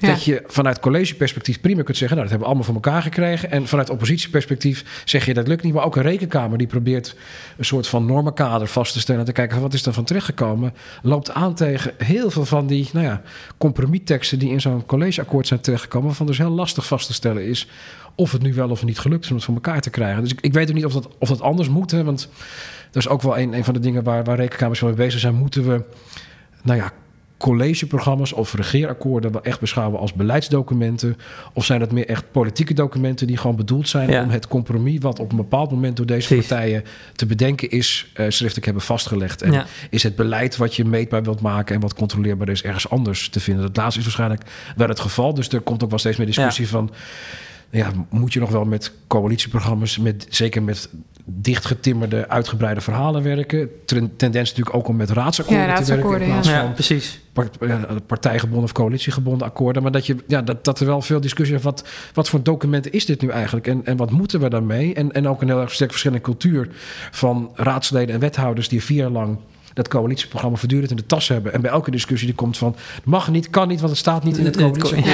Dat 0.00 0.24
je 0.24 0.42
vanuit 0.46 0.80
collegeperspectief 0.80 1.60
prima 1.60 1.82
kunt 1.82 1.96
zeggen, 1.96 2.16
nou 2.16 2.28
dat 2.28 2.38
hebben 2.38 2.38
we 2.38 2.44
allemaal 2.44 2.64
voor 2.64 2.74
elkaar 2.74 3.02
gekregen. 3.02 3.50
En 3.50 3.66
vanuit 3.66 3.90
oppositieperspectief 3.90 5.01
zeg 5.04 5.26
je 5.26 5.34
dat 5.34 5.48
lukt 5.48 5.62
niet. 5.62 5.74
Maar 5.74 5.84
ook 5.84 5.96
een 5.96 6.02
rekenkamer 6.02 6.58
die 6.58 6.66
probeert 6.66 7.16
een 7.56 7.64
soort 7.64 7.86
van 7.86 8.06
normenkader 8.06 8.68
vast 8.68 8.92
te 8.92 9.00
stellen. 9.00 9.20
En 9.20 9.26
te 9.26 9.32
kijken 9.32 9.60
wat 9.60 9.74
is 9.74 9.86
er 9.86 9.92
van 9.92 10.04
terechtgekomen. 10.04 10.74
Loopt 11.02 11.30
aan 11.30 11.54
tegen 11.54 11.92
heel 11.98 12.30
veel 12.30 12.44
van 12.44 12.66
die 12.66 12.88
nou 12.92 13.06
ja, 13.06 13.22
compromisteksten 13.58 14.38
die 14.38 14.50
in 14.50 14.60
zo'n 14.60 14.86
collegeakkoord 14.86 15.46
zijn 15.46 15.60
terechtgekomen. 15.60 16.06
Waarvan 16.06 16.26
dus 16.26 16.38
heel 16.38 16.50
lastig 16.50 16.86
vast 16.86 17.06
te 17.06 17.12
stellen 17.12 17.44
is 17.44 17.68
of 18.14 18.32
het 18.32 18.42
nu 18.42 18.54
wel 18.54 18.70
of 18.70 18.84
niet 18.84 18.98
gelukt 18.98 19.24
is 19.24 19.30
om 19.30 19.36
het 19.36 19.44
voor 19.44 19.54
elkaar 19.54 19.80
te 19.80 19.90
krijgen. 19.90 20.22
Dus 20.22 20.32
ik, 20.32 20.40
ik 20.40 20.52
weet 20.52 20.68
ook 20.68 20.74
niet 20.74 20.84
of 20.84 20.92
dat, 20.92 21.08
of 21.18 21.28
dat 21.28 21.40
anders 21.40 21.68
moet. 21.68 21.90
Hè, 21.90 22.04
want 22.04 22.28
dat 22.90 23.02
is 23.02 23.08
ook 23.08 23.22
wel 23.22 23.38
een, 23.38 23.52
een 23.52 23.64
van 23.64 23.74
de 23.74 23.80
dingen 23.80 24.02
waar, 24.02 24.24
waar 24.24 24.36
rekenkamers 24.36 24.80
mee 24.80 24.92
bezig 24.92 25.20
zijn. 25.20 25.34
Moeten 25.34 25.68
we 25.68 25.84
nou 26.62 26.78
ja, 26.78 26.92
collegeprogramma's 27.42 28.32
of 28.32 28.54
regeerakkoorden 28.54 29.32
wel 29.32 29.42
echt 29.42 29.60
beschouwen 29.60 30.00
als 30.00 30.12
beleidsdocumenten? 30.12 31.16
Of 31.52 31.64
zijn 31.64 31.80
het 31.80 31.92
meer 31.92 32.08
echt 32.08 32.30
politieke 32.30 32.74
documenten 32.74 33.26
die 33.26 33.36
gewoon 33.36 33.56
bedoeld 33.56 33.88
zijn 33.88 34.22
om 34.22 34.30
het 34.30 34.48
compromis 34.48 34.98
wat 35.00 35.18
op 35.18 35.30
een 35.30 35.36
bepaald 35.36 35.70
moment 35.70 35.96
door 35.96 36.06
deze 36.06 36.34
partijen 36.34 36.84
te 37.14 37.26
bedenken 37.26 37.70
is, 37.70 38.06
uh, 38.06 38.26
schriftelijk 38.28 38.64
hebben 38.64 38.82
vastgelegd? 38.82 39.42
En 39.42 39.66
is 39.90 40.02
het 40.02 40.16
beleid 40.16 40.56
wat 40.56 40.76
je 40.76 40.84
meetbaar 40.84 41.22
wilt 41.22 41.40
maken 41.40 41.74
en 41.74 41.80
wat 41.80 41.94
controleerbaar 41.94 42.48
is, 42.48 42.62
ergens 42.62 42.88
anders 42.88 43.28
te 43.28 43.40
vinden? 43.40 43.62
Dat 43.66 43.76
laatste 43.76 43.98
is 43.98 44.04
waarschijnlijk 44.04 44.42
wel 44.76 44.88
het 44.88 45.00
geval. 45.00 45.34
Dus 45.34 45.48
er 45.48 45.60
komt 45.60 45.82
ook 45.82 45.90
wel 45.90 45.98
steeds 45.98 46.16
meer 46.16 46.26
discussie 46.26 46.68
van 46.68 46.90
ja, 47.70 47.90
moet 48.10 48.32
je 48.32 48.40
nog 48.40 48.50
wel 48.50 48.64
met 48.64 48.92
coalitieprogramma's, 49.06 49.98
met, 49.98 50.26
zeker 50.30 50.62
met 50.62 50.88
dichtgetimmerde, 51.24 52.28
uitgebreide 52.28 52.80
verhalen 52.80 53.22
werken. 53.22 53.70
Tendens 54.16 54.48
natuurlijk 54.48 54.76
ook 54.76 54.88
om 54.88 54.96
met 54.96 55.10
raadsakkoorden, 55.10 55.66
ja, 55.66 55.80
te 55.80 55.96
werken. 55.96 56.20
In 56.20 56.42
ja. 56.42 56.70
precies. 56.74 57.20
partijgebonden 58.06 58.64
of 58.64 58.72
coalitiegebonden 58.72 59.46
akkoorden. 59.46 59.82
Maar 59.82 59.92
dat, 59.92 60.06
je, 60.06 60.16
ja, 60.26 60.42
dat, 60.42 60.64
dat 60.64 60.80
er 60.80 60.86
wel 60.86 61.02
veel 61.02 61.20
discussie 61.20 61.56
is. 61.56 61.62
Wat, 61.62 61.88
wat 62.14 62.28
voor 62.28 62.42
documenten 62.42 62.92
is 62.92 63.06
dit 63.06 63.20
nu 63.20 63.28
eigenlijk? 63.28 63.66
En, 63.66 63.84
en 63.84 63.96
wat 63.96 64.10
moeten 64.10 64.40
we 64.40 64.48
daarmee? 64.48 64.94
En, 64.94 65.12
en 65.12 65.28
ook 65.28 65.42
een 65.42 65.48
heel 65.48 65.60
erg 65.60 65.72
sterk 65.72 65.90
verschillende 65.90 66.22
cultuur 66.22 66.68
van 67.10 67.50
raadsleden 67.54 68.14
en 68.14 68.20
wethouders 68.20 68.68
die 68.68 68.82
vier 68.82 68.98
jaar 68.98 69.10
lang 69.10 69.38
dat 69.74 69.88
coalitieprogramma 69.88 70.56
voortdurend 70.56 70.90
in 70.90 70.96
de 70.96 71.06
tas 71.06 71.28
hebben. 71.28 71.52
En 71.52 71.60
bij 71.60 71.70
elke 71.70 71.90
discussie 71.90 72.26
die 72.26 72.36
komt 72.36 72.58
van... 72.58 72.76
mag 73.04 73.30
niet, 73.30 73.50
kan 73.50 73.68
niet, 73.68 73.78
want 73.78 73.90
het 73.90 74.00
staat 74.00 74.24
niet 74.24 74.36
in 74.36 74.44
het 74.44 74.56
coalitieakkoord. 74.56 75.10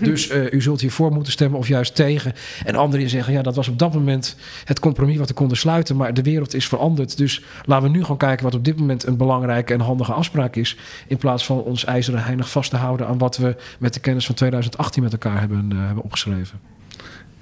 Dus 0.08 0.30
uh, 0.30 0.52
u 0.52 0.62
zult 0.62 0.80
hiervoor 0.80 1.12
moeten 1.12 1.32
stemmen 1.32 1.58
of 1.58 1.68
juist 1.68 1.94
tegen. 1.94 2.32
En 2.64 2.74
anderen 2.74 3.00
die 3.00 3.08
zeggen, 3.08 3.32
ja, 3.32 3.42
dat 3.42 3.56
was 3.56 3.68
op 3.68 3.78
dat 3.78 3.94
moment 3.94 4.36
het 4.64 4.80
compromis 4.80 5.16
wat 5.16 5.28
we 5.28 5.34
konden 5.34 5.56
sluiten. 5.56 5.96
Maar 5.96 6.14
de 6.14 6.22
wereld 6.22 6.54
is 6.54 6.68
veranderd. 6.68 7.16
Dus 7.16 7.42
laten 7.64 7.90
we 7.90 7.96
nu 7.96 8.02
gewoon 8.02 8.16
kijken 8.16 8.44
wat 8.44 8.54
op 8.54 8.64
dit 8.64 8.78
moment 8.78 9.06
een 9.06 9.16
belangrijke 9.16 9.72
en 9.72 9.80
handige 9.80 10.12
afspraak 10.12 10.56
is. 10.56 10.76
In 11.06 11.16
plaats 11.16 11.46
van 11.46 11.62
ons 11.62 11.84
ijzeren 11.84 12.24
heinig 12.24 12.50
vast 12.50 12.70
te 12.70 12.76
houden 12.76 13.06
aan 13.06 13.18
wat 13.18 13.36
we 13.36 13.56
met 13.78 13.94
de 13.94 14.00
kennis 14.00 14.26
van 14.26 14.34
2018 14.34 15.02
met 15.02 15.12
elkaar 15.12 15.40
hebben, 15.40 15.70
uh, 15.72 15.86
hebben 15.86 16.04
opgeschreven. 16.04 16.77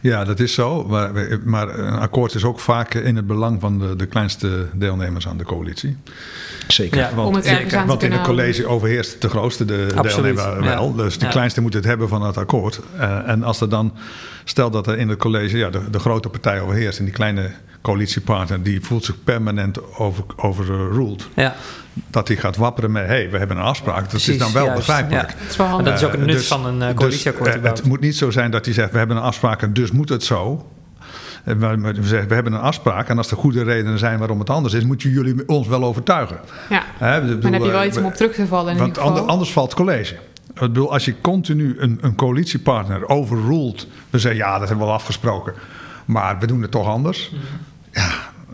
Ja, 0.07 0.25
dat 0.25 0.41
is 0.41 0.55
zo. 0.55 0.85
Maar, 0.85 1.11
maar, 1.45 1.79
een 1.79 1.99
akkoord 1.99 2.35
is 2.35 2.45
ook 2.45 2.61
vaak 2.61 2.95
in 2.95 3.17
het 3.17 3.27
belang 3.27 3.61
van 3.61 3.79
de, 3.79 3.97
de 3.97 4.07
kleinste 4.07 4.67
deelnemers 4.73 5.29
aan 5.29 5.37
de 5.37 5.45
coalitie. 5.45 5.97
Zeker. 6.69 6.99
Ja, 6.99 7.15
want, 7.15 7.47
want 7.87 8.03
in 8.03 8.13
het 8.13 8.23
college 8.23 8.67
overheerst 8.67 9.21
de 9.23 9.29
grootste 9.29 9.65
de 9.65 9.95
deelnemer 10.03 10.61
wel. 10.61 10.95
Dus 10.95 11.19
de 11.19 11.29
kleinste 11.29 11.61
moet 11.61 11.75
het 11.75 11.85
hebben 11.85 12.09
van 12.09 12.23
het 12.23 12.37
akkoord. 12.37 12.81
Uh, 12.97 13.29
en 13.29 13.43
als 13.43 13.61
er 13.61 13.69
dan, 13.69 13.93
stel 14.45 14.71
dat 14.71 14.87
er 14.87 14.99
in 14.99 15.09
het 15.09 15.19
college 15.19 15.57
ja, 15.57 15.71
de, 15.71 15.91
de 15.91 15.99
grote 15.99 16.29
partij 16.29 16.61
overheerst 16.61 16.99
en 16.99 17.05
die 17.05 17.15
kleine 17.15 17.51
coalitiepartner 17.87 18.63
die 18.63 18.81
voelt 18.81 19.05
zich 19.05 19.25
permanent 19.25 19.97
over, 19.99 20.25
overruled. 20.37 21.29
Ja. 21.35 21.55
Dat 22.11 22.29
hij 22.29 22.37
gaat 22.37 22.57
wapperen 22.57 22.93
met: 22.93 23.07
hé, 23.07 23.09
hey, 23.09 23.31
we 23.31 23.39
hebben 23.39 23.57
een 23.57 23.63
afspraak. 23.63 24.11
Dat 24.11 24.27
is 24.27 24.39
dan 24.39 24.53
wel 24.53 24.73
begrijpelijk. 24.73 25.31
Ja, 25.31 25.37
dat, 25.39 25.51
is 25.51 25.57
wel 25.57 25.83
dat 25.83 25.95
is 25.95 26.05
ook 26.05 26.13
een 26.13 26.19
nut 26.19 26.37
dus, 26.37 26.47
van 26.47 26.67
een 26.67 26.95
coalitieakkoord. 26.95 27.53
Dus, 27.53 27.63
uh, 27.63 27.69
het 27.69 27.85
moet 27.85 28.01
niet 28.01 28.17
zo 28.17 28.31
zijn 28.31 28.51
dat 28.51 28.65
hij 28.65 28.75
zegt: 28.75 28.93
we 28.93 28.99
hebben 28.99 29.17
een 29.17 29.23
afspraak 29.23 29.63
en 29.63 29.73
dus 29.73 29.91
moet 29.91 30.09
het 30.09 30.25
zo. 30.25 30.67
We 31.45 31.95
zeggen, 32.01 32.29
we 32.29 32.35
hebben 32.35 32.53
een 32.53 32.61
afspraak 32.61 33.09
en 33.09 33.17
als 33.17 33.31
er 33.31 33.37
goede 33.37 33.63
redenen 33.63 33.99
zijn 33.99 34.19
waarom 34.19 34.39
het 34.39 34.51
anders 34.51 34.75
is, 34.75 34.85
moeten 34.85 35.11
jullie 35.11 35.49
ons 35.49 35.67
wel 35.67 35.85
overtuigen. 35.85 36.39
Ja, 36.69 36.83
He, 36.97 37.21
bedoel, 37.21 37.41
dan 37.41 37.53
heb 37.53 37.63
je 37.63 37.71
wel 37.71 37.85
iets 37.85 37.97
om 37.97 38.05
op 38.05 38.15
terug 38.15 38.35
te 38.35 38.47
vallen. 38.47 38.73
In 38.73 38.79
want 38.79 38.99
anders 39.27 39.53
valt 39.53 39.71
het 39.71 39.81
college. 39.81 40.15
Ik 40.15 40.61
bedoel, 40.61 40.93
als 40.93 41.05
je 41.05 41.15
continu 41.21 41.77
een, 41.79 41.99
een 42.01 42.15
coalitiepartner 42.15 43.09
overruled, 43.09 43.87
we 44.11 44.19
zeggen 44.19 44.41
ja, 44.41 44.59
dat 44.59 44.69
hebben 44.69 44.87
we 44.87 44.93
al 44.93 44.99
afgesproken, 44.99 45.55
maar 46.05 46.39
we 46.39 46.47
doen 46.47 46.63
het 46.63 46.71
toch 46.71 46.87
anders. 46.87 47.31
Mhm. 47.31 47.43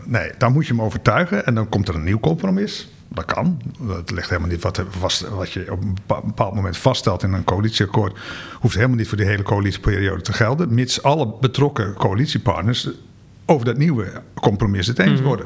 Nee, 0.05 0.31
dan 0.37 0.53
moet 0.53 0.67
je 0.67 0.73
hem 0.73 0.81
overtuigen 0.81 1.45
en 1.45 1.55
dan 1.55 1.69
komt 1.69 1.87
er 1.87 1.95
een 1.95 2.03
nieuw 2.03 2.19
compromis. 2.19 2.87
Dat 3.07 3.25
kan. 3.25 3.61
Dat 3.79 4.11
ligt 4.11 4.29
helemaal 4.29 4.49
niet 4.49 4.63
wat, 4.63 4.83
vast, 4.89 5.29
wat 5.29 5.51
je 5.51 5.71
op 5.71 5.81
een 5.81 5.97
bepaald 6.25 6.55
moment 6.55 6.77
vaststelt 6.77 7.23
in 7.23 7.33
een 7.33 7.43
coalitieakkoord. 7.43 8.19
Hoeft 8.59 8.75
helemaal 8.75 8.97
niet 8.97 9.07
voor 9.07 9.17
die 9.17 9.25
hele 9.25 9.43
coalitieperiode 9.43 10.21
te 10.21 10.33
gelden. 10.33 10.73
Mits 10.73 11.03
alle 11.03 11.33
betrokken 11.41 11.93
coalitiepartners 11.93 12.89
over 13.45 13.65
dat 13.65 13.77
nieuwe 13.77 14.21
compromis 14.33 14.87
het 14.87 14.99
eens 14.99 15.19
mhm. 15.19 15.27
worden. 15.27 15.45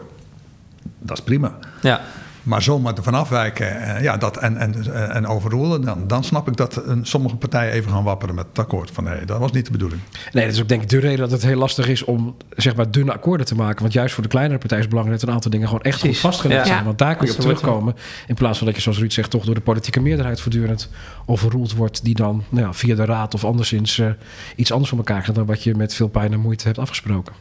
Dat 1.00 1.18
is 1.18 1.24
prima. 1.24 1.58
Ja. 1.82 2.02
Maar 2.48 2.62
zomaar 2.62 2.96
ervan 2.96 3.14
afwijken 3.14 3.82
eh, 3.82 4.02
ja, 4.04 4.18
dat, 4.18 4.38
en, 4.38 4.58
en, 4.58 4.94
eh, 4.94 5.16
en 5.16 5.28
overroelen, 5.28 5.82
dan, 5.82 6.08
dan 6.08 6.24
snap 6.24 6.48
ik 6.48 6.58
dat 6.58 6.82
sommige 7.02 7.36
partijen 7.36 7.74
even 7.74 7.92
gaan 7.92 8.04
wapperen 8.04 8.36
met 8.36 8.46
het 8.50 8.60
akkoord. 8.60 8.92
Van 8.92 9.04
nee, 9.04 9.26
dat 9.26 9.40
was 9.40 9.52
niet 9.52 9.66
de 9.66 9.72
bedoeling. 9.72 10.02
Nee, 10.32 10.46
dat 10.46 10.54
is 10.54 10.62
ook 10.62 10.68
denk 10.68 10.82
ik 10.82 10.90
de 10.90 11.00
reden 11.00 11.20
dat 11.20 11.32
het 11.32 11.44
heel 11.44 11.58
lastig 11.58 11.88
is 11.88 12.04
om 12.04 12.36
zeg 12.50 12.76
maar 12.76 12.92
dunne 12.92 13.12
akkoorden 13.12 13.46
te 13.46 13.56
maken. 13.56 13.82
Want 13.82 13.94
juist 13.94 14.14
voor 14.14 14.24
de 14.24 14.30
kleinere 14.30 14.60
partijen 14.60 14.84
is 14.84 14.90
het 14.90 14.96
belangrijk 14.96 15.20
dat 15.20 15.30
een 15.30 15.36
aantal 15.36 15.52
dingen 15.52 15.68
gewoon 15.68 15.84
echt 15.84 16.02
goed 16.02 16.18
vastgelegd 16.18 16.68
zijn. 16.68 16.84
Want 16.84 16.98
daar 16.98 17.16
kun 17.16 17.28
je 17.28 17.34
op 17.34 17.40
terugkomen. 17.40 17.96
In 18.28 18.36
plaats 18.36 18.58
van 18.58 18.68
dat 18.68 18.76
je, 18.76 18.82
zoals 18.82 18.98
Ruud 18.98 19.12
zegt, 19.12 19.30
toch 19.30 19.46
door 19.46 19.56
de 19.56 19.62
politieke 19.62 20.00
meerderheid 20.00 20.42
voortdurend 20.42 20.90
overroeld 21.26 21.74
wordt. 21.74 22.04
Die 22.04 22.16
dan 22.16 22.44
nou 22.50 22.66
ja, 22.66 22.74
via 22.74 22.96
de 22.96 23.06
raad 23.06 23.34
of 23.34 23.46
anderszins 23.46 23.98
uh, 23.98 24.10
iets 24.56 24.72
anders 24.72 24.90
voor 24.90 24.98
elkaar 24.98 25.24
gaat 25.24 25.36
dan 25.36 25.46
wat 25.46 25.64
je 25.64 25.76
met 25.76 25.94
veel 25.94 26.08
pijn 26.08 26.34
en 26.34 26.40
moeite 26.40 26.66
hebt 26.66 26.80
afgesproken. 26.80 27.34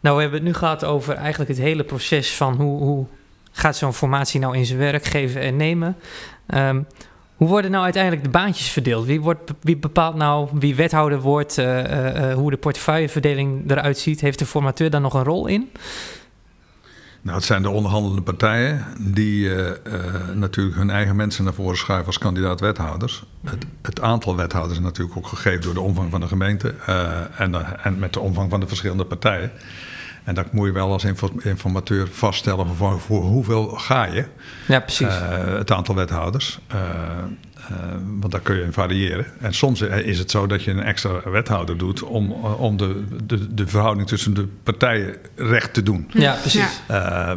Nou, 0.00 0.16
we 0.16 0.22
hebben 0.22 0.40
het 0.40 0.48
nu 0.48 0.54
gehad 0.54 0.84
over 0.84 1.14
eigenlijk 1.14 1.50
het 1.50 1.60
hele 1.60 1.84
proces 1.84 2.36
van 2.36 2.54
hoe, 2.54 2.82
hoe 2.82 3.06
gaat 3.58 3.76
zo'n 3.76 3.94
formatie 3.94 4.40
nou 4.40 4.56
in 4.56 4.66
zijn 4.66 4.78
werk 4.78 5.04
geven 5.04 5.40
en 5.40 5.56
nemen? 5.56 5.96
Um, 6.54 6.86
hoe 7.36 7.48
worden 7.48 7.70
nou 7.70 7.84
uiteindelijk 7.84 8.24
de 8.24 8.30
baantjes 8.30 8.70
verdeeld? 8.70 9.06
Wie, 9.06 9.20
wordt, 9.20 9.52
wie 9.60 9.76
bepaalt 9.76 10.14
nou 10.14 10.48
wie 10.52 10.74
wethouder 10.74 11.20
wordt, 11.20 11.58
uh, 11.58 11.78
uh, 11.78 12.34
hoe 12.34 12.50
de 12.50 12.56
portefeuilleverdeling 12.56 13.70
eruit 13.70 13.98
ziet? 13.98 14.20
Heeft 14.20 14.38
de 14.38 14.46
formateur 14.46 14.90
daar 14.90 15.00
nog 15.00 15.14
een 15.14 15.24
rol 15.24 15.46
in? 15.46 15.70
Nou, 17.22 17.36
het 17.36 17.46
zijn 17.46 17.62
de 17.62 17.70
onderhandelende 17.70 18.22
partijen 18.22 18.84
die 18.98 19.50
natuurlijk 20.34 20.76
hun 20.76 20.90
eigen 20.90 21.16
mensen 21.16 21.44
naar 21.44 21.52
voren 21.52 21.76
schuiven 21.76 22.06
als 22.06 22.18
kandidaat-wethouders. 22.18 23.24
Het, 23.44 23.66
het, 23.82 24.00
aantal 24.00 24.36
wethouders 24.36 24.78
is 24.78 24.84
natuurlijk 24.84 25.16
ook 25.16 25.26
gegeven 25.26 25.60
door 25.60 25.74
de 25.74 25.80
omvang 25.80 26.10
van 26.10 26.20
de 26.20 26.26
gemeente 26.26 26.74
en, 27.36 27.82
en 27.82 27.98
met 27.98 28.12
de 28.12 28.20
omvang 28.20 28.50
van 28.50 28.60
de 28.60 28.66
verschillende 28.66 29.04
partijen. 29.04 29.50
En 30.28 30.34
dat 30.34 30.52
moet 30.52 30.66
je 30.66 30.72
wel 30.72 30.92
als 30.92 31.04
informateur 31.42 32.08
vaststellen 32.10 32.66
voor, 32.76 33.00
voor 33.00 33.22
hoeveel 33.22 33.68
ga 33.68 34.04
je. 34.04 34.24
Ja, 34.66 34.80
precies. 34.80 35.06
Uh, 35.06 35.56
het 35.58 35.72
aantal 35.72 35.94
wethouders. 35.94 36.58
Uh, 36.72 36.78
uh, 37.70 37.76
want 38.20 38.32
daar 38.32 38.40
kun 38.40 38.56
je 38.56 38.62
in 38.62 38.72
variëren. 38.72 39.26
En 39.40 39.54
soms 39.54 39.80
is 39.80 40.18
het 40.18 40.30
zo 40.30 40.46
dat 40.46 40.62
je 40.62 40.70
een 40.70 40.82
extra 40.82 41.30
wethouder 41.30 41.78
doet 41.78 42.02
om, 42.02 42.32
om 42.42 42.76
de, 42.76 43.04
de, 43.24 43.54
de 43.54 43.66
verhouding 43.66 44.08
tussen 44.08 44.34
de 44.34 44.48
partijen 44.62 45.16
recht 45.36 45.74
te 45.74 45.82
doen. 45.82 46.10
Ja, 46.12 46.32
precies. 46.40 46.80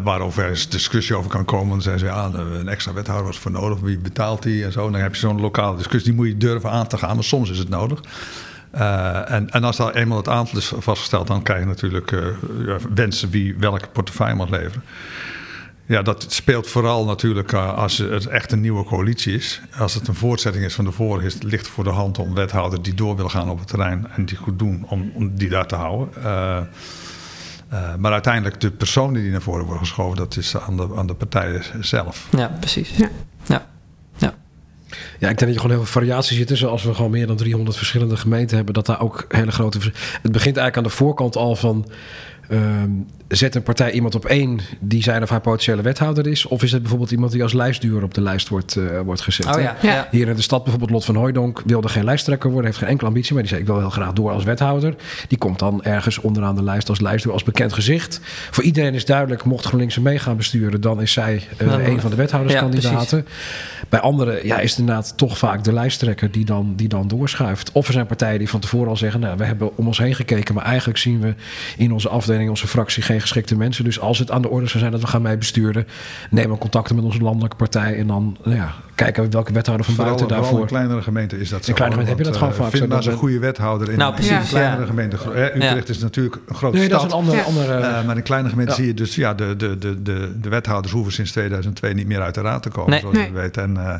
waarover 0.03 0.43
er 0.43 0.65
discussie 0.69 1.15
over 1.15 1.29
kan 1.29 1.45
komen. 1.45 1.69
Dan 1.69 1.81
zeggen 1.81 1.99
ze, 1.99 2.05
ja, 2.05 2.31
een 2.33 2.67
extra 2.67 2.93
wethouder 2.93 3.25
was 3.25 3.39
voor 3.39 3.51
nodig. 3.51 3.79
Wie 3.79 3.99
betaalt 3.99 4.43
die 4.43 4.63
en 4.63 4.71
zo. 4.71 4.89
Dan 4.89 5.01
heb 5.01 5.13
je 5.13 5.19
zo'n 5.19 5.41
lokale 5.41 5.77
discussie. 5.77 6.09
Die 6.09 6.19
moet 6.19 6.27
je 6.27 6.37
durven 6.37 6.69
aan 6.69 6.87
te 6.87 6.97
gaan. 6.97 7.15
Maar 7.15 7.23
soms 7.23 7.49
is 7.49 7.57
het 7.57 7.69
nodig. 7.69 8.01
Uh, 8.75 9.31
en, 9.31 9.49
en, 9.49 9.63
als 9.63 9.77
dan 9.77 9.91
eenmaal 9.91 10.17
het 10.17 10.27
aantal 10.27 10.57
is 10.57 10.73
vastgesteld, 10.77 11.27
dan 11.27 11.41
krijg 11.41 11.59
je 11.59 11.65
natuurlijk 11.65 12.11
uh, 12.11 12.25
wensen 12.93 13.29
wie 13.29 13.55
welke 13.57 13.87
portefeuille 13.87 14.35
mag 14.35 14.49
leveren. 14.49 14.83
Ja, 15.85 16.01
dat 16.01 16.25
speelt 16.27 16.67
vooral 16.67 17.05
natuurlijk 17.05 17.51
uh, 17.51 17.77
als 17.77 17.97
het 17.97 18.27
echt 18.27 18.51
een 18.51 18.61
nieuwe 18.61 18.83
coalitie 18.83 19.35
is. 19.35 19.61
Als 19.77 19.93
het 19.93 20.07
een 20.07 20.15
voortzetting 20.15 20.65
is 20.65 20.73
van 20.73 20.85
de 20.85 20.91
vorige, 20.91 21.25
is 21.25 21.33
het 21.33 21.43
licht 21.43 21.67
voor 21.67 21.83
de 21.83 21.89
hand 21.89 22.19
om 22.19 22.33
wethouders 22.33 22.81
die 22.81 22.93
door 22.93 23.15
willen 23.15 23.31
gaan 23.31 23.49
op 23.49 23.59
het 23.59 23.67
terrein 23.67 24.07
en 24.15 24.25
die 24.25 24.37
goed 24.37 24.59
doen, 24.59 24.85
om, 24.87 25.11
om 25.15 25.35
die 25.35 25.49
daar 25.49 25.67
te 25.67 25.75
houden. 25.75 26.09
maar 27.99 28.11
uiteindelijk 28.11 28.61
de 28.61 28.71
personen 28.71 29.21
die 29.21 29.31
naar 29.31 29.41
voren 29.41 29.63
worden 29.65 29.85
geschoven, 29.85 30.17
dat 30.17 30.37
is 30.37 30.57
aan 30.57 30.77
de, 30.77 30.89
aan 30.95 31.07
de 31.07 31.13
partijen 31.13 31.63
zelf. 31.79 32.27
Ja, 32.31 32.47
precies. 32.59 32.89
Ja. 32.89 33.09
ja. 33.45 33.69
Ja, 34.17 34.33
ik 34.91 35.19
denk 35.19 35.39
dat 35.39 35.49
je 35.49 35.55
gewoon 35.55 35.71
heel 35.71 35.85
veel 35.85 36.01
variatie 36.01 36.37
zit. 36.37 36.47
Dus 36.47 36.65
als 36.65 36.83
we 36.83 36.93
gewoon 36.93 37.11
meer 37.11 37.27
dan 37.27 37.35
300 37.35 37.77
verschillende 37.77 38.17
gemeenten 38.17 38.55
hebben, 38.55 38.73
dat 38.73 38.85
daar 38.85 39.01
ook 39.01 39.25
hele 39.27 39.51
grote. 39.51 39.77
Het 40.21 40.31
begint 40.31 40.57
eigenlijk 40.57 40.77
aan 40.77 40.83
de 40.83 40.89
voorkant 40.89 41.35
al 41.35 41.55
van. 41.55 41.87
Ehm, 42.49 42.89
zet 43.31 43.55
een 43.55 43.63
partij 43.63 43.91
iemand 43.91 44.15
op 44.15 44.25
één 44.25 44.59
die 44.79 45.03
zijn 45.03 45.23
of 45.23 45.29
haar 45.29 45.41
potentiële 45.41 45.81
wethouder 45.81 46.27
is? 46.27 46.45
Of 46.45 46.63
is 46.63 46.71
het 46.71 46.81
bijvoorbeeld 46.81 47.11
iemand 47.11 47.31
die 47.31 47.43
als 47.43 47.53
lijstduur 47.53 48.03
op 48.03 48.13
de 48.13 48.21
lijst 48.21 48.49
wordt, 48.49 48.75
uh, 48.75 48.99
wordt 48.99 49.21
gezet? 49.21 49.45
Oh, 49.45 49.61
ja. 49.61 49.75
Ja. 49.81 50.07
Hier 50.11 50.27
in 50.27 50.35
de 50.35 50.41
stad 50.41 50.61
bijvoorbeeld 50.61 50.91
Lot 50.91 51.05
van 51.05 51.15
Hooijdonk 51.15 51.61
wilde 51.65 51.89
geen 51.89 52.03
lijsttrekker 52.03 52.49
worden, 52.49 52.65
heeft 52.65 52.77
geen 52.77 52.89
enkele 52.89 53.07
ambitie, 53.07 53.33
maar 53.33 53.41
die 53.41 53.51
zei 53.51 53.61
ik 53.61 53.67
wil 53.67 53.79
heel 53.79 53.89
graag 53.89 54.13
door 54.13 54.31
als 54.31 54.43
wethouder. 54.43 54.95
Die 55.27 55.37
komt 55.37 55.59
dan 55.59 55.83
ergens 55.83 56.19
onderaan 56.19 56.55
de 56.55 56.63
lijst 56.63 56.89
als 56.89 56.99
lijstduur, 56.99 57.33
als 57.33 57.43
bekend 57.43 57.73
gezicht. 57.73 58.19
Voor 58.51 58.63
iedereen 58.63 58.93
is 58.93 59.05
duidelijk, 59.05 59.43
mocht 59.43 59.65
GroenLinks 59.65 59.99
mee 59.99 60.19
gaan 60.19 60.37
besturen, 60.37 60.81
dan 60.81 61.01
is 61.01 61.13
zij 61.13 61.43
uh, 61.61 61.87
een 61.87 62.01
van 62.01 62.09
de 62.09 62.15
wethouderskandidaten. 62.15 63.25
Bij 63.89 63.99
anderen 63.99 64.45
ja, 64.45 64.59
is 64.59 64.69
het 64.69 64.79
inderdaad 64.79 65.17
toch 65.17 65.37
vaak 65.37 65.63
de 65.63 65.73
lijsttrekker 65.73 66.31
die 66.31 66.45
dan, 66.45 66.73
die 66.75 66.87
dan 66.87 67.07
doorschuift. 67.07 67.71
Of 67.71 67.87
er 67.87 67.93
zijn 67.93 68.05
partijen 68.05 68.39
die 68.39 68.49
van 68.49 68.59
tevoren 68.59 68.89
al 68.89 68.97
zeggen, 68.97 69.19
nou, 69.19 69.37
we 69.37 69.43
hebben 69.43 69.77
om 69.77 69.87
ons 69.87 69.97
heen 69.97 70.15
gekeken, 70.15 70.55
maar 70.55 70.65
eigenlijk 70.65 70.99
zien 70.99 71.19
we 71.19 71.35
in 71.77 71.93
onze 71.93 72.09
afdeling, 72.09 72.49
onze 72.49 72.67
fractie 72.67 73.03
geen 73.03 73.20
geschikte 73.21 73.55
mensen. 73.55 73.83
Dus 73.83 73.99
als 73.99 74.19
het 74.19 74.31
aan 74.31 74.41
de 74.41 74.49
orde 74.49 74.67
zou 74.67 74.79
zijn 74.79 74.91
dat 74.91 75.01
we 75.01 75.07
gaan 75.07 75.21
mee 75.21 75.37
besturen, 75.37 75.87
nemen 76.29 76.51
we 76.51 76.57
contacten 76.57 76.95
met 76.95 77.05
onze 77.05 77.21
landelijke 77.21 77.55
partij 77.55 77.97
en 77.97 78.07
dan 78.07 78.37
nou 78.43 78.55
ja, 78.55 78.73
kijken 78.95 79.23
we 79.23 79.29
welke 79.29 79.53
wethouder 79.53 79.85
van 79.85 79.95
buiten 79.95 80.27
daarvoor. 80.27 80.59
In 80.59 80.65
kleinere 80.65 81.01
gemeenten 81.01 81.39
is 81.39 81.49
dat 81.49 81.63
zo. 81.63 81.69
In 81.69 81.75
kleinere 81.75 82.01
gemeenten 82.01 82.25
heb 82.25 82.35
je 82.35 82.39
dat 82.39 82.49
gewoon 82.49 82.67
uh, 82.67 82.71
vaak. 82.71 82.91
Vind 82.91 83.05
een 83.05 83.17
goede 83.17 83.39
wethouder 83.39 83.89
in, 83.89 83.97
nou, 83.97 84.13
precies, 84.13 84.31
in 84.31 84.47
kleinere 84.47 84.81
ja. 84.81 84.87
gemeenten. 84.87 85.19
Utrecht 85.55 85.89
is 85.89 85.99
natuurlijk 85.99 86.35
een 86.47 86.55
grote 86.55 86.77
nee, 86.77 86.85
stad. 86.85 86.99
Dat 87.01 87.07
is 87.09 87.13
een 87.13 87.19
andere, 87.19 87.41
andere 87.41 87.79
uh, 87.79 88.05
maar 88.05 88.17
in 88.17 88.23
kleine 88.23 88.49
gemeenten 88.49 88.75
zie 88.75 88.85
je 88.85 88.93
dus 88.93 89.15
ja, 89.15 89.33
de, 89.33 89.55
de, 89.55 89.77
de, 89.77 90.01
de, 90.01 90.39
de 90.41 90.49
wethouders 90.49 90.93
hoeven 90.93 91.13
sinds 91.13 91.31
2002 91.31 91.93
niet 91.93 92.07
meer 92.07 92.21
uit 92.21 92.35
de 92.35 92.41
raad 92.41 92.63
te 92.63 92.69
komen, 92.69 92.89
nee. 92.89 92.99
zoals 92.99 93.15
nee. 93.15 93.25
je 93.25 93.31
weet. 93.31 93.57
En 93.57 93.73
uh, 93.75 93.95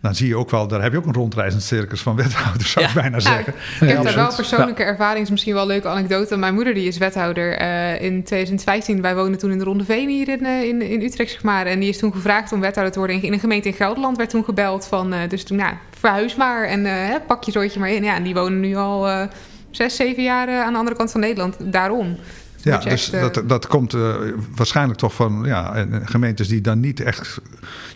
dan 0.00 0.14
zie 0.14 0.28
je 0.28 0.36
ook 0.36 0.50
wel, 0.50 0.66
daar 0.66 0.82
heb 0.82 0.92
je 0.92 0.98
ook 0.98 1.06
een 1.06 1.12
rondreizend 1.12 1.62
circus 1.62 2.00
van 2.00 2.16
wethouders, 2.16 2.70
zou 2.70 2.86
ik 2.86 2.92
bijna 2.92 3.20
zeggen. 3.20 3.54
ik 3.80 3.88
heb 3.88 4.02
daar 4.02 4.14
wel 4.14 4.34
persoonlijke 4.34 4.82
ervaring, 4.82 5.24
is 5.24 5.30
misschien 5.30 5.52
wel 5.52 5.62
een 5.62 5.68
leuke 5.68 5.88
anekdote. 5.88 6.36
Mijn 6.36 6.54
moeder 6.54 6.74
die 6.74 6.86
is 6.86 6.98
wethouder 6.98 7.60
uh, 7.60 8.00
in 8.02 8.24
2015. 8.24 9.02
Wij 9.02 9.14
woonden 9.14 9.38
toen 9.38 9.50
in 9.50 9.58
de 9.58 9.64
Ronde 9.64 9.84
Veen 9.84 10.08
hier 10.08 10.28
in, 10.28 10.42
uh, 10.42 10.62
in, 10.62 10.82
in, 10.82 11.02
Utrecht, 11.02 11.30
zeg 11.30 11.42
maar. 11.42 11.66
En 11.66 11.80
die 11.80 11.88
is 11.88 11.98
toen 11.98 12.12
gevraagd 12.12 12.52
om 12.52 12.60
wethouder 12.60 12.92
te 12.92 12.98
worden. 12.98 13.22
In 13.22 13.32
een 13.32 13.40
gemeente 13.40 13.68
in 13.68 13.74
Gelderland 13.74 14.16
werd 14.16 14.30
toen 14.30 14.44
gebeld 14.44 14.86
van, 14.86 15.14
uh, 15.14 15.20
dus 15.28 15.44
toen, 15.44 15.56
nou, 15.56 15.74
verhuis 15.98 16.34
maar 16.34 16.64
en 16.64 16.86
pak 17.26 17.44
je 17.44 17.50
zootje 17.50 17.80
maar 17.80 17.90
in. 17.90 18.04
Ja, 18.04 18.14
en 18.14 18.22
die 18.22 18.34
wonen 18.34 18.60
nu 18.60 18.76
al 18.76 19.28
zes, 19.70 19.96
zeven 19.96 20.22
jaar 20.22 20.48
aan 20.48 20.72
de 20.72 20.78
andere 20.78 20.96
kant 20.96 21.10
van 21.10 21.20
Nederland. 21.20 21.56
Daarom. 21.72 22.16
Ja, 22.62 22.78
dus 22.78 23.10
dat, 23.10 23.42
dat 23.46 23.66
komt 23.66 23.94
uh, 23.94 24.14
waarschijnlijk 24.54 24.98
toch 24.98 25.14
van 25.14 25.42
ja, 25.44 25.86
gemeentes 26.04 26.48
die 26.48 26.60
dan 26.60 26.80
niet 26.80 27.00
echt. 27.00 27.40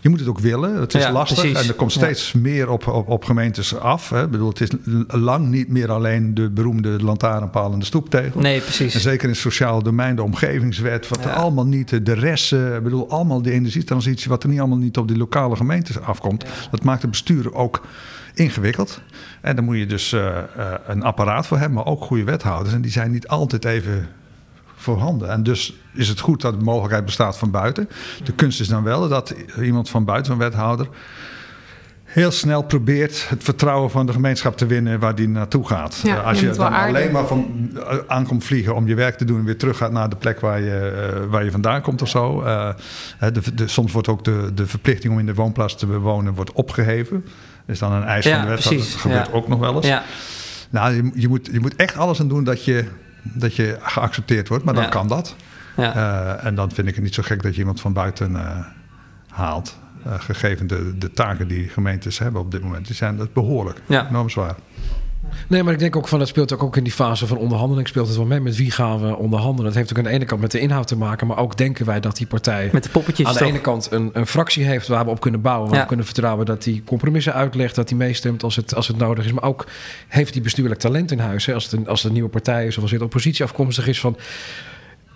Je 0.01 0.09
moet 0.09 0.19
het 0.19 0.27
ook 0.27 0.39
willen. 0.39 0.79
Het 0.79 0.93
is 0.93 1.03
ja, 1.03 1.11
lastig. 1.11 1.39
Precies. 1.39 1.61
En 1.61 1.67
er 1.67 1.73
komt 1.73 1.91
steeds 1.91 2.31
ja. 2.31 2.39
meer 2.39 2.69
op, 2.69 2.87
op, 2.87 3.09
op, 3.09 3.23
gemeentes 3.23 3.79
af. 3.79 4.09
Hè. 4.09 4.23
Ik 4.23 4.29
bedoel, 4.29 4.49
het 4.49 4.61
is 4.61 4.69
lang 5.07 5.47
niet 5.47 5.67
meer 5.67 5.91
alleen 5.91 6.33
de 6.33 6.49
beroemde 6.49 7.03
lantaarnpaal 7.03 7.73
en 7.73 7.79
de 7.79 7.85
stoeptegel. 7.85 8.41
Nee, 8.41 8.61
precies. 8.61 8.93
En 8.93 8.99
zeker 8.99 9.23
in 9.23 9.29
het 9.29 9.39
sociale 9.39 9.83
domein, 9.83 10.15
de 10.15 10.23
omgevingswet, 10.23 11.07
wat 11.07 11.25
er 11.25 11.31
allemaal 11.31 11.65
niet, 11.65 12.05
de 12.05 12.13
rest, 12.13 12.53
ik 12.53 12.83
bedoel, 12.83 13.09
allemaal 13.09 13.41
de 13.41 13.51
energietransitie, 13.51 14.29
wat 14.29 14.43
er 14.43 14.49
niet 14.49 14.59
allemaal 14.59 14.77
niet 14.77 14.97
op 14.97 15.07
die 15.07 15.17
lokale 15.17 15.55
gemeentes 15.55 15.99
afkomt. 15.99 16.45
Dat 16.71 16.83
maakt 16.83 17.01
het 17.01 17.11
bestuur 17.11 17.53
ook 17.53 17.81
ingewikkeld. 18.33 19.01
En 19.41 19.55
dan 19.55 19.65
moet 19.65 19.77
je 19.77 19.85
dus 19.85 20.11
uh, 20.11 20.21
uh, 20.21 20.73
een 20.87 21.03
apparaat 21.03 21.47
voor 21.47 21.57
hebben, 21.57 21.75
maar 21.75 21.85
ook 21.85 22.03
goede 22.03 22.23
wethouders. 22.23 22.75
En 22.75 22.81
die 22.81 22.91
zijn 22.91 23.11
niet 23.11 23.27
altijd 23.27 23.65
even 23.65 24.07
voorhanden. 24.85 25.29
En 25.29 25.43
dus 25.43 25.79
is 25.93 26.07
het 26.07 26.19
goed 26.19 26.41
dat 26.41 26.59
de 26.59 26.65
mogelijkheid 26.65 27.05
bestaat 27.05 27.37
van 27.37 27.51
buiten. 27.51 27.89
De 28.23 28.33
kunst 28.33 28.59
is 28.59 28.67
dan 28.67 28.83
wel 28.83 29.09
dat 29.09 29.35
iemand 29.61 29.89
van 29.89 30.05
buiten, 30.05 30.31
een 30.31 30.37
wethouder, 30.37 30.87
heel 32.15 32.31
snel 32.31 32.63
probeert 32.63 33.29
het 33.29 33.43
vertrouwen 33.43 33.91
van 33.91 34.05
de 34.05 34.11
gemeenschap 34.11 34.57
te 34.57 34.65
winnen 34.65 34.99
waar 34.99 35.15
die 35.15 35.27
naartoe 35.27 35.67
gaat. 35.67 35.99
Ja, 36.03 36.15
als 36.15 36.39
je, 36.39 36.49
dan 36.49 36.73
alleen 36.73 37.11
maar 37.11 37.27
van 37.27 37.69
uh, 37.73 37.81
aankomt 38.07 38.43
vliegen 38.43 38.75
om 38.75 38.87
je 38.87 38.95
werk 38.95 39.17
te 39.17 39.25
doen 39.25 39.39
en 39.39 39.45
weer 39.45 39.57
terug 39.57 39.77
gaat 39.77 39.91
naar 39.91 40.09
de 40.09 40.15
plek 40.15 40.39
waar 40.39 40.61
je, 40.61 41.09
uh, 41.23 41.31
waar 41.31 41.43
je 41.43 41.51
vandaan 41.51 41.81
komt 41.81 42.01
of 42.01 42.09
zo. 42.09 42.43
Uh, 42.43 42.69
de, 43.19 43.53
de, 43.53 43.67
soms 43.67 43.91
wordt 43.91 44.07
ook 44.07 44.23
de, 44.23 44.51
de 44.53 44.67
verplichting 44.67 45.13
om 45.13 45.19
in 45.19 45.25
de 45.25 45.33
woonplaats 45.33 45.75
te 45.75 45.85
bewonen 45.85 46.33
wordt 46.33 46.51
opgeheven. 46.51 47.25
is 47.65 47.79
dan 47.79 47.91
een 47.91 48.03
eis 48.03 48.27
van 48.27 48.41
de 48.41 48.47
wet. 48.47 48.63
Dat 48.63 48.81
gebeurt 48.81 49.31
ook 49.31 49.47
nog 49.47 49.59
wel 49.59 49.75
eens. 49.75 50.01
Nou, 50.69 50.93
je, 50.93 51.11
je, 51.13 51.27
moet, 51.27 51.49
je 51.51 51.59
moet 51.59 51.75
echt 51.75 51.97
alles 51.97 52.19
aan 52.19 52.27
doen 52.27 52.43
dat 52.43 52.65
je, 52.65 52.85
dat 53.33 53.55
je 53.55 53.77
geaccepteerd 53.81 54.47
wordt, 54.47 54.63
maar 54.63 54.73
dan 54.73 54.89
kan 54.89 55.07
dat. 55.07 55.35
en 56.43 56.55
dan 56.55 56.71
vind 56.71 56.87
ik 56.87 56.95
het 56.95 57.03
niet 57.03 57.13
zo 57.13 57.23
gek 57.23 57.43
dat 57.43 57.53
je 57.53 57.59
iemand 57.59 57.81
van 57.81 57.93
buiten 57.93 58.35
haalt. 59.29 59.77
Uh, 60.07 60.13
gegeven 60.17 60.67
de, 60.67 60.97
de 60.97 61.11
taken 61.11 61.47
die 61.47 61.69
gemeentes 61.69 62.19
hebben 62.19 62.41
op 62.41 62.51
dit 62.51 62.61
moment, 62.61 62.85
die 62.85 62.95
zijn 62.95 63.17
dat 63.17 63.33
behoorlijk 63.33 63.81
ja. 63.87 64.07
enorm 64.09 64.29
zwaar. 64.29 64.55
Nee, 65.47 65.63
maar 65.63 65.73
ik 65.73 65.79
denk 65.79 65.95
ook 65.95 66.07
van 66.07 66.19
het 66.19 66.27
speelt 66.27 66.59
ook, 66.59 66.77
in 66.77 66.83
die 66.83 66.93
fase 66.93 67.27
van 67.27 67.37
onderhandeling 67.37 67.87
speelt 67.87 68.07
het 68.07 68.17
wel 68.17 68.25
mee. 68.25 68.39
Met 68.39 68.55
wie 68.55 68.71
gaan 68.71 69.07
we 69.07 69.15
onderhandelen? 69.15 69.65
Dat 69.65 69.73
heeft 69.73 69.91
ook 69.91 69.97
aan 69.97 70.03
de 70.03 70.09
ene 70.09 70.25
kant 70.25 70.41
met 70.41 70.51
de 70.51 70.59
inhoud 70.59 70.87
te 70.87 70.97
maken, 70.97 71.27
maar 71.27 71.37
ook 71.37 71.57
denken 71.57 71.85
wij 71.85 71.99
dat 71.99 72.17
die 72.17 72.27
partij 72.27 72.69
met 72.73 72.83
de 72.83 72.89
poppetjes 72.89 73.27
aan 73.27 73.33
de 73.33 73.45
ene 73.45 73.61
kant 73.61 73.91
een, 73.91 74.09
een 74.13 74.27
fractie 74.27 74.65
heeft 74.65 74.87
waar 74.87 75.05
we 75.05 75.11
op 75.11 75.19
kunnen 75.19 75.41
bouwen, 75.41 75.69
waar 75.69 75.79
we 75.79 75.87
kunnen 75.87 76.05
vertrouwen 76.05 76.45
dat 76.45 76.63
die 76.63 76.83
compromissen 76.85 77.33
uitlegt, 77.33 77.75
dat 77.75 77.87
die 77.87 77.97
meestemt 77.97 78.43
als 78.43 78.55
het, 78.55 78.75
als 78.75 78.87
het 78.87 78.97
nodig 78.97 79.25
is. 79.25 79.31
Maar 79.31 79.43
ook 79.43 79.65
heeft 80.07 80.33
die 80.33 80.41
bestuurlijk 80.41 80.79
talent 80.79 81.11
in 81.11 81.19
huis. 81.19 81.45
Hè? 81.45 81.53
Als, 81.53 81.63
het 81.63 81.73
een, 81.73 81.87
als 81.87 81.99
het 81.99 82.07
een 82.07 82.13
nieuwe 82.13 82.29
partij 82.29 82.65
is 82.65 82.75
of 82.75 82.81
als 82.81 82.91
het 82.91 83.01
oppositie 83.01 83.43
afkomstig 83.43 83.87
is 83.87 83.99
van 83.99 84.17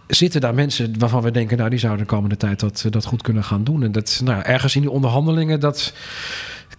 zitten 0.07 0.41
daar 0.41 0.53
mensen 0.53 0.99
waarvan 0.99 1.21
we 1.21 1.31
denken, 1.31 1.57
nou, 1.57 1.69
die 1.69 1.79
zouden 1.79 2.05
de 2.05 2.11
komende 2.13 2.37
tijd 2.37 2.59
dat, 2.59 2.85
dat 2.89 3.05
goed 3.05 3.21
kunnen 3.21 3.43
gaan 3.43 3.63
doen. 3.63 3.83
En 3.83 3.91
dat, 3.91 4.21
nou, 4.23 4.41
ergens 4.41 4.75
in 4.75 4.81
die 4.81 4.91
onderhandelingen, 4.91 5.59
dat 5.59 5.93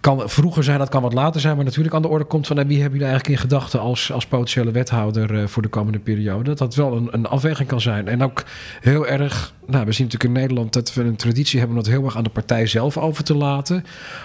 kan 0.01 0.29
vroeger 0.29 0.65
zijn, 0.65 0.79
dat 0.79 0.89
kan 0.89 1.03
wat 1.03 1.13
later 1.13 1.41
zijn, 1.41 1.57
maar 1.57 1.65
natuurlijk 1.65 1.95
aan 1.95 2.03
de 2.03 2.09
orde 2.09 2.25
komt 2.25 2.47
van 2.47 2.57
wie 2.57 2.81
hebben 2.81 2.99
jullie 2.99 3.13
eigenlijk 3.13 3.29
in 3.29 3.49
gedachten 3.49 3.81
als, 3.81 4.13
als 4.13 4.27
potentiële 4.27 4.71
wethouder 4.71 5.33
uh, 5.35 5.47
voor 5.47 5.63
de 5.63 5.69
komende 5.69 5.99
periode. 5.99 6.55
Dat 6.55 6.59
dat 6.59 6.75
wel 6.75 6.97
een, 6.97 7.09
een 7.11 7.27
afweging 7.27 7.69
kan 7.69 7.81
zijn. 7.81 8.09
En 8.09 8.23
ook 8.23 8.43
heel 8.81 9.07
erg, 9.07 9.53
nou, 9.71 9.85
we 9.85 9.93
zien 9.93 10.07
natuurlijk 10.07 10.35
in 10.35 10.41
Nederland 10.41 10.73
dat 10.73 10.95
we 10.95 11.03
een 11.03 11.17
traditie 11.17 11.59
hebben 11.59 11.77
om 11.77 11.83
dat 11.83 11.93
heel 11.93 12.05
erg 12.05 12.17
aan 12.17 12.25
de 12.25 12.31
partij 12.31 12.67
zelf 12.67 12.97
over 12.97 13.25
te 13.25 13.35
laten. 13.35 13.85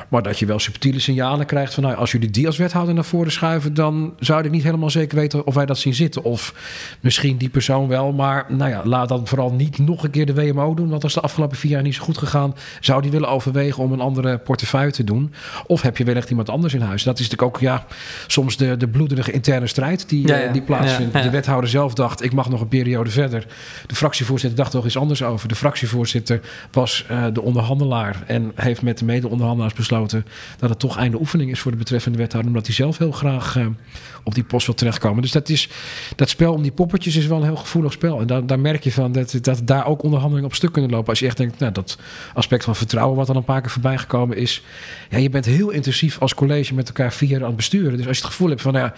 Maar 0.09 0.23
dat 0.23 0.39
je 0.39 0.45
wel 0.45 0.59
subtiele 0.59 0.99
signalen 0.99 1.45
krijgt 1.45 1.73
van 1.73 1.83
nou, 1.83 1.95
als 1.95 2.11
jullie 2.11 2.29
die 2.29 2.45
als 2.47 2.57
wethouder 2.57 2.93
naar 2.93 3.05
voren 3.05 3.31
schuiven, 3.31 3.73
dan 3.73 4.13
zou 4.19 4.43
ik 4.43 4.51
niet 4.51 4.63
helemaal 4.63 4.89
zeker 4.89 5.17
weten 5.17 5.45
of 5.45 5.53
wij 5.53 5.65
dat 5.65 5.77
zien 5.77 5.93
zitten. 5.93 6.23
Of 6.23 6.53
misschien 6.99 7.37
die 7.37 7.49
persoon 7.49 7.87
wel, 7.87 8.13
maar 8.13 8.45
nou 8.49 8.69
ja, 8.69 8.81
laat 8.83 9.09
dan 9.09 9.27
vooral 9.27 9.51
niet 9.51 9.77
nog 9.77 10.03
een 10.03 10.09
keer 10.09 10.25
de 10.25 10.33
WMO 10.33 10.73
doen. 10.73 10.89
Want 10.89 11.03
als 11.03 11.13
de 11.13 11.21
afgelopen 11.21 11.57
vier 11.57 11.71
jaar 11.71 11.81
niet 11.81 11.95
zo 11.95 12.03
goed 12.03 12.17
gegaan, 12.17 12.55
zou 12.79 13.01
die 13.01 13.11
willen 13.11 13.29
overwegen 13.29 13.83
om 13.83 13.91
een 13.91 13.99
andere 13.99 14.37
portefeuille 14.37 14.91
te 14.91 15.03
doen. 15.03 15.33
Of 15.67 15.81
heb 15.81 15.97
je 15.97 16.03
wellicht 16.03 16.29
iemand 16.29 16.49
anders 16.49 16.73
in 16.73 16.81
huis? 16.81 17.03
Dat 17.03 17.19
is 17.19 17.29
natuurlijk 17.29 17.55
ook 17.55 17.61
ja, 17.61 17.85
soms 18.27 18.57
de, 18.57 18.77
de 18.77 18.87
bloederige 18.87 19.31
interne 19.31 19.67
strijd 19.67 20.09
die, 20.09 20.27
ja, 20.27 20.37
ja. 20.37 20.51
die 20.51 20.61
plaatsvindt. 20.61 21.23
De 21.23 21.29
wethouder 21.29 21.69
zelf 21.69 21.93
dacht, 21.93 22.23
ik 22.23 22.33
mag 22.33 22.49
nog 22.49 22.61
een 22.61 22.67
periode 22.67 23.09
verder. 23.09 23.47
De 23.87 23.95
fractievoorzitter 23.95 24.57
dacht 24.57 24.71
toch 24.71 24.85
iets 24.85 24.97
anders 24.97 25.23
over. 25.23 25.34
De 25.47 25.55
fractievoorzitter 25.55 26.41
was 26.71 27.05
uh, 27.11 27.25
de 27.33 27.41
onderhandelaar 27.41 28.23
en 28.27 28.51
heeft 28.55 28.81
met 28.81 28.97
de 28.97 29.05
mede-onderhandelaars 29.05 29.73
besloten 29.73 30.25
dat 30.57 30.69
het 30.69 30.79
toch 30.79 30.97
einde 30.97 31.19
oefening 31.19 31.51
is 31.51 31.59
voor 31.59 31.71
de 31.71 31.77
betreffende 31.77 32.17
wethouder, 32.17 32.51
omdat 32.51 32.65
hij 32.65 32.75
zelf 32.75 32.97
heel 32.97 33.11
graag 33.11 33.55
uh, 33.55 33.65
op 34.23 34.35
die 34.35 34.43
post 34.43 34.65
wil 34.65 34.75
terechtkomen. 34.75 35.21
Dus 35.21 35.31
dat, 35.31 35.49
is, 35.49 35.69
dat 36.15 36.29
spel 36.29 36.53
om 36.53 36.61
die 36.61 36.71
poppetjes 36.71 37.15
is 37.15 37.25
wel 37.25 37.37
een 37.37 37.43
heel 37.43 37.55
gevoelig 37.55 37.91
spel. 37.91 38.21
En 38.21 38.45
daar, 38.47 38.59
merk 38.59 38.83
je 38.83 38.91
van 38.91 39.11
dat, 39.11 39.37
dat 39.41 39.61
daar 39.63 39.85
ook 39.85 40.03
onderhandelingen 40.03 40.49
op 40.49 40.55
stuk 40.55 40.71
kunnen 40.71 40.91
lopen. 40.91 41.09
Als 41.09 41.19
je 41.19 41.25
echt 41.25 41.37
denkt, 41.37 41.59
nou, 41.59 41.71
dat 41.71 41.97
aspect 42.33 42.63
van 42.63 42.75
vertrouwen 42.75 43.17
wat 43.17 43.27
dan 43.27 43.35
een 43.35 43.43
paar 43.43 43.61
keer 43.61 43.71
voorbij 43.71 43.97
gekomen 43.97 44.37
is. 44.37 44.63
Ja, 45.09 45.17
je 45.17 45.29
bent 45.29 45.45
heel 45.45 45.69
intensief 45.69 46.19
als 46.19 46.33
college 46.33 46.73
met 46.73 46.87
elkaar 46.87 47.13
vier 47.13 47.39
aan 47.39 47.47
het 47.47 47.55
besturen. 47.55 47.97
Dus 47.97 48.07
als 48.07 48.17
je 48.17 48.23
het 48.23 48.31
gevoel 48.31 48.49
hebt 48.49 48.61
van, 48.61 48.73
nou 48.73 48.85
ja, 48.85 48.93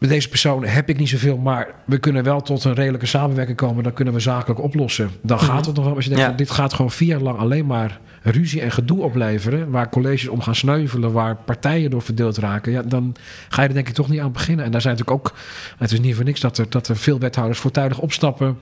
met 0.00 0.08
deze 0.08 0.28
persoon 0.28 0.64
heb 0.64 0.88
ik 0.88 0.98
niet 0.98 1.08
zoveel, 1.08 1.36
maar 1.36 1.68
we 1.84 1.98
kunnen 1.98 2.22
wel 2.22 2.42
tot 2.42 2.64
een 2.64 2.74
redelijke 2.74 3.06
samenwerking 3.06 3.56
komen. 3.56 3.82
Dan 3.82 3.92
kunnen 3.92 4.14
we 4.14 4.20
zakelijk 4.20 4.60
oplossen. 4.60 5.10
Dan 5.22 5.38
gaat 5.38 5.58
mhm. 5.58 5.66
het 5.66 5.76
nog 5.76 5.84
wel. 5.84 5.94
Als 5.94 6.04
je 6.04 6.14
denkt, 6.14 6.38
dit 6.38 6.50
gaat 6.50 6.72
gewoon 6.72 6.90
vier 6.90 7.08
jaar 7.08 7.20
lang 7.20 7.38
alleen 7.38 7.66
maar 7.66 8.00
ruzie 8.22 8.60
en 8.60 8.70
gedoe 8.70 9.02
opleveren. 9.02 9.70
Waar 9.70 9.88
colleges 9.88 10.28
om 10.28 10.40
gaan 10.40 10.54
sneuvelen, 10.54 11.12
waar 11.12 11.36
partijen 11.36 11.90
door 11.90 12.02
verdeeld 12.02 12.38
raken. 12.38 12.72
Ja, 12.72 12.82
dan 12.82 13.14
ga 13.48 13.62
je 13.62 13.68
er 13.68 13.74
denk 13.74 13.88
ik 13.88 13.94
toch 13.94 14.08
niet 14.08 14.20
aan 14.20 14.32
beginnen. 14.32 14.64
En 14.64 14.70
daar 14.70 14.80
zijn 14.80 14.96
natuurlijk 14.96 15.26
ook, 15.26 15.36
het 15.78 15.92
is 15.92 16.00
niet 16.00 16.14
voor 16.14 16.24
niks 16.24 16.40
dat 16.40 16.58
er, 16.58 16.66
dat 16.68 16.88
er 16.88 16.96
veel 16.96 17.18
wethouders 17.18 17.58
voortijdig 17.58 17.98
opstappen. 17.98 18.58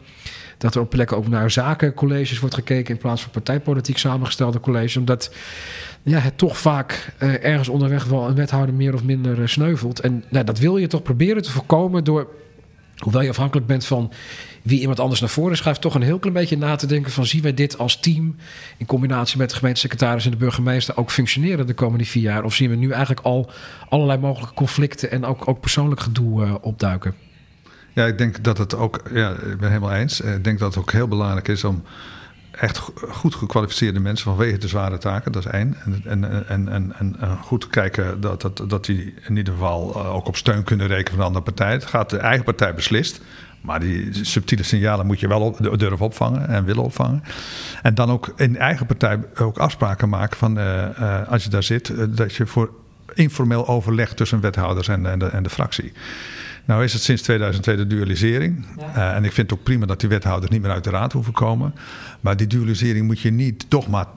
Dat 0.58 0.74
er 0.74 0.80
op 0.80 0.90
plekken 0.90 1.16
ook 1.16 1.28
naar 1.28 1.50
zakencolleges 1.50 2.38
wordt 2.38 2.54
gekeken 2.54 2.94
in 2.94 3.00
plaats 3.00 3.22
van 3.22 3.30
partijpolitiek 3.30 3.98
samengestelde 3.98 4.60
colleges. 4.60 4.96
Omdat 4.96 5.30
ja, 6.02 6.18
het 6.18 6.38
toch 6.38 6.58
vaak 6.58 7.12
uh, 7.22 7.44
ergens 7.44 7.68
onderweg 7.68 8.04
wel 8.04 8.28
een 8.28 8.34
wethouder 8.34 8.74
meer 8.74 8.94
of 8.94 9.02
minder 9.02 9.38
uh, 9.38 9.46
sneuvelt. 9.46 10.00
En 10.00 10.24
nou, 10.28 10.44
dat 10.44 10.58
wil 10.58 10.76
je 10.76 10.86
toch 10.86 11.02
proberen 11.02 11.42
te 11.42 11.50
voorkomen 11.50 12.04
door, 12.04 12.28
hoewel 12.96 13.22
je 13.22 13.28
afhankelijk 13.28 13.66
bent 13.66 13.84
van 13.84 14.12
wie 14.62 14.80
iemand 14.80 15.00
anders 15.00 15.20
naar 15.20 15.28
voren 15.28 15.56
schuift, 15.56 15.80
toch 15.80 15.94
een 15.94 16.02
heel 16.02 16.18
klein 16.18 16.34
beetje 16.34 16.56
na 16.56 16.76
te 16.76 16.86
denken 16.86 17.12
van 17.12 17.26
zien 17.26 17.42
wij 17.42 17.54
dit 17.54 17.78
als 17.78 18.00
team 18.00 18.36
in 18.76 18.86
combinatie 18.86 19.38
met 19.38 19.50
de 19.50 19.56
gemeentesecretaris 19.56 20.24
en 20.24 20.30
de 20.30 20.36
burgemeester 20.36 20.96
ook 20.96 21.10
functioneren 21.10 21.66
de 21.66 21.74
komende 21.74 22.04
vier 22.04 22.22
jaar? 22.22 22.44
Of 22.44 22.54
zien 22.54 22.70
we 22.70 22.76
nu 22.76 22.90
eigenlijk 22.90 23.20
al 23.20 23.50
allerlei 23.88 24.18
mogelijke 24.18 24.54
conflicten 24.54 25.10
en 25.10 25.24
ook, 25.24 25.48
ook 25.48 25.60
persoonlijk 25.60 26.00
gedoe 26.00 26.44
uh, 26.44 26.54
opduiken? 26.60 27.27
Ja, 27.92 28.06
ik 28.06 28.18
denk 28.18 28.44
dat 28.44 28.58
het 28.58 28.74
ook, 28.74 29.00
ja, 29.12 29.30
ik 29.30 29.58
ben 29.58 29.68
helemaal 29.68 29.92
eens. 29.92 30.20
Ik 30.20 30.44
denk 30.44 30.58
dat 30.58 30.74
het 30.74 30.82
ook 30.82 30.92
heel 30.92 31.08
belangrijk 31.08 31.48
is 31.48 31.64
om 31.64 31.84
echt 32.50 32.78
goed 33.08 33.34
gekwalificeerde 33.34 34.00
mensen 34.00 34.24
vanwege 34.24 34.58
de 34.58 34.68
zware 34.68 34.98
taken, 34.98 35.32
dat 35.32 35.44
is 35.44 35.50
één. 35.50 35.76
En, 35.84 36.02
en, 36.04 36.48
en, 36.48 36.68
en, 36.68 36.94
en 36.98 37.38
goed 37.42 37.68
kijken 37.68 38.20
dat, 38.20 38.40
dat, 38.40 38.62
dat 38.68 38.84
die 38.84 39.14
in 39.28 39.36
ieder 39.36 39.52
geval 39.52 39.94
eh, 39.94 40.14
ook 40.14 40.26
op 40.26 40.36
steun 40.36 40.64
kunnen 40.64 40.86
rekenen 40.86 41.10
van 41.10 41.18
de 41.18 41.24
andere 41.24 41.44
partij. 41.44 41.72
Het 41.72 41.86
gaat 41.86 42.10
de 42.10 42.18
eigen 42.18 42.44
partij 42.44 42.74
beslist. 42.74 43.20
Maar 43.60 43.80
die 43.80 44.24
subtiele 44.24 44.62
signalen 44.62 45.06
moet 45.06 45.20
je 45.20 45.28
wel 45.28 45.56
durven 45.76 46.06
opvangen 46.06 46.48
en 46.48 46.64
willen 46.64 46.82
opvangen. 46.82 47.22
En 47.82 47.94
dan 47.94 48.10
ook 48.10 48.32
in 48.36 48.56
eigen 48.56 48.86
partij 48.86 49.18
ook 49.38 49.58
afspraken 49.58 50.08
maken 50.08 50.36
van 50.36 50.58
uh, 50.58 51.28
als 51.28 51.44
je 51.44 51.50
daar 51.50 51.62
zit, 51.62 52.16
dat 52.16 52.34
je 52.34 52.46
voor 52.46 52.70
informeel 53.14 53.68
overleg 53.68 54.14
tussen 54.14 54.40
wethouders 54.40 54.88
en, 54.88 55.06
en, 55.06 55.18
de, 55.18 55.26
en 55.26 55.42
de 55.42 55.50
fractie. 55.50 55.92
Nou 56.68 56.84
is 56.84 56.92
het 56.92 57.02
sinds 57.02 57.22
2002 57.22 57.76
de 57.76 57.86
dualisering. 57.86 58.66
Ja. 58.76 58.96
Uh, 58.96 59.16
en 59.16 59.24
ik 59.24 59.32
vind 59.32 59.50
het 59.50 59.58
ook 59.58 59.64
prima 59.64 59.86
dat 59.86 60.00
die 60.00 60.08
wethouders 60.08 60.50
niet 60.52 60.62
meer 60.62 60.70
uit 60.70 60.84
de 60.84 60.90
raad 60.90 61.12
hoeven 61.12 61.32
komen. 61.32 61.74
Maar 62.20 62.36
die 62.36 62.46
dualisering 62.46 63.06
moet 63.06 63.20
je 63.20 63.30
niet 63.30 63.64
dogma, 63.68 64.08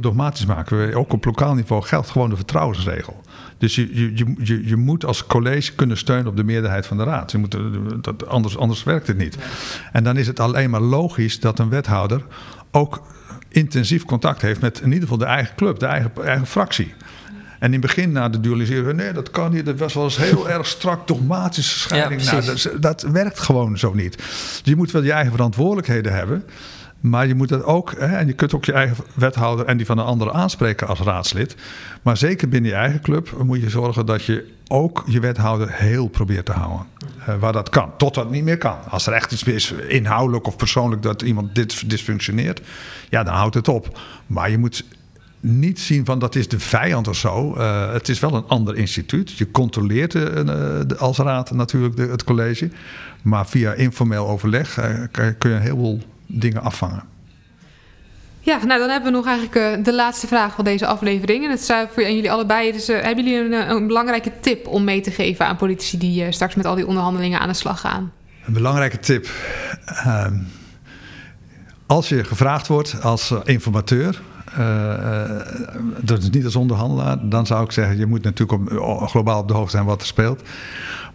dogmatisch 0.00 0.46
maken. 0.46 0.94
Ook 0.94 1.12
op 1.12 1.24
lokaal 1.24 1.54
niveau 1.54 1.82
geldt 1.82 2.10
gewoon 2.10 2.30
de 2.30 2.36
vertrouwensregel. 2.36 3.20
Dus 3.58 3.74
je, 3.74 4.14
je, 4.16 4.34
je, 4.42 4.66
je 4.66 4.76
moet 4.76 5.04
als 5.04 5.26
college 5.26 5.74
kunnen 5.74 5.96
steunen 5.96 6.26
op 6.26 6.36
de 6.36 6.44
meerderheid 6.44 6.86
van 6.86 6.96
de 6.96 7.04
raad. 7.04 7.32
Je 7.32 7.38
moet, 7.38 7.56
dat, 8.00 8.28
anders, 8.28 8.58
anders 8.58 8.82
werkt 8.82 9.06
het 9.06 9.18
niet. 9.18 9.38
En 9.92 10.04
dan 10.04 10.16
is 10.16 10.26
het 10.26 10.40
alleen 10.40 10.70
maar 10.70 10.80
logisch 10.80 11.40
dat 11.40 11.58
een 11.58 11.68
wethouder 11.68 12.22
ook 12.70 13.02
intensief 13.48 14.04
contact 14.04 14.42
heeft 14.42 14.60
met 14.60 14.80
in 14.80 14.86
ieder 14.86 15.02
geval 15.02 15.18
de 15.18 15.24
eigen 15.24 15.56
club, 15.56 15.78
de 15.78 15.86
eigen, 15.86 16.10
eigen 16.24 16.46
fractie. 16.46 16.94
En 17.58 17.66
in 17.66 17.72
het 17.72 17.80
begin 17.80 18.12
na 18.12 18.28
de 18.28 18.40
dualisering, 18.40 18.96
nee, 18.96 19.12
dat 19.12 19.30
kan 19.30 19.52
niet. 19.52 19.66
Dat 19.66 19.78
was 19.78 19.94
wel 19.94 20.04
eens 20.04 20.16
heel 20.16 20.48
erg 20.58 20.66
strak 20.66 21.06
dogmatische 21.06 21.78
scheiding. 21.78 22.22
Ja, 22.22 22.32
nou, 22.32 22.44
dat, 22.44 22.70
dat, 22.80 23.02
werkt 23.02 23.38
gewoon 23.38 23.78
zo 23.78 23.94
niet. 23.94 24.16
Dus 24.16 24.60
je 24.64 24.76
moet 24.76 24.90
wel 24.90 25.02
je 25.02 25.12
eigen 25.12 25.32
verantwoordelijkheden 25.32 26.12
hebben. 26.12 26.44
Maar 27.00 27.26
je 27.26 27.34
moet 27.34 27.48
dat 27.48 27.64
ook, 27.64 27.94
hè, 27.98 28.16
en 28.16 28.26
je 28.26 28.32
kunt 28.32 28.54
ook 28.54 28.64
je 28.64 28.72
eigen 28.72 28.96
wethouder 29.14 29.66
en 29.66 29.76
die 29.76 29.86
van 29.86 29.98
een 29.98 30.04
andere 30.04 30.32
aanspreken 30.32 30.86
als 30.86 31.00
raadslid. 31.00 31.56
Maar 32.02 32.16
zeker 32.16 32.48
binnen 32.48 32.70
je 32.70 32.76
eigen 32.76 33.00
club 33.00 33.32
moet 33.42 33.60
je 33.60 33.70
zorgen 33.70 34.06
dat 34.06 34.24
je 34.24 34.56
ook 34.68 35.04
je 35.06 35.20
wethouder 35.20 35.72
heel 35.72 36.08
probeert 36.08 36.44
te 36.44 36.52
houden. 36.52 36.86
Uh, 37.20 37.34
waar 37.38 37.52
dat 37.52 37.68
kan, 37.68 37.90
tot 37.96 38.14
dat 38.14 38.30
niet 38.30 38.44
meer 38.44 38.58
kan. 38.58 38.76
Als 38.88 39.06
er 39.06 39.12
echt 39.12 39.32
iets 39.32 39.42
is, 39.42 39.72
inhoudelijk 39.72 40.46
of 40.46 40.56
persoonlijk, 40.56 41.02
dat 41.02 41.22
iemand 41.22 41.54
dit 41.54 41.90
dysfunctioneert, 41.90 42.60
ja, 43.08 43.22
dan 43.22 43.34
houdt 43.34 43.54
het 43.54 43.68
op. 43.68 44.00
Maar 44.26 44.50
je 44.50 44.58
moet 44.58 44.84
niet 45.40 45.80
zien 45.80 46.04
van 46.04 46.18
dat 46.18 46.34
is 46.34 46.48
de 46.48 46.58
vijand 46.58 47.08
of 47.08 47.16
zo. 47.16 47.54
Uh, 47.56 47.92
het 47.92 48.08
is 48.08 48.20
wel 48.20 48.34
een 48.34 48.46
ander 48.46 48.76
instituut. 48.76 49.30
Je 49.30 49.50
controleert 49.50 50.14
uh, 50.14 50.22
de, 50.22 50.96
als 50.98 51.18
raad 51.18 51.50
natuurlijk 51.50 51.96
de, 51.96 52.06
het 52.06 52.24
college. 52.24 52.70
Maar 53.22 53.46
via 53.46 53.72
informeel 53.72 54.28
overleg 54.28 54.74
kun 55.12 55.50
je 55.50 55.56
een 55.56 55.60
heleboel 55.60 56.00
dingen 56.26 56.62
afvangen. 56.62 57.02
Ja, 58.40 58.64
nou 58.64 58.80
dan 58.80 58.88
hebben 58.88 59.12
we 59.12 59.16
nog 59.16 59.26
eigenlijk 59.26 59.78
uh, 59.78 59.84
de 59.84 59.94
laatste 59.94 60.26
vraag 60.26 60.54
van 60.54 60.64
deze 60.64 60.86
aflevering. 60.86 61.44
En 61.44 61.50
het 61.50 61.60
is 61.60 61.72
voor 61.92 62.02
jullie 62.02 62.32
allebei. 62.32 62.72
Dus 62.72 62.86
hebben 62.86 63.24
jullie 63.24 63.38
een, 63.38 63.70
een, 63.70 63.86
belangrijke 63.86 64.32
tip 64.40 64.66
om 64.66 64.84
mee 64.84 65.00
te 65.00 65.10
geven 65.10 65.46
aan 65.46 65.56
politici 65.56 65.98
die 65.98 66.32
straks 66.32 66.54
met 66.54 66.66
al 66.66 66.74
die 66.74 66.86
onderhandelingen 66.86 67.40
aan 67.40 67.48
de 67.48 67.54
slag 67.54 67.80
gaan? 67.80 68.12
Een 68.46 68.52
belangrijke 68.52 68.98
tip. 68.98 69.28
Ehm, 69.84 70.34
als 71.86 72.08
je 72.08 72.24
gevraagd 72.24 72.66
wordt 72.66 73.02
als 73.02 73.34
informateur, 73.44 74.20
is 76.18 76.30
niet 76.30 76.44
als 76.44 76.56
onderhandelaar, 76.56 77.28
dan 77.28 77.46
zou 77.46 77.64
ik 77.64 77.72
zeggen: 77.72 77.98
je 77.98 78.06
moet 78.06 78.22
natuurlijk 78.22 78.80
op, 78.80 79.08
globaal 79.08 79.40
op 79.40 79.48
de 79.48 79.54
hoogte 79.54 79.70
zijn 79.70 79.84
wat 79.84 80.00
er 80.00 80.06
speelt. 80.06 80.42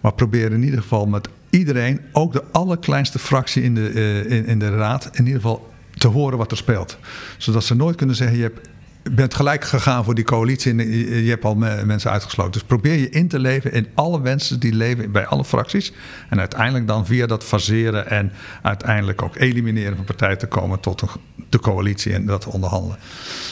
Maar 0.02 0.14
probeer 0.14 0.52
in 0.52 0.64
ieder 0.64 0.82
geval 0.82 1.06
met 1.06 1.28
iedereen, 1.50 2.00
ook 2.12 2.34
de 2.34 2.44
allerkleinste 2.52 3.20
fractie 3.20 3.64
in 3.64 3.76
de, 3.76 3.92
uh, 3.92 4.32
in, 4.32 4.46
in, 4.46 4.60
de 4.60 4.76
raad, 4.76 5.10
in 5.12 5.26
ieder 5.26 5.42
geval 5.42 5.72
te 5.92 6.08
horen 6.08 6.38
wat 6.38 6.52
er 6.52 6.58
speelt. 6.58 6.98
Zodat 7.38 7.64
ze 7.64 7.76
nooit 7.76 7.96
kunnen 7.96 8.16
zeggen: 8.16 8.38
je 8.38 8.44
hebt 8.44 8.70
bent 9.12 9.34
gelijk 9.34 9.64
gegaan 9.64 10.04
voor 10.04 10.16
die 10.16 10.24
coalitie 10.24 10.72
en 10.72 10.92
je 11.24 11.30
hebt 11.30 11.46
al 11.46 11.56
mensen 11.56 12.12
uitgesloten. 12.12 12.52
Dus 12.52 12.64
probeer 12.64 12.96
je 12.96 13.10
in 13.10 13.28
te 13.28 13.40
leven 13.40 13.72
in 13.72 13.88
alle 13.94 14.22
wensen 14.22 14.60
die 14.60 14.74
leven 14.74 15.12
bij 15.12 15.26
alle 15.26 15.46
fracties. 15.46 15.94
En 16.30 16.40
uiteindelijk 16.40 16.88
dan 16.88 17.06
via 17.06 17.26
dat 17.26 17.44
faseren 17.44 18.10
en 18.10 18.32
uiteindelijk 18.62 19.22
ook 19.22 19.36
elimineren 19.36 19.96
van 19.96 20.06
partijen 20.06 20.38
te 20.38 20.48
komen 20.48 20.80
tot 20.80 21.02
een, 21.02 21.10
de 21.50 21.60
coalitie 21.60 22.14
en 22.14 22.26
dat 22.26 22.46
onderhandelen. 22.46 22.98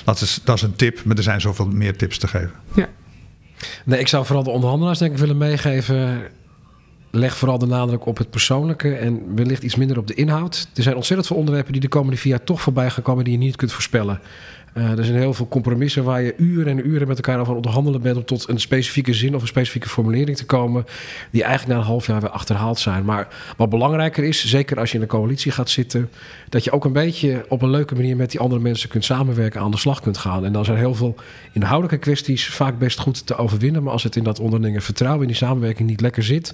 Dat 0.06 0.22
is, 0.22 0.40
dat 0.44 0.56
is 0.56 0.62
een 0.62 0.76
tip, 0.76 1.04
maar 1.04 1.18
er 1.18 1.24
zijn 1.24 1.42
zoveel 1.42 1.68
meer 1.68 1.98
tips 1.98 2.18
te 2.18 2.28
geven. 2.28 2.52
Ja. 2.74 2.90
Nee, 3.86 4.00
ik 4.00 4.08
zou 4.08 4.26
vooral 4.26 4.44
de 4.44 4.50
onderhandelaars 4.50 5.00
denk 5.00 5.12
ik 5.12 5.18
willen 5.18 5.38
meegeven 5.38 6.22
leg 7.12 7.38
vooral 7.38 7.58
de 7.58 7.66
nadruk 7.66 8.06
op 8.06 8.18
het 8.18 8.30
persoonlijke 8.30 8.96
en 8.96 9.36
wellicht 9.36 9.64
iets 9.64 9.76
minder 9.76 9.98
op 9.98 10.08
de 10.08 10.14
inhoud. 10.14 10.68
Er 10.76 10.84
zijn 10.84 10.96
ontzettend 10.96 11.28
veel 11.28 11.38
onderwerpen 11.38 11.72
die 11.72 11.82
de 11.82 11.88
komende 11.88 12.18
vier 12.18 12.32
jaar 12.32 12.44
toch 12.44 12.62
voorbij 12.62 12.90
gaan 12.90 13.04
komen 13.04 13.24
die 13.24 13.34
je 13.34 13.40
niet 13.40 13.56
kunt 13.56 13.72
voorspellen. 13.72 14.20
Uh, 14.74 14.98
er 14.98 15.06
zijn 15.06 15.18
heel 15.18 15.34
veel 15.34 15.48
compromissen 15.48 16.04
waar 16.04 16.22
je 16.22 16.34
uren 16.38 16.68
en 16.68 16.88
uren 16.88 17.08
met 17.08 17.18
elkaar 17.18 17.40
over 17.40 17.56
onderhandelen 17.56 18.02
bent 18.02 18.18
om 18.18 18.26
tot 18.26 18.50
een 18.50 18.60
specifieke 18.60 19.14
zin 19.14 19.36
of 19.36 19.42
een 19.42 19.48
specifieke 19.48 19.90
formulering 19.90 20.38
te 20.38 20.46
komen, 20.46 20.86
die 21.32 21.44
eigenlijk 21.44 21.74
na 21.74 21.82
een 21.84 21.90
half 21.90 22.08
jaar 22.08 22.22
weer 22.22 22.30
achterhaald 22.30 22.80
zijn. 22.80 23.06
Maar 23.06 23.28
wat 23.58 23.70
belangrijker 23.70 24.24
is, 24.24 24.46
zeker 24.46 24.80
als 24.80 24.90
je 24.90 24.96
in 24.96 25.02
een 25.02 25.10
coalitie 25.10 25.52
gaat 25.52 25.70
zitten, 25.70 26.10
dat 26.50 26.64
je 26.64 26.72
ook 26.72 26.86
een 26.86 26.94
beetje 26.94 27.46
op 27.50 27.62
een 27.62 27.70
leuke 27.70 27.96
manier 27.96 28.16
met 28.16 28.32
die 28.32 28.40
andere 28.40 28.62
mensen 28.62 28.90
kunt 28.90 29.06
samenwerken, 29.06 29.62
aan 29.62 29.72
de 29.72 29.78
slag 29.78 30.02
kunt 30.02 30.18
gaan. 30.18 30.46
En 30.46 30.54
dan 30.54 30.66
zijn 30.66 30.78
heel 30.78 30.96
veel 30.96 31.16
inhoudelijke 31.52 31.98
kwesties 31.98 32.50
vaak 32.50 32.80
best 32.80 33.00
goed 33.00 33.26
te 33.26 33.36
overwinnen. 33.36 33.84
Maar 33.84 33.94
als 33.94 34.04
het 34.04 34.16
in 34.16 34.24
dat 34.24 34.40
onderlinge 34.40 34.82
vertrouwen 34.82 35.22
in 35.22 35.28
die 35.28 35.38
samenwerking 35.38 35.90
niet 35.90 36.02
lekker 36.02 36.24
zit, 36.24 36.54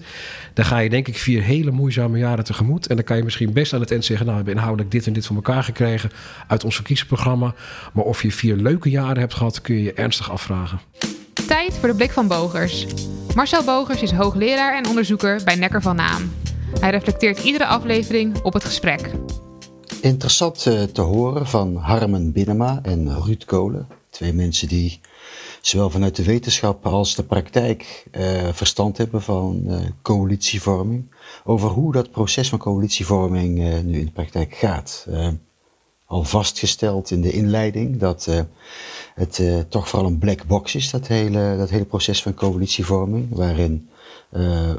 dan 0.53 0.65
ga 0.65 0.77
je 0.77 0.89
denk 0.89 1.07
ik 1.07 1.17
vier 1.17 1.41
hele 1.41 1.71
moeizame 1.71 2.17
jaren 2.17 2.43
tegemoet. 2.43 2.87
En 2.87 2.95
dan 2.95 3.05
kan 3.05 3.17
je 3.17 3.23
misschien 3.23 3.53
best 3.53 3.73
aan 3.73 3.79
het 3.79 3.91
eind 3.91 4.05
zeggen, 4.05 4.25
nou 4.25 4.37
we 4.37 4.43
hebben 4.43 4.61
inhoudelijk 4.61 4.95
dit 4.95 5.07
en 5.07 5.13
dit 5.13 5.25
voor 5.25 5.35
elkaar 5.35 5.63
gekregen 5.63 6.09
uit 6.47 6.63
ons 6.63 6.75
verkiezingsprogramma. 6.75 7.53
Maar 7.93 8.05
of 8.07 8.21
je 8.21 8.31
vier 8.31 8.55
leuke 8.55 8.89
jaren 8.89 9.17
hebt 9.17 9.33
gehad, 9.33 9.61
kun 9.61 9.75
je 9.75 9.83
je 9.83 9.93
ernstig 9.93 10.31
afvragen. 10.31 10.79
Tijd 11.47 11.73
voor 11.73 11.87
de 11.87 11.95
blik 11.95 12.11
van 12.11 12.27
Bogers. 12.27 12.85
Marcel 13.35 13.63
Bogers 13.63 14.01
is 14.01 14.11
hoogleraar 14.11 14.75
en 14.75 14.87
onderzoeker 14.87 15.41
bij 15.43 15.55
Nekker 15.55 15.81
van 15.81 15.95
Naam. 15.95 16.31
Hij 16.79 16.89
reflecteert 16.89 17.43
iedere 17.43 17.65
aflevering 17.65 18.41
op 18.41 18.53
het 18.53 18.63
gesprek. 18.63 19.11
Interessant 20.01 20.65
eh, 20.65 20.83
te 20.83 21.01
horen 21.01 21.47
van 21.47 21.75
Harmen 21.75 22.31
Binnema 22.31 22.79
en 22.83 23.23
Ruud 23.23 23.45
Kolen. 23.45 23.87
Twee 24.09 24.33
mensen 24.33 24.67
die 24.67 24.99
zowel 25.61 25.89
vanuit 25.89 26.15
de 26.15 26.23
wetenschap 26.23 26.85
als 26.85 27.15
de 27.15 27.23
praktijk 27.23 28.05
uh, 28.11 28.47
verstand 28.51 28.97
hebben 28.97 29.21
van 29.21 29.63
uh, 29.65 29.77
coalitievorming. 30.01 31.11
Over 31.43 31.69
hoe 31.69 31.91
dat 31.91 32.11
proces 32.11 32.49
van 32.49 32.59
coalitievorming 32.59 33.83
nu 33.83 33.99
in 33.99 34.05
de 34.05 34.11
praktijk 34.11 34.55
gaat 34.55 35.07
al 36.07 36.23
vastgesteld 36.23 37.11
in 37.11 37.21
de 37.21 37.31
inleiding 37.31 37.99
dat 37.99 38.25
uh, 38.29 38.39
het 39.15 39.37
uh, 39.37 39.59
toch 39.69 39.89
vooral 39.89 40.07
een 40.07 40.17
black 40.17 40.45
box 40.45 40.75
is, 40.75 40.89
dat 40.89 41.07
hele, 41.07 41.55
dat 41.57 41.69
hele 41.69 41.85
proces 41.85 42.21
van 42.21 42.33
coalitievorming, 42.33 43.27
waarin 43.29 43.89
uh, 44.31 44.71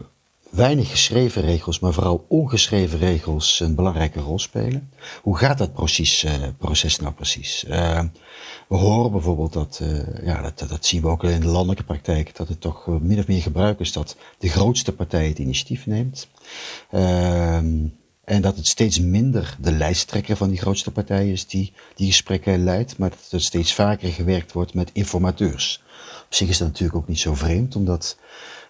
weinig 0.51 0.91
geschreven 0.91 1.43
regels, 1.43 1.79
maar 1.79 1.93
vooral 1.93 2.25
ongeschreven 2.29 2.99
regels 2.99 3.61
een 3.61 3.75
belangrijke 3.75 4.21
rol 4.21 4.39
spelen. 4.39 4.91
Hoe 5.23 5.37
gaat 5.37 5.59
dat 5.59 5.73
proces, 5.73 6.27
proces 6.59 6.99
nou 6.99 7.13
precies? 7.13 7.65
we 8.69 8.77
horen 8.77 9.11
bijvoorbeeld 9.11 9.53
dat, 9.53 9.83
ja, 10.23 10.43
dat, 10.43 10.69
dat 10.69 10.87
zien 10.87 11.03
we 11.03 11.09
ook 11.09 11.25
in 11.25 11.41
de 11.41 11.47
landelijke 11.47 11.85
praktijk, 11.85 12.37
dat 12.37 12.49
het 12.49 12.61
toch 12.61 12.87
min 13.01 13.19
of 13.19 13.27
meer 13.27 13.43
gebruik 13.43 13.81
is 13.81 13.93
dat 13.93 14.17
de 14.39 14.49
grootste 14.49 14.93
partij 14.93 15.29
het 15.29 15.39
initiatief 15.39 15.87
neemt. 15.87 16.29
Ehm, 16.91 17.87
en 18.29 18.43
dat 18.43 18.57
het 18.57 18.67
steeds 18.67 19.01
minder 19.01 19.57
de 19.61 19.73
lijsttrekker 19.73 20.37
van 20.37 20.49
die 20.49 20.59
grootste 20.59 20.91
partij 20.91 21.31
is 21.31 21.47
die 21.47 21.73
die 21.95 22.07
gesprekken 22.07 22.65
leidt, 22.65 22.99
maar 22.99 23.11
dat 23.11 23.29
er 23.31 23.41
steeds 23.41 23.75
vaker 23.75 24.13
gewerkt 24.13 24.53
wordt 24.53 24.75
met 24.75 24.91
informateurs. 24.93 25.83
Op 26.25 26.35
zich 26.35 26.49
is 26.49 26.59
dat 26.59 26.69
natuurlijk 26.69 26.99
ook 26.99 27.09
niet 27.09 27.19
zo 27.19 27.35
vreemd, 27.35 27.77
omdat 27.77 28.19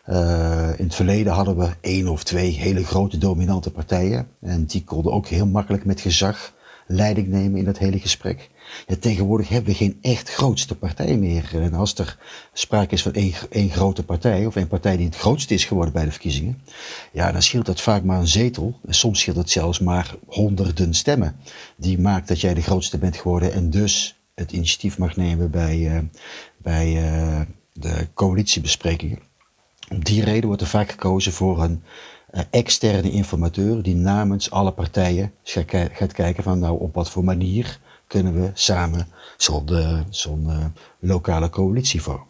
uh, 0.08 0.68
in 0.76 0.84
het 0.84 0.94
verleden 0.94 1.32
hadden 1.32 1.56
we 1.56 1.68
één 1.80 2.08
of 2.08 2.24
twee 2.24 2.50
hele 2.50 2.84
grote 2.84 3.18
dominante 3.18 3.70
partijen. 3.70 4.28
En 4.40 4.64
die 4.64 4.84
konden 4.84 5.12
ook 5.12 5.26
heel 5.26 5.46
makkelijk 5.46 5.84
met 5.84 6.00
gezag 6.00 6.52
leiding 6.86 7.28
nemen 7.28 7.58
in 7.58 7.64
dat 7.64 7.78
hele 7.78 7.98
gesprek. 7.98 8.50
Tegenwoordig 9.00 9.48
hebben 9.48 9.70
we 9.70 9.76
geen 9.76 9.98
echt 10.02 10.30
grootste 10.30 10.74
partij 10.74 11.16
meer. 11.16 11.50
En 11.52 11.74
als 11.74 11.94
er 11.94 12.18
sprake 12.52 12.94
is 12.94 13.02
van 13.02 13.12
één, 13.50 13.70
grote 13.70 14.04
partij, 14.04 14.46
of 14.46 14.56
één 14.56 14.68
partij 14.68 14.96
die 14.96 15.06
het 15.06 15.16
grootste 15.16 15.54
is 15.54 15.64
geworden 15.64 15.92
bij 15.92 16.04
de 16.04 16.10
verkiezingen, 16.10 16.62
ja, 17.12 17.32
dan 17.32 17.42
scheelt 17.42 17.66
dat 17.66 17.80
vaak 17.80 18.02
maar 18.02 18.18
een 18.18 18.28
zetel. 18.28 18.80
En 18.86 18.94
soms 18.94 19.20
scheelt 19.20 19.36
het 19.36 19.50
zelfs 19.50 19.80
maar 19.80 20.14
honderden 20.26 20.94
stemmen. 20.94 21.36
Die 21.76 21.98
maakt 21.98 22.28
dat 22.28 22.40
jij 22.40 22.54
de 22.54 22.62
grootste 22.62 22.98
bent 22.98 23.16
geworden 23.16 23.52
en 23.52 23.70
dus 23.70 24.16
het 24.34 24.52
initiatief 24.52 24.98
mag 24.98 25.16
nemen 25.16 25.50
bij, 25.50 25.78
uh, 25.78 25.98
bij 26.56 27.12
uh, 27.12 27.40
de 27.72 28.08
coalitiebesprekingen. 28.14 29.18
Om 29.90 30.04
die 30.04 30.24
reden 30.24 30.46
wordt 30.46 30.62
er 30.62 30.68
vaak 30.68 30.90
gekozen 30.90 31.32
voor 31.32 31.62
een 31.62 31.82
externe 32.50 33.10
informateur 33.10 33.82
die 33.82 33.94
namens 33.94 34.50
alle 34.50 34.72
partijen 34.72 35.32
gaat 35.42 36.12
kijken 36.12 36.42
van 36.42 36.58
nou 36.58 36.80
op 36.80 36.94
wat 36.94 37.10
voor 37.10 37.24
manier 37.24 37.78
kunnen 38.08 38.40
we 38.40 38.50
samen 38.54 39.08
zo'n 39.36 40.04
zo 40.10 40.38
lokale 40.98 41.50
coalitie 41.50 42.02
vormen. 42.02 42.26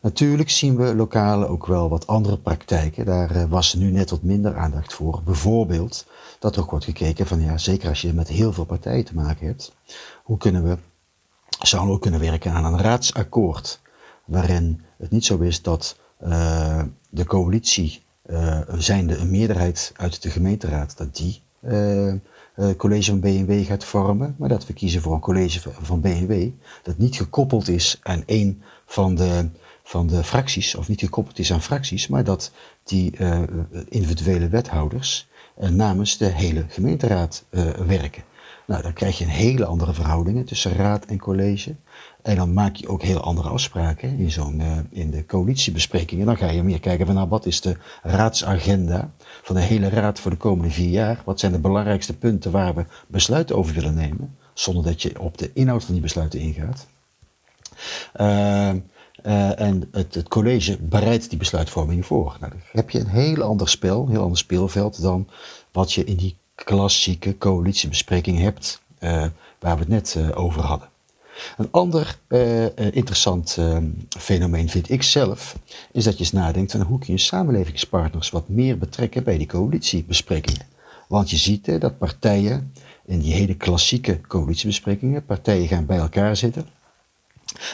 Natuurlijk 0.00 0.50
zien 0.50 0.76
we 0.76 0.94
lokaal 0.94 1.46
ook 1.46 1.66
wel 1.66 1.88
wat 1.88 2.06
andere 2.06 2.38
praktijken. 2.38 3.04
Daar 3.04 3.36
uh, 3.36 3.44
was 3.44 3.74
nu 3.74 3.90
net 3.90 4.10
wat 4.10 4.22
minder 4.22 4.56
aandacht 4.56 4.92
voor. 4.92 5.22
Bijvoorbeeld 5.24 6.06
dat 6.38 6.56
er 6.56 6.62
ook 6.62 6.70
wordt 6.70 6.84
gekeken 6.84 7.26
van 7.26 7.40
ja, 7.40 7.58
zeker 7.58 7.88
als 7.88 8.00
je 8.00 8.12
met 8.12 8.28
heel 8.28 8.52
veel 8.52 8.64
partijen 8.64 9.04
te 9.04 9.14
maken 9.14 9.46
hebt, 9.46 9.74
hoe 10.22 10.36
kunnen 10.36 10.64
we, 10.64 10.76
zouden 11.60 11.90
we 11.90 11.96
ook 11.96 12.02
kunnen 12.02 12.20
werken 12.20 12.52
aan 12.52 12.64
een 12.64 12.80
raadsakkoord 12.80 13.80
waarin 14.24 14.82
het 14.98 15.10
niet 15.10 15.24
zo 15.24 15.38
is 15.38 15.62
dat 15.62 15.98
uh, 16.24 16.82
de 17.08 17.24
coalitie 17.24 18.02
uh, 18.26 18.60
zijnde 18.74 19.16
een 19.16 19.30
meerderheid 19.30 19.92
uit 19.96 20.22
de 20.22 20.30
gemeenteraad, 20.30 20.96
dat 20.96 21.16
die 21.16 21.42
college 22.76 23.10
van 23.10 23.20
BNW 23.20 23.66
gaat 23.66 23.84
vormen, 23.84 24.34
maar 24.38 24.48
dat 24.48 24.66
we 24.66 24.72
kiezen 24.72 25.00
voor 25.02 25.14
een 25.14 25.20
college 25.20 25.60
van 25.80 26.00
BNW 26.00 26.48
dat 26.82 26.98
niet 26.98 27.16
gekoppeld 27.16 27.68
is 27.68 27.98
aan 28.02 28.22
één 28.26 28.62
van 28.86 29.14
de, 29.14 29.48
van 29.82 30.06
de 30.06 30.24
fracties, 30.24 30.74
of 30.74 30.88
niet 30.88 31.00
gekoppeld 31.00 31.38
is 31.38 31.52
aan 31.52 31.62
fracties, 31.62 32.08
maar 32.08 32.24
dat 32.24 32.52
die 32.84 33.12
uh, 33.18 33.38
individuele 33.88 34.48
wethouders 34.48 35.28
uh, 35.60 35.68
namens 35.68 36.16
de 36.16 36.24
hele 36.26 36.64
gemeenteraad 36.68 37.44
werken. 37.86 38.22
Nou, 38.66 38.82
dan 38.82 38.92
krijg 38.92 39.18
je 39.18 39.24
een 39.24 39.30
hele 39.30 39.64
andere 39.64 39.94
verhoudingen 39.94 40.44
tussen 40.44 40.72
raad 40.72 41.04
en 41.04 41.18
college. 41.18 41.74
En 42.22 42.36
dan 42.36 42.52
maak 42.52 42.76
je 42.76 42.88
ook 42.88 43.02
heel 43.02 43.20
andere 43.20 43.48
afspraken 43.48 44.18
in, 44.18 44.30
zo'n, 44.30 44.60
uh, 44.60 44.78
in 44.90 45.10
de 45.10 45.26
coalitiebesprekingen. 45.26 46.26
Dan 46.26 46.36
ga 46.36 46.50
je 46.50 46.62
meer 46.62 46.80
kijken 46.80 47.06
van 47.06 47.14
nou, 47.14 47.28
wat 47.28 47.46
is 47.46 47.60
de 47.60 47.76
raadsagenda 48.02 49.10
van 49.42 49.54
de 49.54 49.60
hele 49.60 49.88
raad 49.88 50.20
voor 50.20 50.30
de 50.30 50.36
komende 50.36 50.70
vier 50.70 50.88
jaar? 50.88 51.22
Wat 51.24 51.40
zijn 51.40 51.52
de 51.52 51.58
belangrijkste 51.58 52.16
punten 52.16 52.50
waar 52.50 52.74
we 52.74 52.84
besluiten 53.06 53.56
over 53.56 53.74
willen 53.74 53.94
nemen? 53.94 54.36
Zonder 54.54 54.84
dat 54.84 55.02
je 55.02 55.20
op 55.20 55.38
de 55.38 55.50
inhoud 55.54 55.84
van 55.84 55.92
die 55.92 56.02
besluiten 56.02 56.40
ingaat. 56.40 56.86
Uh, 58.20 58.72
uh, 59.26 59.60
en 59.60 59.88
het, 59.92 60.14
het, 60.14 60.28
college 60.28 60.78
bereidt 60.80 61.28
die 61.28 61.38
besluitvorming 61.38 62.06
voor. 62.06 62.36
Nou, 62.40 62.52
dan 62.52 62.60
heb 62.72 62.90
je 62.90 63.00
een 63.00 63.06
heel 63.06 63.42
ander 63.42 63.68
spel, 63.68 64.02
een 64.02 64.10
heel 64.10 64.22
ander 64.22 64.38
speelveld 64.38 65.02
dan 65.02 65.28
wat 65.72 65.92
je 65.92 66.04
in 66.04 66.16
die 66.16 66.36
klassieke 66.54 67.38
coalitiebespreking 67.38 68.38
hebt, 68.38 68.82
waar 69.58 69.76
we 69.76 69.78
het 69.78 69.88
net 69.88 70.34
over 70.34 70.62
hadden. 70.62 70.89
Een 71.56 71.68
ander 71.70 72.18
uh, 72.28 72.64
interessant 72.76 73.56
uh, 73.58 73.78
fenomeen 74.08 74.68
vind 74.68 74.90
ik 74.90 75.02
zelf, 75.02 75.56
is 75.92 76.04
dat 76.04 76.12
je 76.12 76.18
eens 76.18 76.32
nadenkt 76.32 76.72
van 76.72 76.80
hoe 76.80 76.98
kun 76.98 77.12
je 77.12 77.18
samenlevingspartners 77.18 78.30
wat 78.30 78.48
meer 78.48 78.78
betrekken 78.78 79.24
bij 79.24 79.38
die 79.38 79.46
coalitiebesprekingen. 79.46 80.66
Want 81.08 81.30
je 81.30 81.36
ziet 81.36 81.80
dat 81.80 81.98
partijen 81.98 82.72
in 83.06 83.20
die 83.20 83.32
hele 83.32 83.54
klassieke 83.54 84.20
coalitiebesprekingen, 84.20 85.24
partijen 85.24 85.68
gaan 85.68 85.86
bij 85.86 85.98
elkaar 85.98 86.36
zitten, 86.36 86.66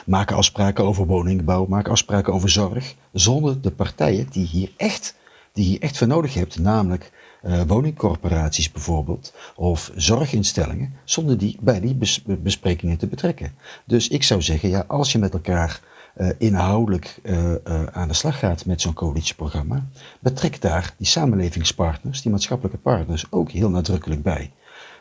maken 0.06 0.36
afspraken 0.36 0.84
over 0.84 1.06
woningbouw, 1.06 1.66
maken 1.66 1.90
afspraken 1.90 2.32
over 2.32 2.48
zorg, 2.48 2.94
zonder 3.12 3.60
de 3.60 3.70
partijen 3.70 4.26
die 4.30 4.46
hier 4.46 4.70
echt, 4.76 5.14
die 5.52 5.64
hier 5.64 5.80
echt 5.80 5.98
voor 5.98 6.06
nodig 6.06 6.34
hebt, 6.34 6.58
namelijk 6.58 7.12
uh, 7.44 7.62
woningcorporaties 7.66 8.72
bijvoorbeeld, 8.72 9.32
of 9.54 9.92
zorginstellingen, 9.94 10.94
zonder 11.04 11.38
die 11.38 11.56
bij 11.60 11.80
die 11.80 11.98
besprekingen 12.38 12.96
te 12.96 13.06
betrekken. 13.06 13.52
Dus 13.84 14.08
ik 14.08 14.22
zou 14.22 14.42
zeggen, 14.42 14.68
ja, 14.68 14.84
als 14.86 15.12
je 15.12 15.18
met 15.18 15.32
elkaar 15.32 15.80
uh, 16.16 16.28
inhoudelijk 16.38 17.18
uh, 17.22 17.54
aan 17.92 18.08
de 18.08 18.14
slag 18.14 18.38
gaat 18.38 18.66
met 18.66 18.80
zo'n 18.80 18.94
coalitieprogramma, 18.94 19.86
betrek 20.20 20.60
daar 20.60 20.94
die 20.98 21.06
samenlevingspartners, 21.06 22.22
die 22.22 22.30
maatschappelijke 22.30 22.78
partners, 22.78 23.26
ook 23.30 23.50
heel 23.50 23.70
nadrukkelijk 23.70 24.22
bij. 24.22 24.52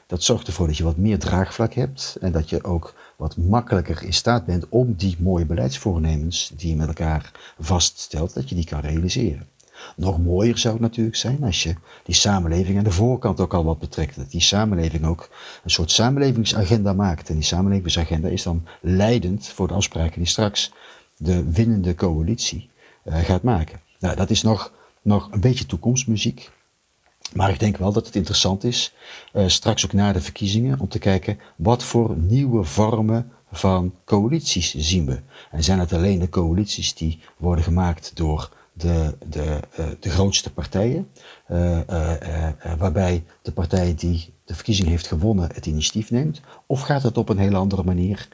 Dat 0.07 0.23
zorgt 0.23 0.47
ervoor 0.47 0.67
dat 0.67 0.77
je 0.77 0.83
wat 0.83 0.97
meer 0.97 1.19
draagvlak 1.19 1.73
hebt 1.73 2.17
en 2.21 2.31
dat 2.31 2.49
je 2.49 2.63
ook 2.63 2.95
wat 3.15 3.37
makkelijker 3.37 4.03
in 4.03 4.13
staat 4.13 4.45
bent 4.45 4.69
om 4.69 4.93
die 4.93 5.15
mooie 5.19 5.45
beleidsvoornemens 5.45 6.51
die 6.55 6.69
je 6.69 6.75
met 6.75 6.87
elkaar 6.87 7.31
vaststelt, 7.59 8.33
dat 8.33 8.49
je 8.49 8.55
die 8.55 8.65
kan 8.65 8.79
realiseren. 8.79 9.47
Nog 9.95 10.19
mooier 10.19 10.57
zou 10.57 10.73
het 10.73 10.81
natuurlijk 10.81 11.15
zijn 11.15 11.43
als 11.43 11.63
je 11.63 11.75
die 12.03 12.15
samenleving 12.15 12.77
aan 12.77 12.83
de 12.83 12.91
voorkant 12.91 13.39
ook 13.39 13.53
al 13.53 13.63
wat 13.63 13.79
betrekt. 13.79 14.15
Dat 14.15 14.31
die 14.31 14.41
samenleving 14.41 15.05
ook 15.05 15.29
een 15.63 15.69
soort 15.69 15.91
samenlevingsagenda 15.91 16.93
maakt. 16.93 17.29
En 17.29 17.35
die 17.35 17.43
samenlevingsagenda 17.43 18.27
is 18.27 18.43
dan 18.43 18.65
leidend 18.81 19.47
voor 19.47 19.67
de 19.67 19.73
afspraken 19.73 20.19
die 20.19 20.27
straks 20.27 20.71
de 21.17 21.51
winnende 21.51 21.95
coalitie 21.95 22.69
uh, 23.03 23.17
gaat 23.17 23.43
maken. 23.43 23.79
Nou, 23.99 24.15
dat 24.15 24.29
is 24.29 24.41
nog, 24.41 24.73
nog 25.01 25.31
een 25.31 25.41
beetje 25.41 25.65
toekomstmuziek. 25.65 26.51
Maar 27.33 27.49
ik 27.49 27.59
denk 27.59 27.77
wel 27.77 27.91
dat 27.91 28.05
het 28.05 28.15
interessant 28.15 28.63
is, 28.63 28.93
uh, 29.33 29.47
straks 29.47 29.85
ook 29.85 29.93
na 29.93 30.13
de 30.13 30.21
verkiezingen, 30.21 30.79
om 30.79 30.87
te 30.87 30.99
kijken 30.99 31.39
wat 31.55 31.83
voor 31.83 32.15
nieuwe 32.17 32.63
vormen 32.63 33.31
van 33.51 33.93
coalities 34.05 34.75
zien 34.75 35.05
we. 35.05 35.19
En 35.51 35.63
zijn 35.63 35.79
het 35.79 35.93
alleen 35.93 36.19
de 36.19 36.29
coalities 36.29 36.93
die 36.93 37.19
worden 37.37 37.63
gemaakt 37.63 38.11
door 38.15 38.51
de, 38.77 39.17
de, 39.29 39.59
uh, 39.79 39.85
de 39.99 40.09
grootste 40.09 40.53
partijen, 40.53 41.09
uh, 41.51 41.79
waarbij 42.77 43.23
de 43.41 43.51
partij 43.51 43.95
die 43.95 44.33
de 44.45 44.55
verkiezing 44.55 44.87
heeft 44.87 45.07
gewonnen 45.07 45.49
het 45.53 45.65
initiatief 45.65 46.11
neemt, 46.11 46.41
of 46.65 46.81
gaat 46.81 47.03
het 47.03 47.17
op 47.17 47.29
een 47.29 47.37
hele 47.37 47.57
andere 47.57 47.83
manier, 47.83 48.27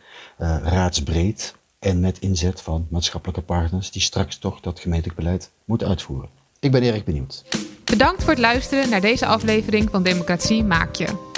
raadsbreed 0.63 1.55
en 1.79 1.99
met 1.99 2.19
inzet 2.19 2.61
van 2.61 2.87
maatschappelijke 2.89 3.41
partners 3.41 3.91
die 3.91 4.01
straks 4.01 4.37
toch 4.37 4.59
dat 4.59 4.79
gemeentelijk 4.79 5.17
beleid 5.17 5.51
moeten 5.65 5.87
uitvoeren? 5.87 6.29
Ik 6.59 6.71
ben 6.71 6.83
erg 6.83 7.03
benieuwd. 7.03 7.43
Bedankt 7.83 8.21
voor 8.21 8.31
het 8.31 8.41
luisteren 8.41 8.89
naar 8.89 9.01
deze 9.01 9.25
aflevering 9.25 9.89
van 9.89 10.03
Democratie 10.03 10.63
Maak 10.63 10.95
Je. 10.95 11.30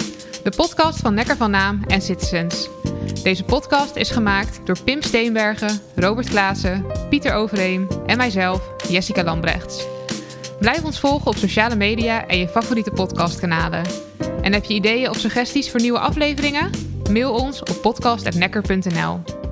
De 0.44 0.52
podcast 0.56 1.00
van 1.00 1.14
Nekker 1.14 1.36
van 1.36 1.50
Naam 1.50 1.80
en 1.86 2.00
Citizens. 2.00 2.68
Deze 3.22 3.44
podcast 3.44 3.96
is 3.96 4.10
gemaakt 4.10 4.60
door 4.64 4.82
Pim 4.84 5.02
Steenbergen, 5.02 5.80
Robert 5.94 6.28
Klaassen, 6.28 6.86
Pieter 7.08 7.32
Overeem 7.32 7.88
en 8.06 8.16
mijzelf, 8.16 8.70
Jessica 8.88 9.24
Lambrechts. 9.24 9.86
Blijf 10.58 10.84
ons 10.84 11.00
volgen 11.00 11.26
op 11.26 11.36
sociale 11.36 11.76
media 11.76 12.26
en 12.26 12.38
je 12.38 12.48
favoriete 12.48 12.90
podcastkanalen. 12.90 13.82
En 14.40 14.52
heb 14.52 14.64
je 14.64 14.74
ideeën 14.74 15.10
of 15.10 15.18
suggesties 15.18 15.70
voor 15.70 15.80
nieuwe 15.80 15.98
afleveringen? 15.98 16.70
Mail 17.10 17.32
ons 17.32 17.60
op 17.60 17.78
podcast.nekker.nl. 17.82 19.43